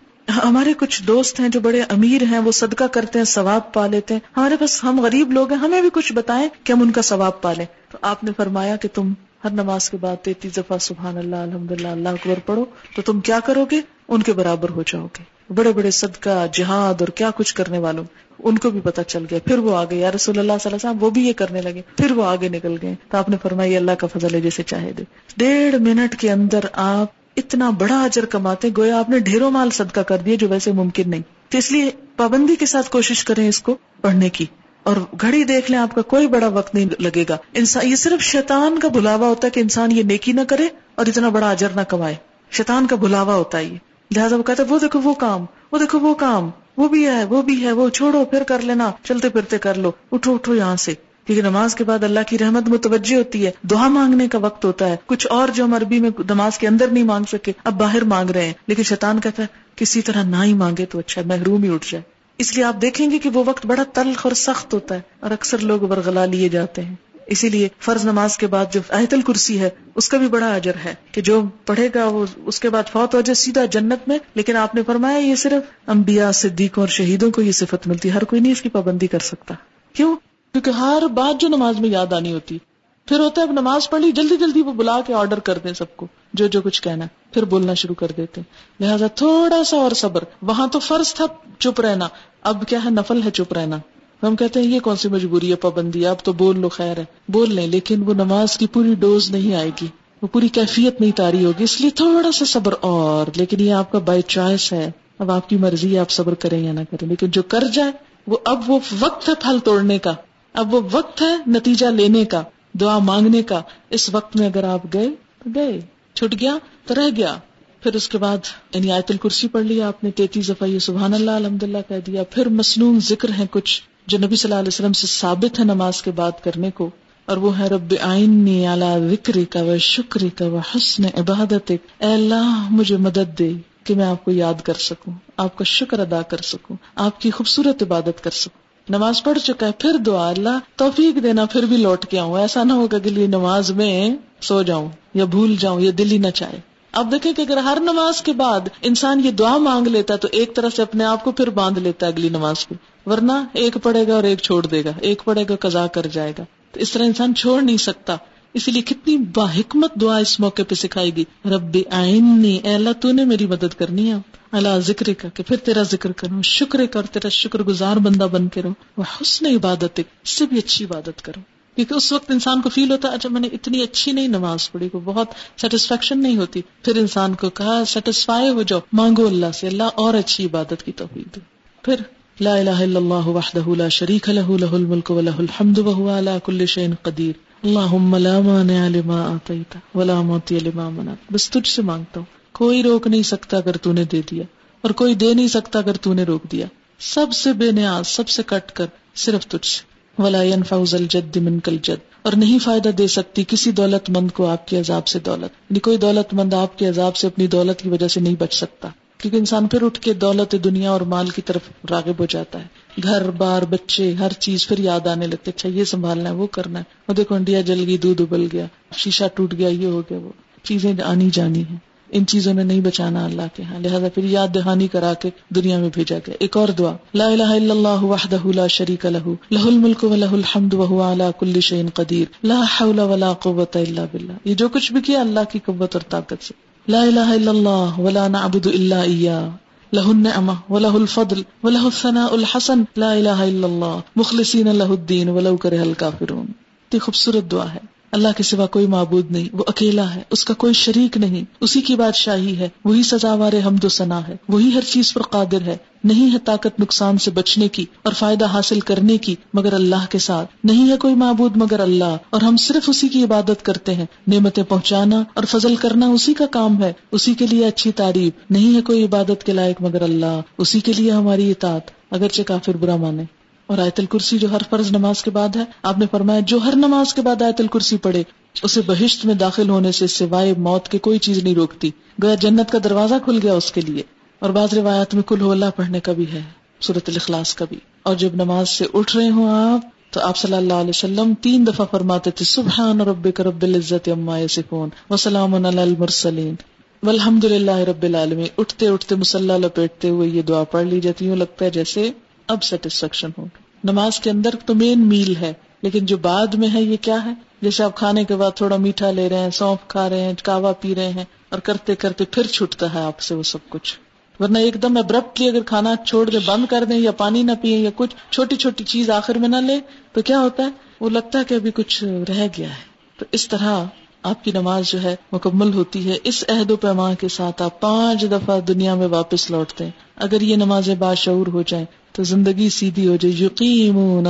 ہمارے 0.44 0.72
کچھ 0.78 1.02
دوست 1.02 1.40
ہیں 1.40 1.48
جو 1.48 1.60
بڑے 1.60 1.82
امیر 1.88 2.22
ہیں، 2.22 2.38
وہ 2.38 2.52
صدقہ 2.52 2.84
کرتے 2.84 3.18
ہیں، 3.18 3.24
ثواب 3.24 3.72
پا 3.72 3.86
لیتے 3.86 4.14
ہیں۔ 4.14 4.20
ہمارے 4.36 4.56
پاس 4.56 4.84
ہم 4.84 5.00
غریب 5.00 5.32
لوگ 5.32 5.52
ہیں، 5.52 5.58
ہمیں 5.58 5.80
بھی 5.80 5.90
کچھ 5.92 6.12
بتائیں 6.12 6.48
کہ 6.64 6.72
ہم 6.72 6.82
ان 6.82 6.90
کا 6.90 7.02
ثواب 7.02 7.40
پالیں 7.40 7.64
تو 7.90 7.98
آپ 8.02 8.24
نے 8.24 8.30
فرمایا 8.36 8.76
کہ 8.76 8.88
تم 8.94 9.12
ہر 9.44 9.50
نماز 9.50 9.90
کے 9.90 9.96
بعد 9.96 10.16
تینتیس 10.22 10.56
دفعہ 10.56 10.78
سبحان 10.78 11.18
اللہ 11.18 11.36
الحمد 11.36 11.72
للہ 11.72 11.88
اللہ 11.88 12.08
اکبر 12.08 12.38
پڑھو۔ 12.46 12.64
تو 12.96 13.02
تم 13.02 13.20
کیا 13.20 13.40
کرو 13.40 13.66
گے؟ 13.70 13.80
ان 14.08 14.22
کے 14.22 14.32
برابر 14.32 14.68
ہو 14.68 14.82
جاؤ 14.86 15.06
گے۔ 15.06 15.52
بڑے 15.54 15.72
بڑے 15.72 15.90
صدقہ، 15.90 16.46
جہاد 16.52 17.00
اور 17.00 17.08
کیا 17.08 17.30
کچھ 17.36 17.54
کرنے 17.54 17.78
والوں، 17.78 18.04
ان 18.38 18.58
کو 18.58 18.70
بھی 18.70 18.80
پتا 18.80 19.04
چل 19.04 19.24
گیا۔ 19.30 19.38
پھر 19.44 19.58
وہ 19.58 19.76
آگے، 19.76 19.96
یا 19.96 20.12
رسول 20.12 20.38
اللہ 20.38 20.52
صلی 20.60 20.70
اللہ 20.70 20.76
علیہ 20.76 20.90
وسلم، 20.90 21.04
وہ 21.04 21.10
بھی 21.10 21.28
یہ 21.28 21.32
کرنے 21.32 21.62
لگے۔ 21.62 21.82
پھر 21.96 22.10
وہ 22.10 22.24
آگے 22.24 22.48
نکل 22.48 22.76
گئے۔ 22.82 22.94
تو 23.10 23.16
آپ 23.16 23.28
نے 23.28 23.36
فرمایا 23.42 23.78
اللہ 23.78 23.92
کا 23.92 24.06
فضل 24.06 24.34
ہے، 24.34 24.40
جیسے 24.40 24.62
چاہے 24.62 24.92
دے۔ 24.92 25.02
ڈیڑھ 25.36 25.76
منٹ 25.76 26.16
کے 26.16 26.32
اندر 26.32 26.60
آپ 26.72 27.06
اتنا 27.36 27.70
بڑا 27.70 28.04
اجر 28.04 28.24
کماتے، 28.24 28.68
گویا 28.76 28.98
آپ 28.98 29.10
نے 29.10 29.18
ڈھیروں 29.18 29.50
مال 29.50 29.70
صدقہ 29.70 30.00
کر 30.00 30.16
دیا، 30.16 30.34
جو 30.34 30.48
ویسے 30.48 30.72
ممکن 30.72 31.10
نہیں۔ 31.10 31.22
تو 31.48 31.58
اس 31.58 31.72
لیے 31.72 31.90
پابندی 32.16 32.56
کے 32.56 32.66
ساتھ 32.66 32.90
کوشش 32.90 33.24
کریں 33.24 33.48
اس 33.48 33.60
کو 33.60 33.76
پڑھنے 34.00 34.28
کی۔ 34.28 34.46
اور 34.82 34.96
گھڑی 35.20 35.44
دیکھ 35.44 35.70
لیں، 35.70 35.78
آپ 35.78 35.94
کا 35.94 36.02
کوئی 36.02 36.26
بڑا 36.26 36.48
وقت 36.48 36.74
نہیں 36.74 36.86
لگے 36.98 37.24
گا۔ 37.28 37.36
انسان، 37.54 37.88
یہ 37.88 37.96
صرف 37.96 38.22
شیطان 38.22 38.78
کا 38.78 38.88
بلاوا 38.88 39.28
ہوتا 39.28 39.46
ہے 39.46 39.50
کہ 39.50 39.60
انسان 39.60 39.92
یہ 39.92 40.02
نیکی 40.02 40.32
نہ 40.32 40.40
کرے 40.48 40.68
اور 40.94 41.06
اتنا 41.06 41.28
بڑا 41.28 41.50
اجر 41.50 41.68
نہ 41.76 41.80
کمائے۔ 41.80 42.14
شیطان 42.50 42.86
کا 42.86 42.96
بلاوا 42.96 43.34
ہوتا 43.34 43.58
ہے 43.58 43.64
یہ۔ 43.64 43.87
لہٰذا 44.16 44.36
وہ 44.36 44.42
کہتا 44.42 44.62
ہے، 44.62 44.68
وہ 44.68 44.78
دیکھو، 44.78 45.00
وہ 45.00 45.14
کام، 45.14 45.44
وہ 45.72 45.78
دیکھو، 45.78 46.00
وہ 46.00 46.14
کام، 46.14 46.50
وہ 46.76 46.88
بھی 46.88 47.06
ہے، 47.06 47.24
وہ 47.24 47.42
بھی 47.42 47.62
ہے، 47.62 47.72
وہ 47.72 47.88
چھوڑو، 47.88 48.24
پھر 48.24 48.42
کر 48.42 48.60
لینا، 48.60 48.90
چلتے 49.02 49.28
پھرتے 49.28 49.58
کر 49.58 49.74
لو، 49.74 49.90
اٹھو 50.12 50.34
اٹھو 50.34 50.54
یہاں 50.54 50.76
سے۔ 50.76 50.94
کیونکہ 51.26 51.42
نماز 51.42 51.74
کے 51.74 51.84
بعد 51.84 52.04
اللہ 52.04 52.20
کی 52.28 52.38
رحمت 52.38 52.68
متوجہ 52.68 53.16
ہوتی 53.16 53.46
ہے، 53.46 53.50
دعا 53.70 53.88
مانگنے 53.88 54.28
کا 54.28 54.38
وقت 54.38 54.64
ہوتا 54.64 54.88
ہے۔ 54.88 54.96
کچھ 55.06 55.26
اور 55.30 55.48
جو 55.48 55.64
ہم 55.64 55.74
عربی 55.74 56.00
میں 56.00 56.10
نماز 56.18 56.58
کے 56.58 56.68
اندر 56.68 56.86
نہیں 56.88 57.04
مانگ 57.04 57.24
سکے، 57.24 57.52
اب 57.64 57.78
باہر 57.78 58.04
مانگ 58.04 58.30
رہے 58.30 58.46
ہیں۔ 58.46 58.52
لیکن 58.66 58.82
شیطان 58.82 59.20
کہتا 59.20 59.42
ہے، 59.42 59.48
کسی 59.76 60.02
طرح 60.02 60.22
نہ 60.22 60.36
ہی 60.44 60.52
مانگے 60.52 60.86
تو 60.86 60.98
اچھا 60.98 61.22
محروم 61.26 61.62
ہی 61.62 61.74
اٹھ 61.74 61.92
جائے۔ 61.92 62.02
اس 62.38 62.54
لیے 62.54 62.64
آپ 62.64 62.82
دیکھیں 62.82 63.10
گے 63.10 63.18
کہ 63.18 63.30
وہ 63.30 63.44
وقت 63.46 63.66
بڑا 63.66 63.82
تلخ 63.92 64.26
اور 64.26 64.32
سخت 64.32 64.74
ہوتا 64.74 64.94
ہے 64.94 65.00
اور 65.20 65.30
اکثر 65.30 65.58
لوگ 65.58 65.80
برگلا 65.80 66.24
لیے 66.24 66.48
جاتے 66.48 66.82
ہیں۔ 66.82 66.94
اسی 67.28 67.48
لیے 67.48 67.68
فرض 67.80 68.04
نماز 68.04 68.38
کے 68.38 68.46
بعد 68.46 68.66
جو 68.72 68.80
آیت 68.88 69.14
الکرسی 69.14 69.60
ہے، 69.60 69.70
اس 69.94 70.08
کا 70.08 70.18
بھی 70.18 70.28
بڑا 70.28 70.54
اجر 70.54 70.72
ہے 70.84 70.94
کہ 71.12 71.20
جو 71.20 71.42
پڑھے 71.66 71.88
گا 71.94 72.04
وہ 72.04 72.26
اس 72.46 72.60
کے 72.60 72.68
بعد 72.68 72.82
فوت 72.92 73.14
ہو 73.14 73.20
جائے 73.20 73.34
سیدھا 73.34 73.64
جنت 73.64 74.08
میں۔ 74.08 74.18
لیکن 74.34 74.56
آپ 74.56 74.74
نے 74.74 74.82
فرمایا 74.86 75.18
یہ 75.18 75.34
صرف 75.34 75.88
انبیاء، 75.88 76.30
صدیقوں 76.30 76.82
اور 76.82 76.88
شہیدوں 76.88 77.30
کو 77.30 77.42
یہ 77.42 77.52
صفت 77.52 77.86
ملتی، 77.86 78.12
ہر 78.12 78.24
کوئی 78.24 78.42
نہیں 78.42 78.52
اس 78.52 78.62
کی 78.62 78.68
پابندی 78.68 79.06
کر 79.06 79.18
سکتا۔ 79.18 79.54
کیوں؟ 79.92 80.16
کیونکہ 80.52 80.70
ہر 80.70 81.02
بات 81.14 81.40
جو 81.40 81.48
نماز 81.48 81.80
میں 81.80 81.88
یاد 81.88 82.12
آنی 82.12 82.32
ہوتی۔ 82.32 82.58
پھر 83.06 83.18
ہوتا 83.18 83.42
ہے 83.42 83.46
اب 83.46 83.52
نماز 83.52 83.90
پڑھ 83.90 84.00
لی، 84.00 84.12
جلدی 84.12 84.36
جلدی 84.36 84.62
وہ 84.62 84.72
بلا 84.72 85.00
کے 85.06 85.14
آرڈر 85.14 85.38
کر 85.38 85.58
دیں 85.64 85.72
سب 85.72 85.96
کو، 85.96 86.06
جو 86.32 86.46
جو 86.46 86.62
کچھ 86.62 86.82
کہنا 86.82 87.04
پھر 87.32 87.44
بولنا 87.44 87.74
شروع 87.74 87.94
کر 87.94 88.06
دیتے 88.16 88.40
لہٰذا 88.80 89.06
تھوڑا 89.06 89.64
سا 89.64 89.76
اور 89.76 89.90
صبر۔ 89.90 90.24
وہاں 90.42 90.66
تو 90.66 90.78
فرض 90.78 91.14
تھا 91.14 91.24
چپ 91.58 91.80
رہنا، 91.80 92.08
اب 92.42 92.64
کیا 92.68 92.78
ہے؟ 92.84 92.90
نفل 92.90 93.20
ہے 93.24 93.30
چپ 93.30 93.52
رہنا۔ 93.52 93.76
ہم 94.22 94.36
کہتے 94.36 94.60
ہیں 94.60 94.66
یہ 94.66 94.80
کون 94.80 94.96
سی 94.96 95.08
مجبوری 95.08 95.50
ہے، 95.50 95.56
پابندی 95.56 96.06
اب 96.06 96.24
تو 96.24 96.32
بول 96.32 96.60
لو 96.60 96.68
خیر 96.68 96.98
ہے، 96.98 97.04
بول 97.28 97.54
لیں، 97.54 97.66
لیکن 97.66 98.02
وہ 98.02 98.14
نماز 98.14 98.56
کی 98.58 98.66
پوری 98.66 98.94
ڈوز 98.94 99.30
نہیں 99.30 99.54
آئے 99.54 99.70
گی، 99.82 99.86
وہ 100.22 100.28
پوری 100.28 100.48
کیفیت 100.48 101.00
نہیں 101.00 101.10
تاری 101.10 101.44
ہوگی، 101.44 101.64
اس 101.64 101.80
لیے 101.80 101.90
تھوڑا 101.90 102.32
سا 102.32 102.44
صبر 102.44 102.74
اور، 102.80 103.26
لیکن 103.36 103.60
یہ 103.60 103.72
آپ 103.72 103.92
کا 103.92 103.98
بائی 103.98 104.22
چوائس 104.22 104.72
ہے، 104.72 104.90
اب 105.18 105.30
آپ 105.30 105.48
کی 105.48 105.56
مرضی 105.56 105.94
ہے 105.94 105.98
آپ 105.98 106.10
صبر 106.10 106.34
کریں 106.34 106.58
یا 106.64 106.72
نہ 106.72 106.80
کریں، 106.90 107.08
لیکن 107.08 107.30
جو 107.30 107.42
کر 107.42 107.64
جائے، 107.72 107.92
وہ 108.26 108.38
اب 108.44 108.70
وہ 108.70 108.78
وقت 108.98 109.28
ہے 109.28 109.34
پھل 109.42 109.58
توڑنے 109.58 109.98
کا، 109.98 110.14
اب 110.54 110.74
وہ 110.74 110.80
وقت 110.92 111.22
ہے 111.22 111.34
نتیجہ 111.46 111.86
لینے 111.86 112.24
کا، 112.24 112.42
دعا 112.80 112.98
مانگنے 112.98 113.42
کا، 113.42 113.60
اس 113.90 114.08
وقت 114.12 114.36
میں 114.36 114.46
اگر 114.46 114.64
آپ 114.64 114.94
گئے، 114.94 115.08
تو 115.38 115.50
گئے، 115.54 115.80
چھٹ 116.14 116.34
گیا 116.40 116.56
تو 116.86 116.94
رہ 116.94 117.08
گیا، 117.16 117.36
پھر 117.82 117.94
اس 117.94 118.08
کے 118.08 118.18
بعد 118.18 118.50
یعنی 118.74 118.92
آیت 118.92 119.10
الکرسی 119.10 119.48
پڑھ 119.48 119.64
لیا 119.64 119.88
آپ 119.88 120.04
نے، 120.04 120.10
تینتیس 120.10 120.48
دفعہ 120.48 120.68
یہ 120.68 120.78
سبحان 120.78 121.14
اللہ 121.14 121.30
الحمد 121.30 121.62
اللہ 121.62 121.88
کہہ 121.88 122.00
دیا، 122.06 122.22
پھر 122.30 122.48
مصنون 122.48 122.98
ذکر 123.00 123.28
ہے 123.38 123.46
کچھ 123.50 123.80
جو 124.08 124.18
نبی 124.18 124.36
صلی 124.36 124.50
اللہ 124.50 124.60
علیہ 124.60 124.68
وسلم 124.68 124.92
سے 124.92 125.06
ثابت 125.06 125.58
ہے 125.58 125.64
نماز 125.64 126.02
کے 126.02 126.10
بعد 126.10 126.42
کرنے 126.44 126.70
کو، 126.70 126.88
اور 127.28 127.36
وہ 127.36 127.58
ہے 127.58 127.66
رب 127.68 127.92
آئینی 128.02 128.66
اعلی 128.66 129.08
ذکری 129.08 129.44
کا 129.44 129.62
و 129.62 129.76
شکری 129.78 130.28
کا 130.28 130.46
و 130.46 130.58
حسن 130.68 131.04
عبادت 131.04 131.70
اے 131.70 132.12
اللہ، 132.12 132.66
مجھے 132.70 132.96
مدد 132.96 133.38
دے 133.38 133.50
کہ 133.84 133.94
میں 133.94 134.04
آپ 134.04 134.24
کو 134.24 134.30
یاد 134.30 134.62
کر 134.62 134.80
سکوں، 134.80 135.12
آپ 135.36 135.56
کا 135.58 135.64
شکر 135.64 136.00
ادا 136.00 136.22
کر 136.22 136.42
سکوں، 136.44 136.76
آپ 136.96 137.20
کی 137.20 137.30
خوبصورت 137.30 137.82
عبادت 137.82 138.24
کر 138.24 138.30
سکوں۔ 138.30 138.66
نماز 138.88 139.22
پڑھ 139.22 139.38
چکا 139.38 139.66
ہے، 139.66 139.72
پھر 139.78 139.96
دعا، 139.96 140.28
اللہ 140.28 140.58
توفیق 140.76 141.22
دینا، 141.22 141.44
پھر 141.44 141.62
بھی 141.62 141.76
لوٹ 141.76 142.06
کے 142.06 142.18
آؤں۔ 142.18 142.38
ایسا 142.38 142.64
نہ 142.64 142.72
ہوگا 142.72 142.98
کہ 142.98 143.26
نماز 143.28 143.70
میں 143.70 144.10
سو 144.40 144.62
جاؤں 144.62 144.88
یا 145.14 145.24
بھول 145.24 145.56
جاؤں 145.60 145.80
یا 145.80 145.90
دل 145.98 146.12
ہی 146.12 146.18
نہ 146.18 146.30
چاہے۔ 146.34 146.60
اب 146.92 147.10
دیکھیں 147.12 147.32
کہ 147.32 147.42
اگر 147.42 147.56
ہر 147.56 147.78
نماز 147.82 148.22
کے 148.22 148.32
بعد 148.32 148.68
انسان 148.82 149.24
یہ 149.24 149.30
دعا 149.30 149.56
مانگ 149.58 149.86
لیتا 149.86 150.16
تو 150.16 150.28
ایک 150.32 150.54
طرح 150.56 150.68
سے 150.76 150.82
اپنے 150.82 151.04
آپ 151.04 151.24
کو 151.24 151.32
پھر 151.32 151.50
باندھ 151.50 151.78
لیتا 151.78 152.06
ہے 152.06 152.12
اگلی 152.12 152.28
نماز 152.28 152.64
کو۔ 152.66 152.74
ورنہ 153.06 153.32
ایک 153.52 153.76
پڑھے 153.82 154.06
گا 154.08 154.14
اور 154.14 154.24
ایک 154.24 154.38
چھوڑ 154.38 154.66
دے 154.66 154.84
گا، 154.84 154.90
ایک 155.00 155.22
پڑھے 155.24 155.44
گا 155.48 155.56
قزا 155.60 155.86
کر 155.86 156.06
جائے 156.06 156.32
گا۔ 156.38 156.44
تو 156.72 156.80
اس 156.80 156.92
طرح 156.92 157.04
انسان 157.04 157.34
چھوڑ 157.34 157.62
نہیں 157.62 157.76
سکتا۔ 157.76 158.16
اسی 158.54 158.70
لیے 158.70 158.82
کتنی 158.82 159.16
باحکمت 159.16 159.94
دعا 159.94 160.16
اس 160.16 160.40
موقع 160.40 160.62
پہ 160.68 160.74
سکھائے 160.74 161.10
گی 161.16 161.24
رب 161.44 161.76
آئینی، 161.90 162.56
اے 162.56 162.74
اللہ، 162.74 162.90
تو 163.00 163.12
نے 163.12 163.24
میری 163.24 163.46
مدد 163.46 163.74
کرنی 163.78 164.12
ہے۔ 164.12 164.16
اللہ 164.52 164.78
ذکر 164.78 165.12
کا 165.12 165.28
کہ 165.28 165.42
پھر 165.42 165.56
تیرا 165.56 165.82
ذکر 165.82 166.12
کروں۔ 166.12 166.42
شکر 166.42 166.86
کر 166.86 167.02
تیرا 167.02 167.28
شکر 167.28 167.62
گزار 167.62 167.96
بندہ 167.96 168.24
بن 168.24 168.48
کے 168.48 168.62
رہو 168.62 168.72
وہ 168.96 169.04
حسن 169.22 169.46
عبادت 169.46 170.00
اس 170.24 170.30
سے 170.30 170.46
بھی 170.46 170.58
اچھی 170.58 170.84
عبادت 170.84 171.22
کرو 171.22 171.40
کیونکہ 171.74 171.94
اس 171.94 172.12
وقت 172.12 172.30
انسان 172.30 172.60
کو 172.60 172.68
فیل 172.68 172.90
ہوتا 172.90 173.08
ہے 173.08 173.14
اچھا 173.14 173.28
میں 173.28 173.40
نے 173.40 173.48
اتنی 173.52 173.82
اچھی 173.82 174.12
نہیں 174.12 174.28
نماز 174.28 174.72
پڑھی 174.72 174.88
کو 174.88 175.00
بہت 175.04 175.26
سیٹسفیکشن 175.60 176.22
نہیں 176.22 176.36
ہوتی۔ 176.36 176.62
پھر 176.82 176.96
انسان 176.96 177.34
کو 177.34 177.50
کہا 177.50 177.82
سیٹسفائی 177.86 178.48
ہو 178.48 178.62
جاؤ، 178.62 178.80
مانگو 178.92 179.26
اللہ 179.26 179.46
سے۔ 179.54 179.66
اللہ 179.66 179.82
اور 179.82 180.14
اچھی 180.14 180.44
عبادت 180.44 180.82
کی 180.84 180.92
توفیق 180.92 181.34
دے۔ 181.34 181.40
پھر 181.82 181.94
لا 182.40 182.54
الہ 182.54 182.70
الا 182.70 182.98
اللہ 182.98 183.28
وحدہ 183.28 183.68
لا 183.76 183.88
شریک 183.88 184.28
لہ 184.28 184.50
لہ 184.60 184.72
الملک 184.72 185.10
و 185.10 185.20
لہ 185.20 185.38
الحمد، 185.38 185.78
وهو 185.78 186.10
على 186.10 186.34
كل 186.44 186.66
شيء 186.66 186.88
قدیر 187.02 187.38
اللهم 187.62 188.16
لا 188.16 188.40
مانع 188.40 188.86
لما 188.88 189.22
اعطيت 189.22 189.76
ولا 189.94 190.20
معطي 190.22 190.58
لما 190.58 190.88
منعت. 190.88 191.32
بس 191.32 191.50
تجھ 191.50 191.70
سے 191.70 191.82
مانگتا 191.82 192.20
ہوں. 192.20 192.26
کوئی 192.52 192.82
روک 192.82 193.06
نہیں 193.06 193.22
سکتا 193.22 193.56
اگر 193.56 193.76
تو 193.76 193.92
نے 193.92 194.04
دے 194.04 194.20
دیا، 194.30 194.44
اور 194.84 194.90
کوئی 194.90 195.14
دے 195.14 195.32
نہیں 195.34 195.48
سکتا 195.48 195.78
اگر 195.78 195.96
تو 195.96 196.12
نے 196.14 196.22
روک 196.22 196.50
دیا. 196.52 196.66
سب 197.00 197.32
سے 197.32 197.52
بے 197.52 197.70
نیاز، 197.72 198.06
سب 198.06 198.28
سے 198.28 198.42
کٹ 198.46 198.72
کر، 198.72 198.86
صرف 199.14 199.46
تجھ 199.46 199.66
سے. 199.66 200.22
ولا 200.22 200.44
فوز 200.68 200.94
الجد 200.94 201.36
من 201.36 201.58
کل 201.60 201.76
جد 201.82 202.06
اور 202.22 202.32
نہیں 202.32 202.58
فائدہ 202.58 202.88
دے 202.88 203.06
سکتی 203.06 203.44
کسی 203.48 203.70
دولت 203.72 204.10
مند 204.10 204.30
کو 204.30 204.46
آپ 204.46 204.68
کے 204.68 204.78
عذاب 204.78 205.06
سے 205.06 205.18
دولت. 205.18 205.50
یعنی 205.70 205.80
کوئی 205.80 205.96
دولت 205.96 206.34
مند 206.34 206.54
آپ 206.54 206.78
کے 206.78 206.88
عذاب 206.88 207.16
سے 207.16 207.26
اپنی 207.26 207.46
دولت 207.46 207.82
کی 207.82 207.88
وجہ 207.88 208.08
سے 208.08 208.20
نہیں 208.20 208.34
بچ 208.38 208.54
سکتا. 208.54 208.88
کیونکہ 209.18 209.36
انسان 209.36 209.66
پھر 209.66 209.82
اٹھ 209.82 210.00
کے 210.00 210.12
دولت 210.12 210.54
دنیا 210.64 210.90
اور 210.90 211.00
مال 211.00 211.28
کی 211.28 211.42
طرف 211.42 211.60
راغب 211.90 212.14
ہو 212.18 212.26
جاتا 212.26 212.60
ہے۔ 212.60 212.66
گھر، 213.02 213.30
بار، 213.30 213.62
بچے، 213.62 214.12
ہر 214.12 214.32
چیز 214.32 214.68
پھر 214.68 214.78
یاد 214.78 215.06
آنے 215.06 215.26
لگتے 215.26 215.50
اچھا 215.56 215.68
یہ 215.68 215.84
سنبھالنا 215.84 216.30
ہے، 216.30 216.34
وہ 216.34 216.46
کرنا 216.46 216.78
ہے۔ 216.78 216.84
وہ 217.08 217.14
دیکھو، 217.14 217.34
انڈیا 217.34 217.60
جل 217.60 217.84
گئی، 217.86 217.96
دودھ 217.98 218.22
ابل 218.22 218.46
گیا، 218.52 218.66
شیشہ 218.96 219.24
ٹوٹ 219.34 219.54
گیا، 219.58 219.68
یہ 219.68 219.86
ہو 219.86 220.00
گیا، 220.00 220.18
وہ۔ 220.18 220.28
چیزیں 220.62 220.92
آنی 221.04 221.30
جانی 221.32 221.62
ہے 221.70 221.88
ان 222.10 222.26
چیزوں 222.26 222.54
نے 222.54 222.62
نہیں 222.62 222.80
بچانا 222.80 223.24
اللہ 223.24 223.42
کے 223.54 223.62
ہاں۔ 223.62 223.80
لہٰذا 223.80 224.08
پھر 224.14 224.24
یاد 224.24 224.48
دہانی 224.54 224.88
کرا 224.88 225.14
کے 225.14 225.30
دنیا 225.48 225.78
میں 225.78 225.88
بھیجا 225.94 226.18
گیا۔ 226.26 226.34
ایک 226.40 226.56
اور 226.56 226.68
دعا۔ 226.68 226.92
لا 227.14 227.26
الہ 227.26 227.42
الا 227.42 227.72
اللہ 227.72 228.04
وحدہ 228.04 228.46
لا 228.46 228.66
شریک 228.66 229.06
لہ۔ 229.06 229.28
لہ 229.50 229.58
الملک 229.58 230.04
و 230.04 230.14
لہ 230.14 230.24
الحمد 230.24 230.74
وهو 230.74 231.12
على 231.12 231.24
كل 231.40 231.60
شيء 231.60 231.82
قدیر۔ 231.94 232.46
لا 232.46 232.60
حول 232.60 232.98
ولا 232.98 233.32
قوة 233.32 233.82
الا 233.88 234.04
بالله 234.12 234.34
یہ 234.44 234.54
جو 234.54 234.68
کچھ 234.68 234.92
بھی 234.92 235.00
کیا 235.00 235.20
اللہ 235.20 235.40
کی 235.52 235.58
قوت 235.64 235.96
اور 235.96 236.02
طاقت 236.08 236.44
سے۔ 236.44 236.67
لا 236.88 237.00
الہ 237.02 237.28
الا 237.30 237.50
اللہ 237.50 237.98
ولا 237.98 238.28
نعبد 238.28 238.66
الا 238.66 239.00
ایہ 239.00 239.48
لہ 239.92 240.00
النعمہ 240.00 240.52
ولہ 240.70 240.86
الفضل 240.86 241.42
ولہ 241.62 241.78
الثناء 241.78 242.28
الحسن. 242.30 242.82
لا 242.96 243.12
الہ 243.12 243.28
الا 243.28 243.66
اللہ 243.66 243.98
مخلصین 244.16 244.76
لہ 244.76 244.84
الدین 244.84 245.28
ولو 245.28 245.56
کرہ 245.56 245.80
الکافرون 245.80 246.46
تی 246.88 246.98
خوبصورت 246.98 247.50
دعا 247.50 247.74
ہے. 247.74 247.97
اللہ 248.12 248.28
کے 248.36 248.42
سوا 248.42 248.66
کوئی 248.66 248.86
معبود 248.86 249.30
نہیں، 249.30 249.48
وہ 249.52 249.64
اکیلا 249.66 250.14
ہے، 250.14 250.22
اس 250.30 250.44
کا 250.44 250.54
کوئی 250.54 250.72
شریک 250.72 251.16
نہیں۔ 251.16 251.44
اسی 251.60 251.80
کی 251.80 251.96
بادشاہی 251.96 252.56
ہے، 252.56 252.68
وہی 252.84 253.02
سزاوار 253.02 253.52
حمد 253.66 253.84
و 253.84 253.88
ثنا 253.88 254.28
ہے۔ 254.28 254.36
وہی 254.48 254.74
ہر 254.74 254.80
چیز 254.80 255.12
پر 255.12 255.22
قادر 255.22 255.62
ہے۔ 255.62 255.76
نہیں 256.04 256.32
ہے 256.32 256.38
طاقت 256.44 256.80
نقصان 256.80 257.18
سے 257.18 257.30
بچنے 257.30 257.68
کی 257.68 257.84
اور 258.02 258.12
فائدہ 258.12 258.46
حاصل 258.46 258.80
کرنے 258.80 259.16
کی 259.16 259.34
مگر 259.54 259.72
اللہ 259.72 260.06
کے 260.10 260.18
ساتھ۔ 260.18 260.50
نہیں 260.64 260.90
ہے 260.90 260.96
کوئی 260.96 261.14
معبود 261.14 261.56
مگر 261.56 261.80
اللہ۔ 261.80 262.16
اور 262.30 262.40
ہم 262.40 262.56
صرف 262.56 262.88
اسی 262.88 263.08
کی 263.08 263.24
عبادت 263.24 263.64
کرتے 263.64 263.94
ہیں۔ 263.94 264.06
نعمتیں 264.26 264.64
پہنچانا 264.64 265.22
اور 265.34 265.44
فضل 265.44 265.76
کرنا 265.76 266.06
اسی 266.06 266.34
کا 266.34 266.46
کام 266.46 266.82
ہے۔ 266.82 266.92
اسی 267.12 267.34
کے 267.34 267.46
لیے 267.46 267.66
اچھی 267.66 267.92
تعریف۔ 267.92 268.50
نہیں 268.50 268.76
ہے 268.76 268.80
کوئی 268.80 269.04
عبادت 269.04 269.44
کے 269.44 269.52
لائق 269.52 269.82
مگر 269.82 270.02
اللہ۔ 270.02 270.40
اسی 270.58 270.80
کے 270.80 270.92
لیے 270.92 271.10
ہماری 271.10 271.50
اطاعت۔ 271.50 271.82
اگرچہ 272.10 272.42
کافر 272.42 272.76
برا 272.76 272.96
مانے۔ 272.96 273.22
اور 273.68 273.78
آیت 273.78 274.00
الکرسی 274.00 274.38
جو 274.38 274.50
ہر 274.50 274.58
فرض 274.70 274.90
نماز 274.90 275.22
کے 275.22 275.30
بعد 275.30 275.56
ہے، 275.56 275.62
آپ 275.82 275.98
نے 275.98 276.06
فرمایا 276.10 276.40
جو 276.40 276.56
ہر 276.56 276.76
نماز 276.76 277.14
کے 277.14 277.22
بعد 277.22 277.42
آیت 277.42 277.60
الکرسی 277.60 277.96
پڑھے، 277.96 278.22
اسے 278.62 278.80
بہشت 278.86 279.24
میں 279.24 279.34
داخل 279.34 279.68
ہونے 279.68 279.92
سے 279.92 280.06
سوائے 280.06 280.54
موت 280.58 280.88
کے 280.88 280.98
کوئی 280.98 281.18
چیز 281.18 281.42
نہیں 281.42 281.54
روکتی، 281.54 281.90
گویا 282.22 282.34
جنت 282.34 282.70
کا 282.70 282.78
دروازہ 282.84 283.14
کھل 283.24 283.38
گیا 283.42 283.52
اس 283.52 283.72
کے 283.72 283.80
لیے۔ 283.80 284.02
اور 284.38 284.50
بعض 284.50 284.74
روایات 284.74 285.14
میں 285.14 285.22
کل 285.22 285.40
ہو 285.40 285.50
اللہ 285.50 285.64
پڑھنے 285.76 286.00
کا 286.00 286.12
بھی 286.12 286.24
ہے 286.32 286.42
صورت 286.82 287.08
الاخلاص 287.08 287.54
کا 287.54 287.64
بھی۔ 287.68 287.76
اور 288.02 288.14
جب 288.14 288.28
نماز 288.34 288.68
سے 288.68 288.84
اٹھ 288.94 289.16
رہے 289.16 289.28
ہوں 289.28 289.48
آپ، 289.48 289.80
تو 290.12 290.20
آپ 290.20 290.36
صلی 290.36 290.56
اللہ 290.56 290.74
علیہ 290.74 290.88
وسلم 290.88 291.34
تین 291.40 291.66
دفعہ 291.66 291.86
فرماتے 291.90 292.30
تھے، 292.30 292.44
سبحان 292.44 293.00
رب 293.00 293.28
رب 293.38 293.62
العزت 293.62 294.08
اما 294.08 294.38
سکون 294.50 294.88
وسلام 295.10 295.54
المرسلین۔ 295.54 296.54
والحمد 297.02 297.44
للہ 297.44 297.78
رب 297.78 298.02
العالمین۔ 298.02 298.46
اٹھتے 298.58 298.88
اٹھتے 298.88 299.14
مسلح 299.14 299.56
لپیٹتے 299.56 300.08
ہوئے 300.08 300.28
یہ 300.28 300.42
دعا 300.42 300.64
پڑھ 300.64 300.86
لی 300.86 301.00
جاتی 301.00 301.28
ہوں 301.28 301.36
لگتا 301.36 301.64
ہے 301.64 301.70
جیسے 301.70 302.10
اب 302.48 302.62
سیٹسفیکشن 302.62 303.30
ہو 303.38 303.46
نماز 303.84 304.20
کے 304.20 304.30
اندر 304.30 304.50
تو 304.66 304.74
مین 304.74 305.08
میل 305.08 305.36
ہے، 305.36 305.52
لیکن 305.82 306.06
جو 306.06 306.16
بعد 306.16 306.46
میں 306.54 306.68
ہے، 306.74 306.82
یہ 306.82 306.96
کیا 307.00 307.24
ہے؟ 307.24 307.30
جیسے 307.62 307.84
آپ 307.84 307.96
کھانے 307.96 308.24
کے 308.24 308.36
بعد 308.36 308.50
تھوڑا 308.56 308.76
میٹھا 308.76 309.10
لے 309.10 309.28
رہے 309.28 309.38
ہیں، 309.38 309.50
سونف 309.50 309.88
کھا 309.88 310.08
رہے 310.08 310.20
ہیں، 310.20 310.32
کاوا 310.42 310.72
پی 310.72 310.94
رہے 310.94 311.08
ہیں 311.08 311.24
اور 311.48 311.58
کرتے 311.58 311.94
کرتے 311.94 312.24
پھر 312.24 312.46
چھٹتا 312.46 312.94
ہے 312.94 313.00
آپ 313.00 313.20
سے 313.20 313.34
وہ 313.34 313.42
سب 313.42 313.58
کچھ۔ 313.68 313.98
ورنہ 314.40 314.58
ایک 314.58 314.82
دم 314.82 314.96
ابرپٹلی 314.96 315.48
اگر 315.48 315.62
کھانا 315.62 315.94
چھوڑ 316.06 316.30
دیں 316.30 316.40
بند 316.46 316.66
کر 316.70 316.84
دیں 316.84 316.98
یا 316.98 317.12
پانی 317.12 317.42
نہ 317.42 317.52
پیئے 317.62 317.78
یا 317.78 317.90
کچھ 317.96 318.16
چھوٹی 318.30 318.56
چھوٹی 318.56 318.84
چیز 318.84 319.10
آخر 319.10 319.34
میں 319.34 319.48
نہ 319.48 319.56
لے، 319.56 319.78
تو 320.12 320.22
کیا 320.22 320.40
ہوتا 320.40 320.62
ہے؟ 320.62 320.68
وہ 321.00 321.10
لگتا 321.10 321.38
ہے 321.38 321.44
کہ 321.44 321.54
ابھی 321.54 321.70
کچھ 321.70 322.04
رہ 322.04 322.46
گیا 322.58 322.68
ہے۔ 322.68 322.88
تو 323.18 323.24
اس 323.32 323.48
طرح 323.48 323.84
آپ 324.22 324.44
کی 324.44 324.50
نماز 324.50 324.86
جو 324.86 325.02
ہے، 325.02 325.16
مکمل 325.32 325.72
ہوتی 325.72 326.10
ہے۔ 326.10 326.18
اس 326.24 326.44
عہد 326.48 326.70
و 326.70 326.76
پیمان 326.76 327.14
کے 327.14 327.28
ساتھ 327.28 327.62
آپ 327.62 327.80
پانچ 327.80 328.22
دفعہ 328.22 328.60
دنیا 328.60 328.94
میں 328.94 329.06
واپس 329.06 329.50
لوٹتے 329.50 329.84
ہیں۔ 329.84 329.90
اگر 330.16 330.40
یہ 330.40 330.56
نماز 330.56 330.90
باشعور 330.98 331.46
ہو 331.46 331.62
جائیں 331.62 331.86
تو 332.12 332.22
زندگی 332.22 332.68
سیدھی 332.68 333.06
ہو 333.06 333.16
جائے. 333.16 333.34
یقین 333.34 334.26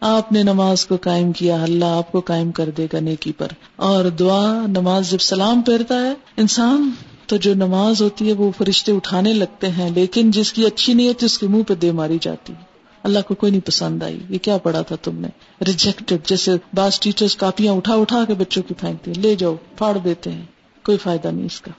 آپ 0.00 0.32
نے 0.32 0.42
نماز 0.42 0.86
کو 0.86 0.96
قائم 0.96 1.32
کیا، 1.32 1.62
اللہ 1.62 1.84
آپ 1.84 2.12
کو 2.12 2.20
قائم 2.20 2.52
کر 2.52 2.70
دے 2.70 2.86
گا 2.92 3.00
نیکی 3.00 3.32
پر. 3.32 3.46
اور 3.76 4.04
دعا، 4.04 4.66
نماز 4.66 5.10
جب 5.10 5.18
سلام 5.18 5.62
پھیرتا 5.62 5.94
ہے، 5.94 6.14
انسان 6.36 6.90
تو 7.26 7.36
جو 7.36 7.54
نماز 7.54 8.02
ہوتی 8.02 8.28
ہے 8.28 8.32
وہ 8.32 8.50
فرشتے 8.58 8.92
اٹھانے 8.92 9.32
لگتے 9.32 9.68
ہیں، 9.68 9.90
لیکن 9.94 10.30
جس 10.30 10.52
کی 10.52 10.66
اچھی 10.66 10.92
نیت 10.92 11.24
اس 11.24 11.38
کے 11.38 11.46
منہ 11.46 11.62
پہ 11.62 11.74
دے 11.74 11.92
ماری 11.92 12.18
جاتی 12.20 12.52
ہے. 12.52 12.62
اللہ 13.02 13.18
کو 13.28 13.34
کوئی 13.34 13.52
نہیں 13.52 13.66
پسند 13.66 14.02
آئی. 14.02 14.18
یہ 14.28 14.38
کیا 14.38 14.56
پڑھا 14.58 14.82
تھا 14.82 14.96
تم 15.02 15.20
نے؟ 15.20 15.28
ریجیکٹڈ 15.66 16.28
جیسے 16.28 16.52
بعض 16.74 17.00
ٹیچر 17.00 17.26
کاپیاں 17.38 17.72
اٹھا 17.72 17.94
اٹھا 17.94 18.24
کے 18.28 18.34
بچوں 18.34 18.62
کی 18.62 18.74
پھینکتی 18.74 19.10
ہیں. 19.10 19.22
لے 19.22 19.34
جاؤ، 19.34 19.54
پھاڑ 19.76 19.98
دیتے 19.98 20.32
ہیں. 20.32 20.42
کوئی 20.84 20.98
فائدہ 20.98 21.28
نہیں 21.28 21.46
اس 21.46 21.60
کا. 21.60 21.70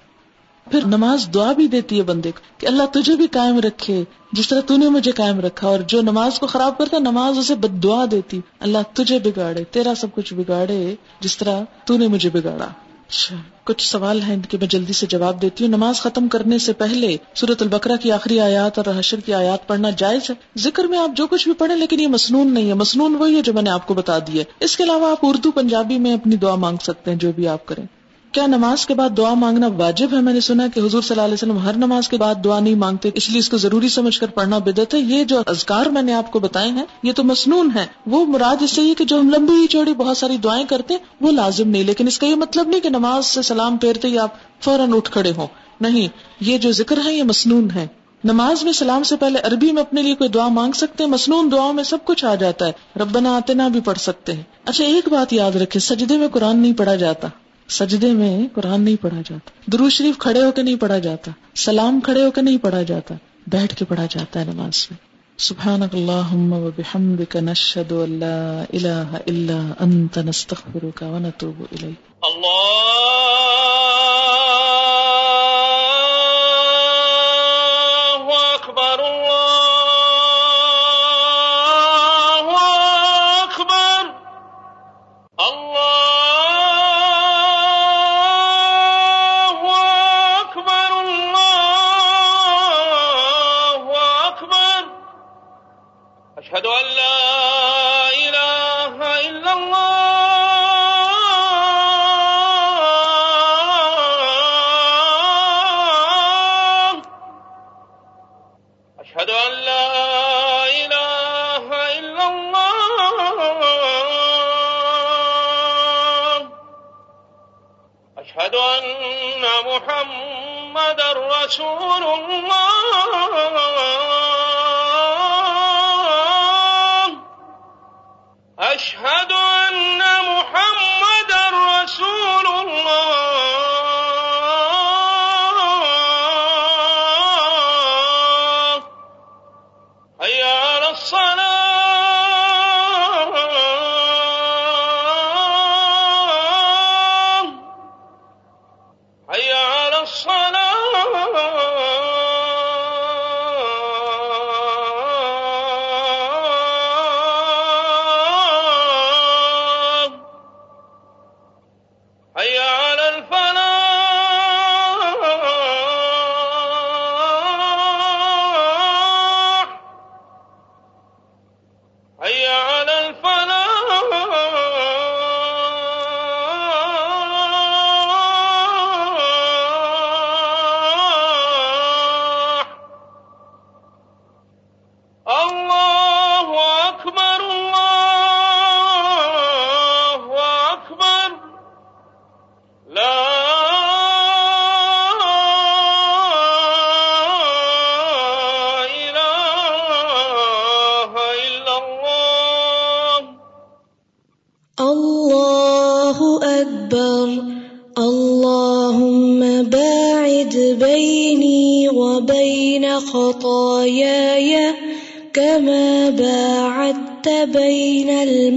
پھر 0.72 0.86
نماز 0.86 1.28
دعا 1.34 1.52
بھی 1.52 1.68
دیتی 1.68 1.98
ہے 1.98 2.04
بندے 2.04 2.32
کو 2.32 2.40
کہ 2.58 2.68
اللہ 2.68 2.84
تجھے 2.92 3.16
بھی 3.16 3.28
قائم 3.28 3.60
رکھے، 3.60 4.04
جس 4.32 4.48
طرح 4.48 4.62
تو 4.62 4.78
نے 4.78 4.90
مجھے 4.90 5.12
قائم 5.12 5.40
رکھا، 5.40 5.68
اور 5.68 5.80
جو 5.80 6.02
نماز 6.02 6.40
کو 6.40 6.48
خراب 6.48 6.78
کرتا 6.78 6.98
نماز 7.00 7.38
اسے 7.38 7.56
بد 7.56 7.84
دعا 7.84 8.06
دیتی۔ 8.12 8.40
اللہ 8.60 8.78
تجھے 8.94 9.20
بگاڑے، 9.20 9.64
تیرا 9.64 9.94
سب 9.98 10.08
کچھ 10.16 10.34
بگاڑے، 10.34 10.96
جس 11.20 11.38
طرح 11.38 11.62
تو 11.86 11.98
نے 11.98 12.08
مجھے 12.08 12.30
بگاڑا۔ 12.30 12.68
اچھا 13.08 13.36
کچھ 13.64 13.88
سوال 13.88 14.22
ہیں 14.22 14.34
ان 14.34 14.42
کے 14.42 14.58
میں 14.58 14.68
جلدی 14.68 14.94
سے 14.94 15.06
جواب 15.08 15.42
دیتی 15.42 15.64
ہوں۔ 15.64 15.72
نماز 15.72 16.02
ختم 16.02 16.28
کرنے 16.28 16.58
سے 16.58 16.74
پہلے 16.74 17.18
سورت 17.36 17.62
البقرہ 17.62 17.96
کی 18.02 18.12
آخری 18.12 18.40
آیات 18.40 18.78
اور 18.78 19.00
حشر 19.00 19.20
کی 19.20 19.34
آیات 19.34 19.68
پڑھنا 19.68 19.90
جائز 19.90 20.30
ہے؟ 20.30 20.36
ذکر 20.58 20.84
میں 20.84 21.00
آپ 21.00 21.18
جو 21.18 21.28
کچھ 21.28 21.44
بھی 21.44 21.54
پڑھیں، 21.54 21.76
لیکن 21.76 22.00
یہ 22.00 22.08
مصنون 22.08 22.54
نہیں 22.54 22.68
ہے۔ 22.68 22.74
مصنون 22.74 23.16
وہی 23.16 23.36
ہے 23.36 23.42
جو 23.42 23.54
میں 23.54 23.62
نے 23.62 23.70
آپ 23.70 23.88
کو 23.88 23.94
بتا 23.94 24.20
دی 24.20 24.40
ہے۔ 24.40 24.44
اس 24.60 24.78
کے 24.78 24.84
علاوہ 24.84 25.12
آپ 25.12 25.20
اردو، 25.22 25.52
پنجابی 25.52 26.00
میں 26.00 26.14
اپنی 26.14 26.36
دعا 26.36 26.56
مانگ 26.56 26.78
سکتے 26.84 27.12
ہیں، 27.12 27.18
جو 27.18 27.32
بھی 27.32 27.48
آپ 27.48 27.66
کریں۔ 27.66 27.86
کیا 28.32 28.48
نماز 28.48 28.86
کے 28.86 28.94
بعد 28.94 29.10
دعا 29.18 29.34
مانگنا 29.34 29.68
واجب 29.68 30.08
ہے؟ 30.12 30.22
میں 30.22 30.34
نے 30.34 30.40
سنا 30.40 30.68
کہ 30.68 30.80
حضور 30.80 31.02
صلی 31.02 31.08
اللہ 31.10 31.22
علیہ 31.22 31.34
وسلم 31.34 31.58
ہر 31.58 31.78
نماز 31.78 32.10
کے 32.10 32.18
بعد 32.18 32.36
دعا 32.44 32.60
نہیں 32.60 32.76
مانگتے، 32.76 33.10
اس 33.14 33.30
لیے 33.30 33.40
اس 33.40 33.50
کو 33.50 33.58
ضروری 33.58 33.90
سمجھ 33.90 34.20
کر 34.20 34.28
پڑھنا 34.28 34.58
بدت 34.58 34.94
ہے۔ 34.94 35.00
یہ 35.00 35.24
جو 35.24 35.42
ازکار 35.46 35.86
میں 35.86 36.02
نے 36.02 36.14
آپ 36.14 36.32
کو 36.32 36.40
بتائے 36.40 36.70
ہیں، 36.70 36.86
یہ 37.04 37.14
تو 37.14 37.24
مصنون 37.24 37.70
ہے 37.76 37.86
وہ 38.06 38.26
مراد 38.26 38.62
اس 38.62 38.72
سے 38.72 38.82
یہ 38.82 38.94
کہ 38.94 39.06
جو 39.06 39.20
ہم 39.20 39.30
لمبی 39.30 39.68
چوڑی 39.68 39.94
بہت 39.94 40.18
ساری 40.18 40.38
دعائیں 40.38 40.66
کرتے 40.66 40.94
ہیں، 40.94 41.02
وہ 41.22 41.32
لازم 41.32 41.70
نہیں، 41.70 41.84
لیکن 41.84 42.08
اس 42.08 42.20
کا 42.20 42.28
یہ 42.28 42.36
مطلب 42.36 42.68
نہیں 42.68 42.80
کہ 42.80 42.90
نماز 42.90 43.26
سے 43.26 43.42
سلام 43.42 43.78
پھیرتے 43.78 44.08
ہی 44.08 44.18
آپ 44.18 44.30
فوراً 44.62 44.94
اٹھ 44.94 45.12
کھڑے 45.12 45.34
ہوں۔ 45.38 45.48
نہیں، 45.82 46.08
یہ 46.40 46.58
جو 46.58 46.72
ذکر 46.72 47.00
ہے، 47.06 47.14
یہ 47.14 47.24
مصنون 47.24 47.68
ہے۔ 47.76 47.88
نماز 48.24 48.64
میں 48.64 48.74
سلام 48.74 49.04
سے 49.04 49.16
پہلے 49.16 49.40
عربی 49.40 49.72
میں 49.72 49.82
اپنے 49.82 50.02
لیے 50.02 50.16
کوئی 50.16 50.30
دعا 50.30 50.48
مانگ 50.48 50.72
سکتے 50.72 51.04
ہیں، 51.04 51.12
مصنون 51.12 51.52
دعاؤں 51.52 51.74
میں 51.74 51.84
سب 51.84 51.98
کچھ 52.04 52.26
آ 52.26 52.36
جاتا 52.36 52.68
ہے۔ 52.68 52.72
ربنا 53.00 53.36
آتنا 53.36 53.68
بھی 53.68 53.80
پڑھ 53.80 53.98
سکتے 53.98 54.34
ہیں۔ 54.34 54.44
اچھا 54.66 54.86
ایک 54.86 55.10
بات 55.10 55.34
یاد 55.34 55.56
رکھے 55.56 55.80
سجدے 55.80 56.18
میں 56.18 56.28
قرآن 56.28 56.60
نہیں 56.60 56.74
پڑھا 56.74 56.96
جاتا۔ 56.96 57.28
سجدے 57.70 58.12
میں 58.12 58.48
قرآن 58.54 58.82
نہیں 58.82 58.96
پڑھا 59.02 59.18
جاتا۔ 59.18 59.50
درو 59.72 59.90
شریف 59.90 60.18
کھڑے 60.18 60.46
ہو 60.46 60.52
کے 60.52 60.62
نہیں 60.62 60.76
پڑھا 60.76 60.98
جاتا۔ 60.98 61.32
سلام 61.56 62.00
کھڑے 62.00 62.24
ہو 62.24 62.32
کے 62.32 62.42
نہیں 62.42 62.58
پڑھا 62.58 62.82
جاتا۔ 62.82 63.16
بیٹھ 63.48 63.76
کے 63.76 63.86
پڑھا 63.86 64.06
جاتا 64.10 64.40
ہے 64.40 64.46
نماز 64.46 64.88
میں۔ 64.92 64.98
سبحان 65.38 65.82
اللہ 65.82 67.38
نشد 67.38 67.92
اللہ 67.92 68.64
اللہ 68.74 69.18
اللہ 69.28 69.74
انت، 69.80 70.18
نستغفرک 70.18 71.04
و 71.42 71.66
الیک۔ 71.72 72.16
اللہ 72.22 72.76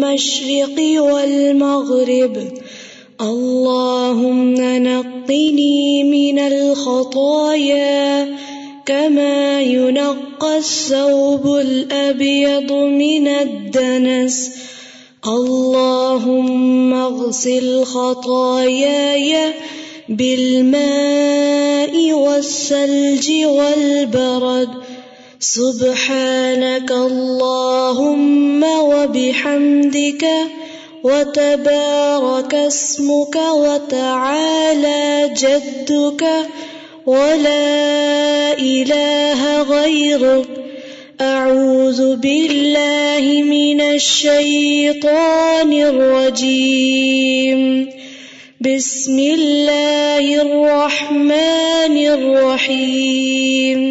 المشرق 0.03 1.03
والمغرب. 1.03 2.37
اللهم 3.21 4.55
نقني 4.59 6.05
من 6.05 6.39
الخطايا 6.39 8.29
كما 8.87 9.61
ينقى 9.61 10.59
الثوب 10.59 11.47
الأبيض 11.47 12.73
من 12.73 13.29
الدنس. 13.29 14.51
اللهم 15.27 16.95
اغسل 16.95 17.85
خطاياي 17.85 19.53
بالماء 20.09 22.13
والثلج 22.13 23.33
والبرد. 23.45 24.82
سبحانك 25.43 26.91
اللهم 26.91 28.63
وبحمدك 28.63 30.25
وتبارك 31.05 32.55
اسمك 32.55 33.37
وتعالى 33.55 35.31
جدك 35.37 36.23
ولا 37.07 38.59
إله 38.59 39.63
غيرك 39.63 40.47
أعوذ 41.21 42.17
بالله 42.17 43.43
من 43.43 43.81
الشيطان 43.81 45.73
الرجيم 45.73 47.61
بسم 48.61 49.19
الله 49.19 50.43
الرحمن 50.43 51.97
الرحيم 52.07 53.83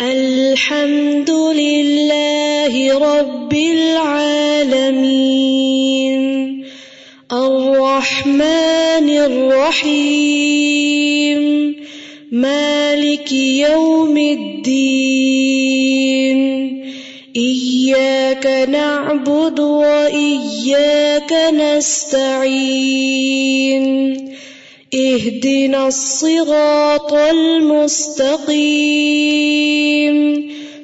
الحمد 0.00 1.30
لله 1.30 2.98
رب 2.98 3.52
العالمين 3.52 4.96
الرحمن 7.32 9.08
الرحيم 9.88 10.56
مالك 12.32 13.32
يوم 13.32 14.18
الدين 14.18 15.16
إياك 17.36 18.68
نعبد 18.68 19.60
وإياك 19.60 21.32
نستعين 21.54 23.06
اهدنا 24.94 25.86
الصراط 25.88 27.12
المستقيم 27.12 28.46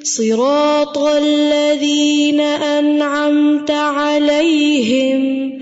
صراط 0.03 0.97
الذين 0.97 2.39
أنعمت 2.39 3.71
عليهم 3.71 5.53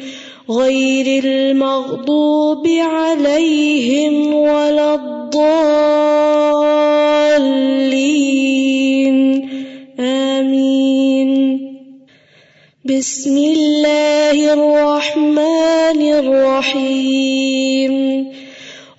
غير 0.49 1.23
المغضوب 1.23 2.67
عليهم 2.67 4.34
ولا 4.34 4.95
الضالين. 4.95 5.12
آمين. 9.99 11.60
بسم 12.86 13.38
الله 13.38 14.54
الرحمن 14.54 16.01
الرحيم. 16.01 18.25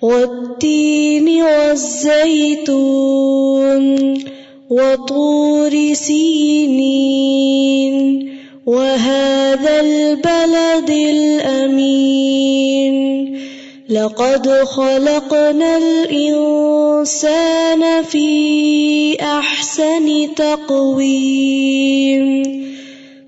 والتين 0.01 1.43
والزيتون. 1.43 4.22
وطور 4.73 5.93
سينين 5.93 7.95
وهذا 8.65 9.79
البلد 9.79 10.89
الأمين 10.89 12.95
لقد 13.89 14.49
خلقنا 14.49 15.77
الإنسان 15.77 17.83
في 18.03 19.17
أحسن 19.21 20.27
تقويم. 20.35 22.23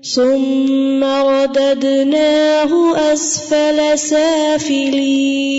ثم 0.02 1.04
رددناه 1.04 2.96
أسفل 3.12 3.98
سافلين. 3.98 5.56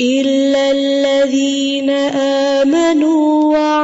إلا 0.00 0.70
الذين 0.70 1.90
آمنوا 1.90 3.44
وعملوا 3.44 3.81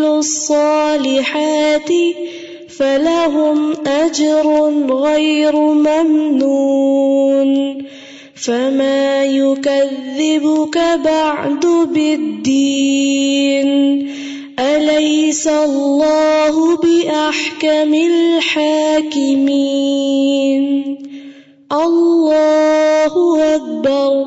الصالحات 0.00 1.90
فلهم 2.78 3.72
أجر 3.86 4.72
غير 4.90 5.56
ممنون 5.56 7.48
فما 8.34 9.24
يكذبك 9.24 10.78
بعد 11.04 11.66
بالدين 11.92 13.68
أليس 14.58 15.48
الله 15.48 16.76
بأحكم 16.76 17.94
الحاكمين 17.94 19.48
الله 21.72 23.44
أكبر 23.54 24.26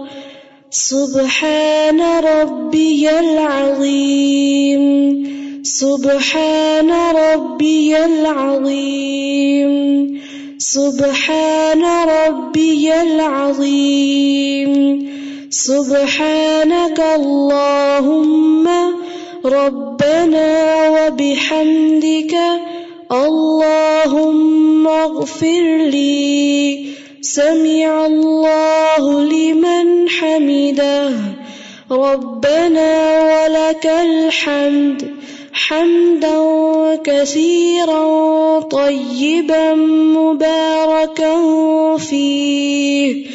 سبحان 0.70 2.02
ربي 2.02 3.10
العظيم 3.20 4.82
سبحان 5.63 6.91
ربي 6.91 8.06
العظيم 8.06 9.71
سبحان 10.58 11.84
ربي 11.86 13.02
العظيم 13.02 14.71
سبحانك 15.50 17.00
اللهم 17.00 18.67
ربنا 19.45 20.50
وبحمدك 20.89 22.36
اللهم 23.12 24.88
اغفر 24.88 25.63
لي 25.93 26.86
سمع 27.21 28.06
الله 28.06 29.24
لمن 29.24 30.10
حمده 30.10 31.12
ربنا 31.91 32.91
ولك 33.32 33.86
الحمد 33.86 35.21
حمدا 35.67 36.39
كثيرا 37.04 38.60
طيبا 38.60 39.74
مباركا 40.15 41.38
فيه. 41.97 43.26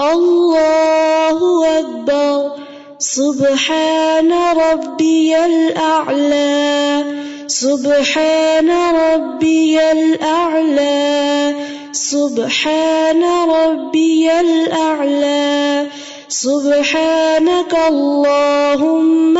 الله 0.00 1.78
أكبر. 1.78 2.50
سبحان 2.98 4.32
ربي 4.32 5.44
الأعلى. 5.44 7.04
سبحان 7.46 8.70
ربي 8.94 9.92
الأعلى. 9.92 11.54
سبحان 11.92 13.24
ربي 13.50 14.40
الأعلى. 14.40 15.86
سبحانك 16.28 17.76
اللهم 17.88 19.38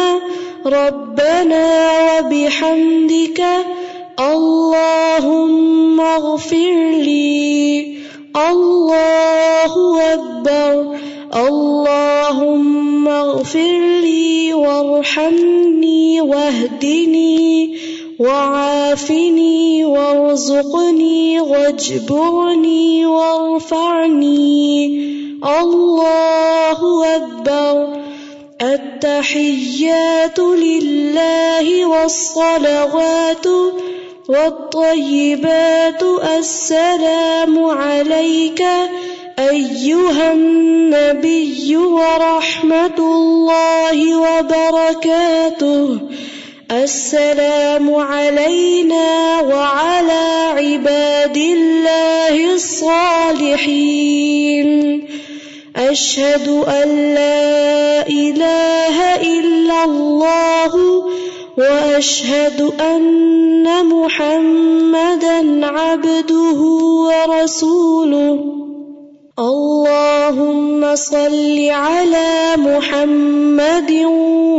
ربنا 0.66 1.90
وبحمدك 2.18 3.44
اللهم 4.20 6.00
اغفر 6.00 6.74
لي، 7.05 7.96
الله 8.37 9.74
أكبر، 10.14 10.96
اللهم 11.35 13.09
اغفر 13.09 13.79
لي 14.03 14.55
وارحمني 14.55 16.20
واهدني 16.20 17.77
وعافني 18.19 19.85
وارزقني 19.85 21.40
واجبرني 21.40 23.06
وارفعني، 23.06 24.87
الله 25.60 26.81
أكبر. 27.17 28.04
التحيات 28.63 30.38
لله 30.38 31.87
والصلوات 31.87 33.46
والطيبات 34.29 36.02
السلام 36.38 37.65
عليك 37.65 38.63
أيها 39.38 40.33
النبي 40.33 41.77
ورحمة 41.77 42.98
الله 42.98 44.17
وبركاته 44.17 45.98
السلام 46.71 47.94
علينا 47.94 49.40
وعلى 49.40 50.25
عباد 50.57 51.37
الله 51.37 52.55
الصالحين 52.55 54.15
أشهد 55.94 56.48
أن 56.48 56.88
لا 57.14 58.08
إله 58.08 58.96
إلا 59.14 59.84
الله 59.84 60.72
وأشهد 61.58 62.60
أن 62.80 63.66
محمدا 63.86 65.66
عبده 65.66 66.60
ورسوله. 67.06 68.34
اللهم 69.38 70.96
صل 70.96 71.56
على 71.70 72.32
محمد 72.56 73.90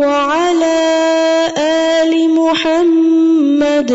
وعلى 0.07 0.79
آل 1.57 2.13
محمد 2.41 3.91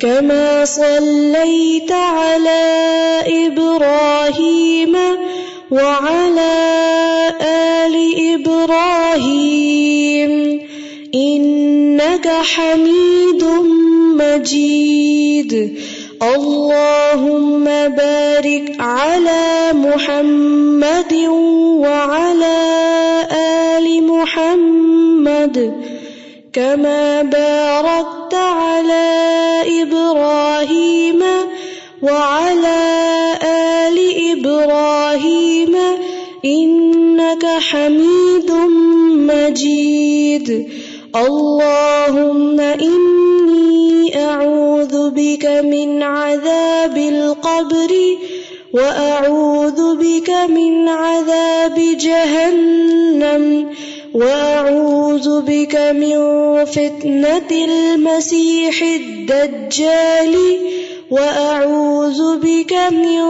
كما 0.00 0.64
صليت 0.64 1.92
على 1.92 2.64
إبراهيم 3.44 4.96
وعلى 5.70 6.56
آل 7.40 7.94
إبراهيم 8.34 10.32
إنك 11.14 12.28
حميد 12.28 13.44
مجيد. 14.20 15.52
اللهم 16.22 17.64
بارك 17.88 18.76
على 18.80 19.72
محمد 19.72 21.12
وعلى 21.84 22.58
آل 23.76 23.86
محمد 24.06 25.56
كما 26.52 27.22
باركت 27.22 28.34
على 28.34 29.06
إبراهيم 29.82 31.22
وعلى 32.02 32.75
إنك 36.46 37.46
حميد 37.46 38.50
مجيد. 39.30 40.68
اللهم 41.16 42.60
إني 42.60 44.24
أعوذ 44.24 45.10
بك 45.10 45.46
من 45.46 46.02
عذاب 46.02 46.96
القبر 46.96 47.92
وأعوذ 48.72 49.96
بك 49.96 50.30
من 50.30 50.88
عذاب 50.88 51.96
جهنم 52.00 53.68
وأعوذ 54.14 55.42
بك 55.42 55.76
من 55.76 56.16
فتنة 56.64 57.50
المسيح 57.50 58.82
الدجال 58.82 60.36
وأعوذ 61.10 62.38
بك 62.38 62.72
من 62.90 63.20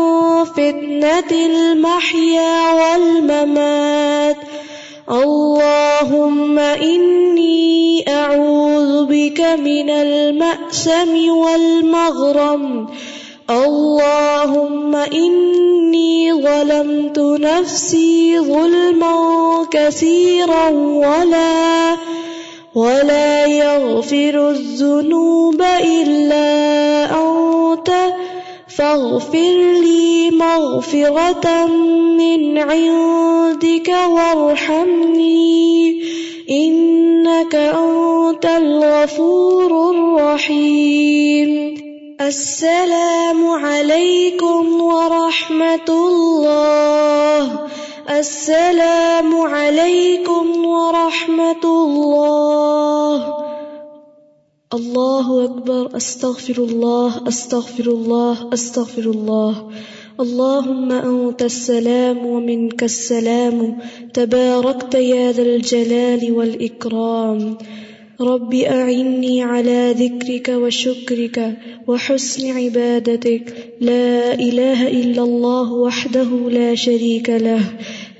فتنة 0.44 1.30
المحيا 1.32 2.72
والممات. 2.72 4.36
اللهم 5.10 6.58
إني 6.58 8.04
أعوذ 8.08 9.04
بك 9.06 9.40
من 9.40 9.90
المأسم 9.90 11.28
والمغرم. 11.28 12.88
اللهم 13.50 14.96
إني 14.96 16.32
ظلمت 16.32 17.18
نفسي 17.18 18.40
ظلما 18.40 19.16
كثيرا 19.70 20.68
ولا 21.04 21.96
ولا 22.74 23.46
يغفر 23.46 24.50
الذنوب 24.50 25.62
إلا 25.84 26.46
أنت. 27.04 27.35
فاغفر 28.76 29.56
لي 29.82 30.30
مغفرة 30.30 31.66
من 32.16 32.58
عندك 32.58 33.88
وارحمني، 34.08 36.02
إنك 36.50 37.54
أنت 37.54 38.46
الغفور 38.46 39.90
الرحيم. 39.90 41.76
السلام 42.20 43.46
عليكم 43.48 44.80
ورحمة 44.82 45.88
الله. 45.88 47.66
السلام 48.10 49.40
عليكم 49.40 50.66
ورحمة 50.66 51.64
الله. 51.64 53.55
الله 54.74 55.44
أكبر 55.44 55.96
أستغفر 55.96 56.64
الله 56.64 57.28
أستغفر 57.28 57.86
الله 57.86 58.50
أستغفر 58.52 59.10
الله 59.10 59.70
اللهم 60.20 60.92
أنت 60.92 61.42
السلام 61.42 62.26
ومنك 62.26 62.82
السلام 62.82 63.78
تباركت 64.14 64.94
يا 64.94 65.32
ذا 65.32 65.42
الجلال 65.42 66.32
والإكرام 66.32 67.58
رب 68.20 68.54
أعني 68.54 69.42
على 69.42 69.94
ذكرك 69.98 70.48
وشكرك 70.48 71.56
وحسن 71.86 72.50
عبادتك 72.50 73.54
لا 73.80 74.34
إله 74.34 74.88
إلا 74.88 75.22
الله 75.22 75.72
وحده 75.72 76.50
لا 76.50 76.74
شريك 76.74 77.30
له 77.30 77.60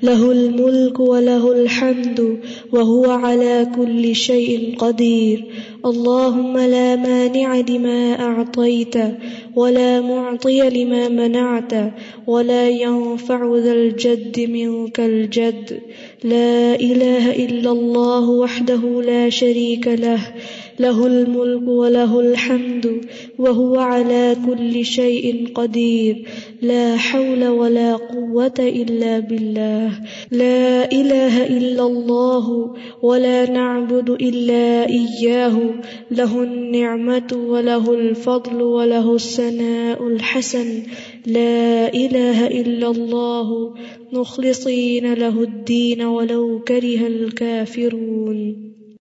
له 0.03 0.31
الملك 0.31 0.99
وله 0.99 1.51
الحمد 1.51 2.39
وهو 2.71 3.05
على 3.11 3.67
كل 3.75 4.15
شيء 4.15 4.75
قدير 4.77 5.45
اللهم 5.87 6.57
لا 6.57 6.95
مانع 6.95 7.59
لما 7.59 8.19
أعطيت 8.19 8.95
ولا 9.55 10.01
معطي 10.01 10.69
لما 10.69 11.09
منعت 11.09 11.73
ولا 12.27 12.69
ينفع 12.69 13.55
ذا 13.55 13.73
الجد 13.73 14.39
منك 14.39 14.99
الجد. 14.99 15.79
لا 16.23 16.75
إله 16.75 17.35
إلا 17.45 17.71
الله 17.71 18.29
وحده 18.29 19.01
لا 19.01 19.29
شريك 19.29 19.87
له 19.87 20.19
له 20.79 21.07
الملك 21.07 21.67
وله 21.67 22.19
الحمد، 22.19 23.01
وهو 23.39 23.75
على 23.79 24.37
كل 24.45 24.85
شيء 24.85 25.47
قدير. 25.55 26.15
لا 26.61 26.97
حول 26.97 27.47
ولا 27.47 27.95
قوة 27.95 28.59
إلا 28.59 29.19
بالله. 29.19 29.89
لا 30.31 30.91
إله 30.91 31.47
إلا 31.47 31.83
الله 31.85 32.75
ولا 33.01 33.49
نعبد 33.51 34.09
إلا 34.09 34.89
إياه. 34.89 35.57
له 36.11 36.43
النعمة 36.43 37.27
وله 37.33 37.93
الفضل 37.93 38.61
وله 38.61 39.15
الثناء 39.15 40.07
الحسن. 40.07 40.83
لا 41.25 41.93
إله 41.93 42.47
إلا 42.47 42.91
الله. 42.91 43.73
مخلصين 44.13 45.13
له 45.13 45.41
الدين 45.41 46.01
ولو 46.01 46.59
كره 46.59 47.07
الكافرون. 47.07 48.66